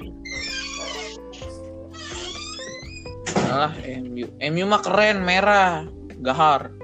Alah 3.48 3.72
MU. 3.96 4.28
MU 4.28 4.64
mah 4.68 4.82
keren, 4.84 5.24
merah, 5.24 5.88
gahar. 6.20 6.76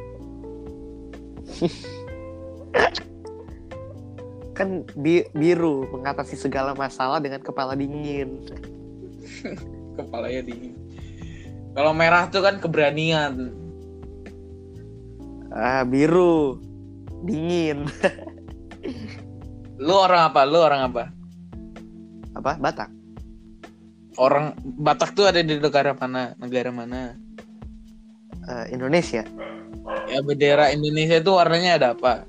Kan 4.54 4.86
bi- 4.94 5.26
biru 5.34 5.88
mengatasi 5.90 6.38
segala 6.38 6.78
masalah 6.78 7.18
dengan 7.18 7.42
kepala 7.42 7.74
dingin. 7.74 8.38
Kepalanya 9.98 10.42
dingin. 10.46 10.74
Kalau 11.74 11.90
merah 11.90 12.30
tuh 12.30 12.42
kan 12.42 12.62
keberanian. 12.62 13.50
Ah, 15.50 15.82
biru. 15.82 16.62
Dingin. 17.26 17.90
Lu 19.82 19.94
orang 19.94 20.30
apa? 20.30 20.40
Lu 20.46 20.62
orang 20.62 20.86
apa? 20.86 21.10
Apa? 22.38 22.52
Batak. 22.62 22.90
Orang 24.14 24.54
Batak 24.62 25.18
tuh 25.18 25.26
ada 25.26 25.42
di 25.42 25.58
negara 25.58 25.98
mana? 25.98 26.38
Negara 26.38 26.70
mana? 26.70 27.18
Eh, 28.44 28.76
Indonesia. 28.76 29.24
Ya 30.04 30.20
bendera 30.20 30.68
Indonesia 30.68 31.16
tuh 31.24 31.40
warnanya 31.40 31.80
ada 31.80 31.88
apa? 31.96 32.28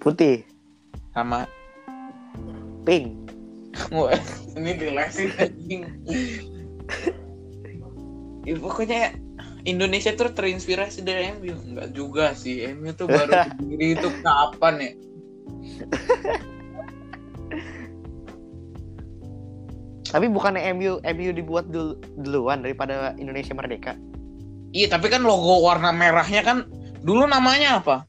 Putih. 0.00 0.44
Sama 1.12 1.44
Pink. 2.88 3.12
Wah, 3.92 4.16
ini 4.56 4.72
dilesin 4.72 5.28
anjing. 5.36 5.84
ya, 8.48 8.54
pokoknya 8.56 9.12
Indonesia 9.68 10.16
tuh 10.16 10.32
terinspirasi 10.32 11.04
dari 11.04 11.34
MU. 11.36 11.52
Enggak 11.52 11.92
juga 11.92 12.32
sih. 12.32 12.64
MU 12.72 12.94
tuh 12.96 13.10
baru 13.10 13.44
berdiri 13.60 14.00
itu 14.00 14.08
kapan 14.24 14.74
ya? 14.80 14.92
Tapi 20.06 20.32
bukannya 20.32 20.72
MU 20.72 21.02
MU 21.02 21.30
dibuat 21.34 21.68
dulu, 21.68 22.00
duluan 22.22 22.64
daripada 22.64 23.12
Indonesia 23.20 23.52
merdeka? 23.52 23.98
Iya, 24.76 24.92
tapi 24.92 25.08
kan 25.08 25.24
logo 25.24 25.64
warna 25.64 25.88
merahnya 25.88 26.44
kan 26.44 26.68
dulu 27.00 27.24
namanya 27.24 27.80
apa? 27.80 28.04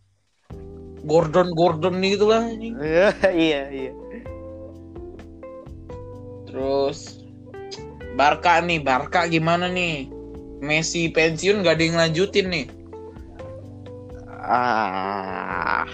Gordon 1.07 1.55
Gordon 1.55 2.03
gitu 2.03 2.27
lah 2.27 2.43
anjing. 2.43 2.75
iya, 3.31 3.71
iya. 3.87 3.91
Terus 6.43 7.23
Barca 8.19 8.59
nih, 8.59 8.83
Barca 8.83 9.31
gimana 9.31 9.71
nih? 9.71 10.11
Messi 10.59 11.07
pensiun 11.07 11.63
gak 11.63 11.79
ada 11.79 11.83
yang 11.87 11.95
lanjutin 11.95 12.51
nih. 12.51 12.67
Ah. 14.43 15.87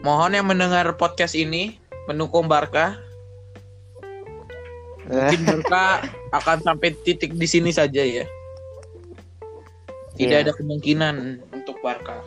Mohon 0.00 0.32
yang 0.40 0.46
mendengar 0.48 0.88
podcast 0.96 1.36
ini 1.36 1.76
mendukung 2.08 2.48
Barca. 2.48 2.96
Mungkin 5.06 5.40
Barca 5.46 6.02
akan 6.34 6.58
sampai 6.62 6.90
titik 7.02 7.32
di 7.32 7.46
sini 7.46 7.70
saja 7.70 8.02
ya. 8.02 8.26
Tidak 10.16 10.32
Iya. 10.32 10.44
ada 10.48 10.52
kemungkinan 10.52 11.14
untuk 11.52 11.76
Barca. 11.78 12.24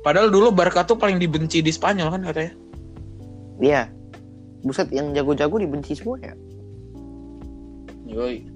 Padahal 0.00 0.28
dulu 0.28 0.52
Barca 0.52 0.84
tuh 0.84 0.96
paling 0.96 1.16
dibenci 1.16 1.60
di 1.60 1.68
Spanyol 1.68 2.12
kan 2.12 2.22
katanya. 2.24 2.52
Iya. 3.58 3.82
Buset 4.62 4.88
yang 4.88 5.12
jago-jago 5.12 5.60
dibenci 5.60 5.92
semua 5.92 6.16
ya. 6.20 6.32
Yoi. 8.06 8.48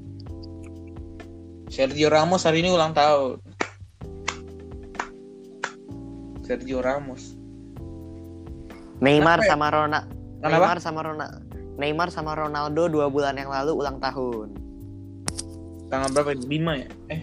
Sergio 1.68 2.08
Ramos 2.08 2.48
hari 2.48 2.64
ini 2.64 2.72
ulang 2.72 2.96
tahun. 2.96 3.40
Sergio 6.40 6.80
Ramos. 6.80 7.36
Neymar 8.98 9.38
Kenapa 9.38 9.44
ya? 9.44 9.50
sama 9.52 9.66
Ronaldo. 9.68 10.08
Kenapa? 10.40 10.56
Neymar 10.64 10.78
sama 10.80 11.00
Ronaldo. 11.04 11.38
Neymar 11.78 12.10
sama 12.10 12.34
Ronaldo 12.34 12.90
dua 12.90 13.06
bulan 13.06 13.38
yang 13.38 13.54
lalu 13.54 13.70
ulang 13.78 14.02
tahun. 14.02 14.50
Tanggal 15.88 16.10
berapa? 16.10 16.34
5 16.34 16.82
ya? 16.82 16.88
Eh, 17.14 17.22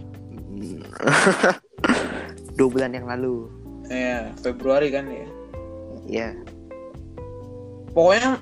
dua 2.58 2.70
bulan 2.72 2.92
yang 2.96 3.06
lalu. 3.06 3.52
ya 3.86 4.34
Februari 4.42 4.90
kan 4.90 5.06
ya. 5.06 5.28
Iya. 6.08 6.30
Pokoknya 7.94 8.42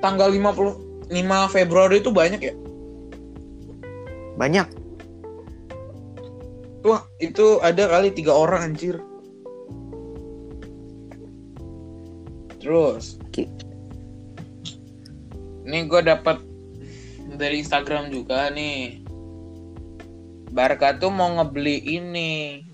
tanggal 0.00 0.32
50 0.32 1.10
5 1.10 1.54
Februari 1.54 2.00
itu 2.00 2.14
banyak 2.14 2.40
ya. 2.40 2.54
Banyak. 4.38 4.68
Wah, 6.86 7.02
itu 7.18 7.58
ada 7.60 7.90
kali 7.90 8.14
tiga 8.14 8.32
orang 8.32 8.72
anjir. 8.72 9.02
Terus, 12.62 13.17
ini 15.68 15.84
gue 15.84 16.00
dapat 16.00 16.40
dari 17.36 17.60
Instagram 17.60 18.08
juga 18.08 18.48
nih. 18.48 19.04
Barca 20.48 20.96
tuh 20.96 21.12
mau 21.12 21.28
ngebeli 21.36 21.84
ini. 21.84 22.64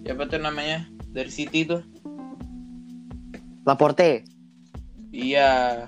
Siapa 0.00 0.32
tuh 0.32 0.40
namanya? 0.40 0.88
Dari 1.12 1.28
City 1.28 1.68
tuh. 1.68 1.84
Laporte. 3.68 4.24
Iya. 5.12 5.86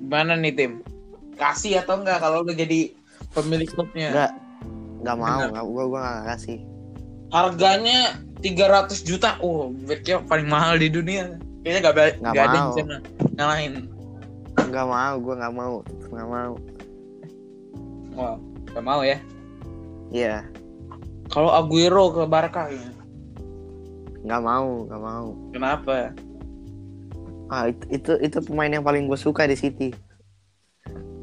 Gimana 0.00 0.40
nih 0.40 0.56
tim? 0.56 0.72
Kasih 1.36 1.84
atau 1.84 2.00
enggak 2.00 2.24
kalau 2.24 2.48
udah 2.48 2.56
jadi 2.56 2.96
pemilik 3.36 3.68
klubnya? 3.68 4.08
Enggak. 4.08 4.32
Enggak 5.04 5.16
mau, 5.20 5.40
enggak 5.52 5.66
gua 5.68 5.84
gua 5.84 6.00
enggak 6.00 6.24
kasih. 6.32 6.58
Harganya 7.28 8.16
300 8.40 9.04
juta. 9.04 9.36
Oh, 9.44 9.68
backnya 9.84 10.24
paling 10.24 10.48
mahal 10.48 10.80
di 10.80 10.88
dunia. 10.88 11.36
Kayaknya 11.68 11.84
gak, 11.84 11.92
Nggak 11.92 12.32
nggak 12.32 12.32
ada 12.40 12.56
yang 12.56 12.68
bisa 12.72 12.80
ng- 12.80 13.04
ngalahin. 13.36 13.72
Enggak 14.56 14.86
mau, 14.88 15.14
gua 15.20 15.34
enggak 15.36 15.54
mau. 15.54 15.74
Enggak 16.08 16.28
mau. 16.32 16.52
Wow, 18.16 18.34
gak 18.72 18.84
mau 18.88 19.00
ya. 19.04 19.18
Iya, 20.08 20.36
Kalau 21.28 21.52
Aguero 21.52 22.08
ke 22.08 22.24
Barca 22.24 22.72
ya. 22.72 22.88
enggak 24.24 24.40
mau, 24.40 24.88
enggak 24.88 25.02
mau. 25.04 25.26
Kenapa? 25.52 26.16
Ah, 27.52 27.68
itu 27.68 27.84
itu, 27.92 28.12
itu 28.16 28.38
pemain 28.40 28.72
yang 28.72 28.80
paling 28.80 29.04
gue 29.04 29.20
suka 29.20 29.44
di 29.44 29.52
City. 29.52 29.92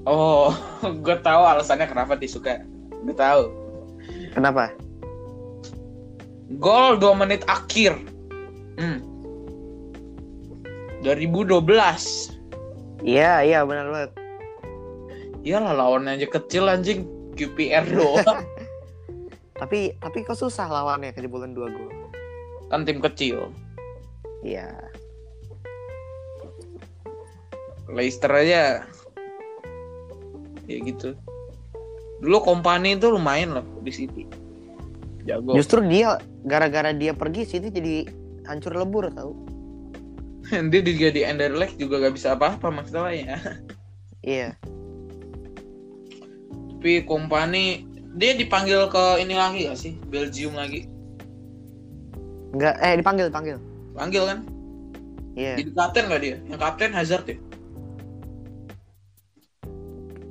Oh, 0.05 0.53
gue 1.05 1.17
tahu 1.19 1.41
alasannya 1.41 1.89
kenapa 1.89 2.13
disuka. 2.13 2.61
Gue 3.01 3.17
tahu. 3.17 3.49
Kenapa? 4.29 4.69
Gol 6.61 7.01
2 7.01 7.17
menit 7.17 7.41
akhir. 7.49 7.97
Hmm. 8.77 9.01
2012. 11.05 12.33
Iya, 13.05 13.45
iya 13.45 13.61
benar 13.61 13.93
banget. 13.93 14.11
Iyalah 15.45 15.77
lawannya 15.77 16.17
aja 16.17 16.25
kecil 16.25 16.65
anjing. 16.65 17.05
QPR 17.35 17.85
doang. 17.93 18.41
Tapi 19.61 19.95
tapi 20.01 20.25
kok 20.25 20.35
susah 20.35 20.67
lawannya 20.67 21.15
kejebolan 21.15 21.55
dua 21.55 21.71
gol. 21.71 21.87
kan 22.67 22.81
tim 22.81 22.97
kecil. 22.97 23.53
Iya. 24.41 24.73
Leicester 27.87 28.33
aja. 28.33 28.83
Ya 30.65 30.77
gitu. 30.81 31.13
Dulu 32.19 32.41
kompani 32.41 32.97
itu 32.97 33.13
lumayan 33.13 33.61
loh 33.61 33.65
di 33.85 33.93
City. 33.93 34.25
Jago. 35.29 35.53
Justru 35.53 35.85
dia 35.85 36.17
gara-gara 36.43 36.89
dia 36.91 37.13
pergi 37.13 37.45
City 37.45 37.69
jadi 37.69 38.09
hancur 38.49 38.73
lebur 38.73 39.13
tau. 39.13 39.44
Dia 40.71 40.81
juga 40.81 41.07
di 41.09 41.21
juga 41.77 41.95
gak 42.05 42.15
bisa 42.15 42.37
apa-apa 42.37 42.69
masalahnya. 42.69 43.41
Iya. 44.25 44.57
Tapi 46.75 47.01
kompani 47.05 47.85
dia 48.15 48.37
dipanggil 48.37 48.87
ke 48.87 49.21
ini 49.21 49.33
lagi 49.33 49.65
gak 49.69 49.79
sih? 49.79 49.93
Belgium 50.07 50.53
lagi. 50.53 50.85
Enggak 52.53 52.77
eh 52.79 52.95
dipanggil 52.97 53.27
dipanggil. 53.27 53.57
Panggil 53.97 54.23
kan? 54.25 54.39
Iya. 55.35 55.53
Jadi 55.59 55.71
kapten 55.73 56.03
gak 56.07 56.21
dia? 56.21 56.37
Yang 56.47 56.59
kapten 56.61 56.91
Hazard 56.93 57.25
ya? 57.27 57.37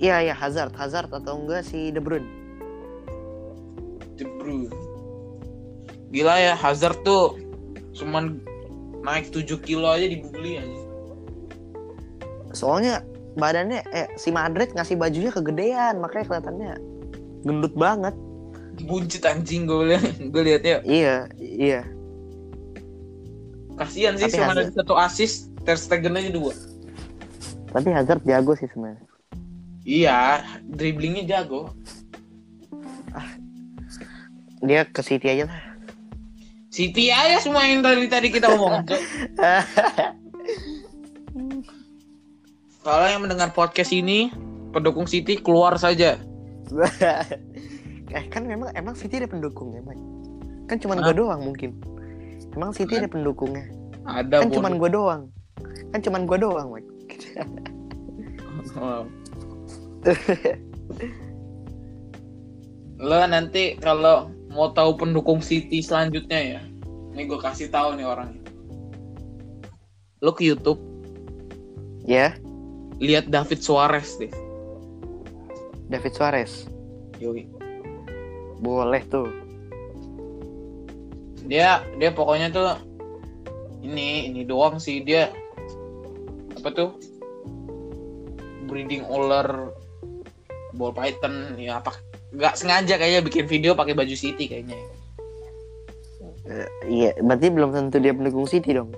Iya 0.05 0.17
iya 0.31 0.35
Hazard, 0.35 0.75
Hazard 0.75 1.11
atau 1.11 1.39
enggak 1.39 1.63
si 1.67 1.95
De 1.95 2.03
Bruyne. 2.03 2.27
De 4.19 4.25
Bruyne. 4.39 4.71
Gila 6.11 6.35
ya 6.39 6.55
Hazard 6.55 7.03
tuh 7.03 7.39
cuman 7.95 8.43
naik 9.05 9.29
7 9.29 9.61
kilo 9.61 9.87
aja 9.87 10.09
dibully 10.09 10.59
aja. 10.59 10.81
Soalnya 12.57 13.05
badannya 13.37 13.85
eh 13.93 14.09
si 14.17 14.33
Madrid 14.33 14.73
ngasih 14.73 14.97
bajunya 14.97 15.29
kegedean 15.29 16.01
makanya 16.01 16.25
kelihatannya 16.33 16.73
gendut 17.45 17.75
banget. 17.77 18.17
Buncit 18.89 19.23
anjing 19.23 19.71
gue 19.71 19.95
liat, 19.95 20.19
gue 20.19 20.43
liatnya. 20.43 20.83
Iya, 20.83 21.31
iya. 21.39 21.87
Kasihan 23.79 24.19
sih 24.19 24.31
cuma 24.35 24.55
ada 24.55 24.67
satu 24.71 24.95
assist, 24.99 25.51
Ter 25.63 25.79
Stegen 25.79 26.19
aja 26.19 26.31
dua. 26.31 26.55
Tapi 27.71 27.91
Hazard 27.91 28.23
jago 28.27 28.55
sih 28.55 28.71
sebenarnya. 28.71 29.03
Iya, 29.85 30.47
dribblingnya 30.65 31.27
jago. 31.27 31.75
Dia 34.63 34.87
ke 34.89 35.03
City 35.05 35.27
aja 35.29 35.45
lah. 35.51 35.74
City 36.75 37.15
aja 37.15 37.39
semua 37.39 37.71
yang 37.71 37.87
tadi 37.87 38.11
tadi 38.11 38.35
kita 38.35 38.51
omong. 38.51 38.83
Cok. 38.83 39.03
Kalau 42.83 43.07
yang 43.07 43.23
mendengar 43.23 43.55
podcast 43.55 43.95
ini, 43.95 44.35
pendukung 44.75 45.07
City 45.07 45.39
keluar 45.39 45.79
saja. 45.79 46.19
eh, 48.11 48.25
kan 48.27 48.43
memang 48.43 48.75
emang 48.75 48.99
City 48.99 49.23
ada 49.23 49.31
pendukungnya, 49.31 49.87
Mike. 49.87 50.03
Kan 50.67 50.83
cuman 50.83 50.99
Hah? 50.99 51.05
gue 51.07 51.15
doang 51.15 51.41
mungkin. 51.47 51.79
Emang 52.59 52.75
City 52.75 52.99
ada 52.99 53.07
pendukungnya. 53.07 53.71
Ada 54.03 54.43
Kan 54.43 54.51
cuman 54.51 54.75
bodoh. 54.75 54.83
gue 54.83 54.91
doang. 54.91 55.23
Kan 55.95 56.01
cuman 56.03 56.27
gue 56.27 56.39
doang, 56.43 56.69
Mike. 56.75 56.91
Wow. 58.75 59.07
Lo 62.99 63.19
nanti 63.31 63.79
kalau 63.79 64.35
mau 64.55 64.71
tahu 64.71 64.95
pendukung 64.95 65.43
City 65.43 65.83
selanjutnya 65.83 66.41
ya, 66.41 66.61
ini 67.13 67.27
gue 67.27 67.39
kasih 67.43 67.69
tahu 67.69 67.99
nih 67.99 68.07
orangnya. 68.07 68.41
Lo 70.23 70.31
ke 70.31 70.47
YouTube, 70.47 70.79
ya, 72.07 72.39
lihat 73.03 73.29
David 73.29 73.61
Suarez 73.61 74.15
deh. 74.17 74.31
David 75.91 76.15
Suarez. 76.15 76.71
Yoi. 77.19 77.51
Boleh 78.63 79.03
tuh. 79.11 79.29
Dia 81.45 81.85
dia 82.01 82.09
pokoknya 82.15 82.49
tuh 82.49 82.79
ini 83.85 84.33
ini 84.33 84.49
doang 84.49 84.81
sih 84.81 85.05
dia 85.05 85.29
apa 86.57 86.73
tuh 86.73 86.91
breeding 88.65 89.05
ular 89.05 89.77
ball 90.73 90.97
python 90.97 91.53
ya 91.61 91.85
apa 91.85 91.93
nggak 92.35 92.55
sengaja 92.55 92.95
kayaknya 92.95 93.23
bikin 93.23 93.47
video 93.47 93.73
pakai 93.73 93.93
baju 93.93 94.13
City 94.13 94.47
kayaknya 94.47 94.77
Eh, 96.45 96.69
iya, 96.87 97.17
berarti 97.19 97.49
belum 97.49 97.73
tentu 97.73 97.97
dia 97.97 98.13
pendukung 98.13 98.45
City 98.45 98.75
dong. 98.75 98.93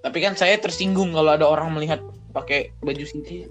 tapi 0.00 0.18
kan 0.18 0.34
saya 0.34 0.56
tersinggung 0.56 1.10
kalau 1.10 1.30
ada 1.30 1.44
orang 1.44 1.70
melihat 1.70 2.02
pakai 2.30 2.74
baju 2.80 3.04
City 3.04 3.46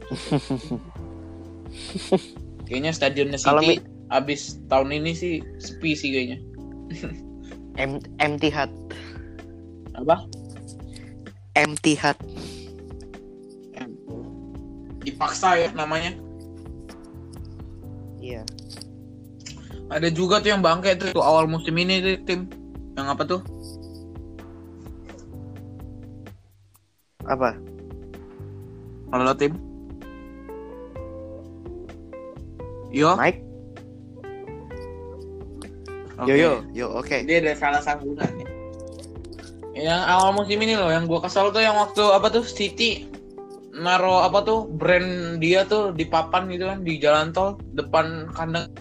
kayaknya 2.63 2.91
stadionnya 2.91 3.39
Kalau 3.39 3.61
City 3.61 3.79
abis 4.07 4.59
tahun 4.65 4.91
ini 4.93 5.11
sih 5.13 5.33
sepi 5.57 5.91
sih 5.93 6.09
kayaknya 6.09 6.39
M 7.77 7.99
empty 8.17 8.47
Hut. 8.49 8.71
apa 9.93 10.23
Empty 11.53 11.95
Hut. 11.95 12.17
dipaksa 14.99 15.55
ya 15.55 15.71
namanya 15.71 16.11
Iya. 18.17 18.43
Ada 19.87 20.07
juga 20.11 20.43
tuh 20.43 20.51
yang 20.51 20.63
bangke 20.63 20.95
tuh, 20.99 21.15
tuh 21.15 21.23
awal 21.23 21.47
musim 21.47 21.75
ini 21.79 22.03
tuh, 22.03 22.15
tim 22.27 22.39
yang 22.99 23.07
apa 23.07 23.23
tuh 23.23 23.41
Apa? 27.27 27.59
Halo 29.11 29.35
tim. 29.35 29.51
Yo. 32.87 33.19
Mike? 33.19 33.43
Oke. 36.23 36.31
Yo 36.31 36.35
yo, 36.39 36.51
yo, 36.71 36.85
oke. 36.95 37.27
Dia 37.27 37.43
ada 37.43 37.53
salah 37.59 37.83
sambungan 37.83 38.31
ya. 38.31 38.47
Yang 39.77 40.01
awal 40.07 40.31
musim 40.33 40.57
ini 40.63 40.73
loh, 40.79 40.89
yang 40.89 41.05
gua 41.05 41.19
kesal 41.19 41.51
tuh 41.51 41.61
yang 41.61 41.75
waktu 41.75 41.99
apa 41.99 42.31
tuh 42.31 42.47
City 42.47 43.11
naro 43.77 44.25
apa 44.25 44.41
tuh 44.41 44.65
brand 44.65 45.37
dia 45.37 45.61
tuh 45.67 45.93
di 45.93 46.07
papan 46.07 46.49
gitu 46.49 46.65
kan 46.65 46.81
di 46.81 46.97
jalan 46.97 47.35
tol 47.35 47.59
depan 47.75 48.31
kandang. 48.33 48.71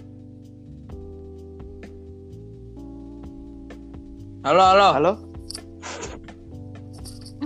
Halo, 4.46 4.62
halo. 4.62 4.88
Halo. 4.94 5.12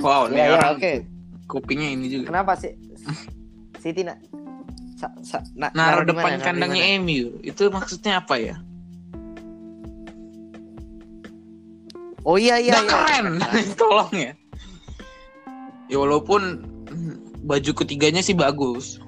Wow, 0.04 0.28
ini 0.28 0.36
ya, 0.36 0.52
ya, 0.52 0.68
oke. 0.68 0.76
okay. 0.76 0.96
kupingnya 1.48 1.96
ini 1.96 2.12
juga. 2.12 2.28
Kenapa 2.28 2.52
sih? 2.60 2.76
Siti 3.80 4.04
nak 4.04 4.20
sa, 5.00 5.08
sa, 5.24 5.40
na, 5.56 5.72
naruh, 5.72 6.04
naruh 6.04 6.12
depan 6.12 6.36
di 6.36 6.36
mana, 6.36 6.44
kandangnya 6.44 6.84
naruh 6.84 7.00
MU. 7.00 7.40
Itu 7.40 7.72
maksudnya 7.72 8.20
apa 8.20 8.36
ya? 8.36 8.60
Oh 12.28 12.36
iya 12.36 12.60
iya. 12.60 12.76
Nah, 12.76 12.84
iya. 12.84 12.92
keren, 12.92 13.26
tolong 13.80 14.12
ya. 14.12 14.32
Ya 15.88 15.96
walaupun 15.96 16.68
baju 17.48 17.70
ketiganya 17.80 18.20
sih 18.20 18.36
bagus. 18.36 19.00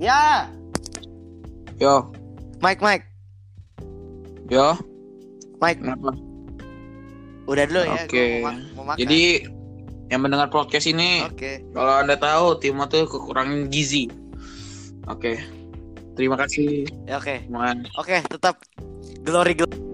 ya. 0.00 0.48
Yo. 1.76 2.08
Mike 2.64 2.80
Mike 2.80 3.09
yo, 4.50 4.74
Mike. 5.62 5.78
kenapa? 5.78 6.10
Udah 7.46 7.64
dulu 7.66 7.82
ya. 7.82 7.94
Oke. 8.06 8.10
gua 8.10 8.26
mau, 8.26 8.42
ma- 8.50 8.68
mau 8.76 8.84
makan. 8.94 8.98
Jadi 9.00 9.22
yang 10.10 10.20
mendengar 10.26 10.50
podcast 10.50 10.90
ini, 10.90 11.22
Oke. 11.24 11.62
kalau 11.70 11.94
anda 12.02 12.18
tahu 12.18 12.58
Timo 12.58 12.86
tuh 12.90 13.06
kekurangan 13.06 13.70
gizi. 13.70 14.10
Oke, 15.06 15.38
terima 16.18 16.34
kasih. 16.34 16.86
Ya, 17.06 17.18
Oke. 17.18 17.46
teman. 17.46 17.86
Oke, 17.94 18.18
tetap 18.26 18.58
glory 19.22 19.54
glory. 19.54 19.89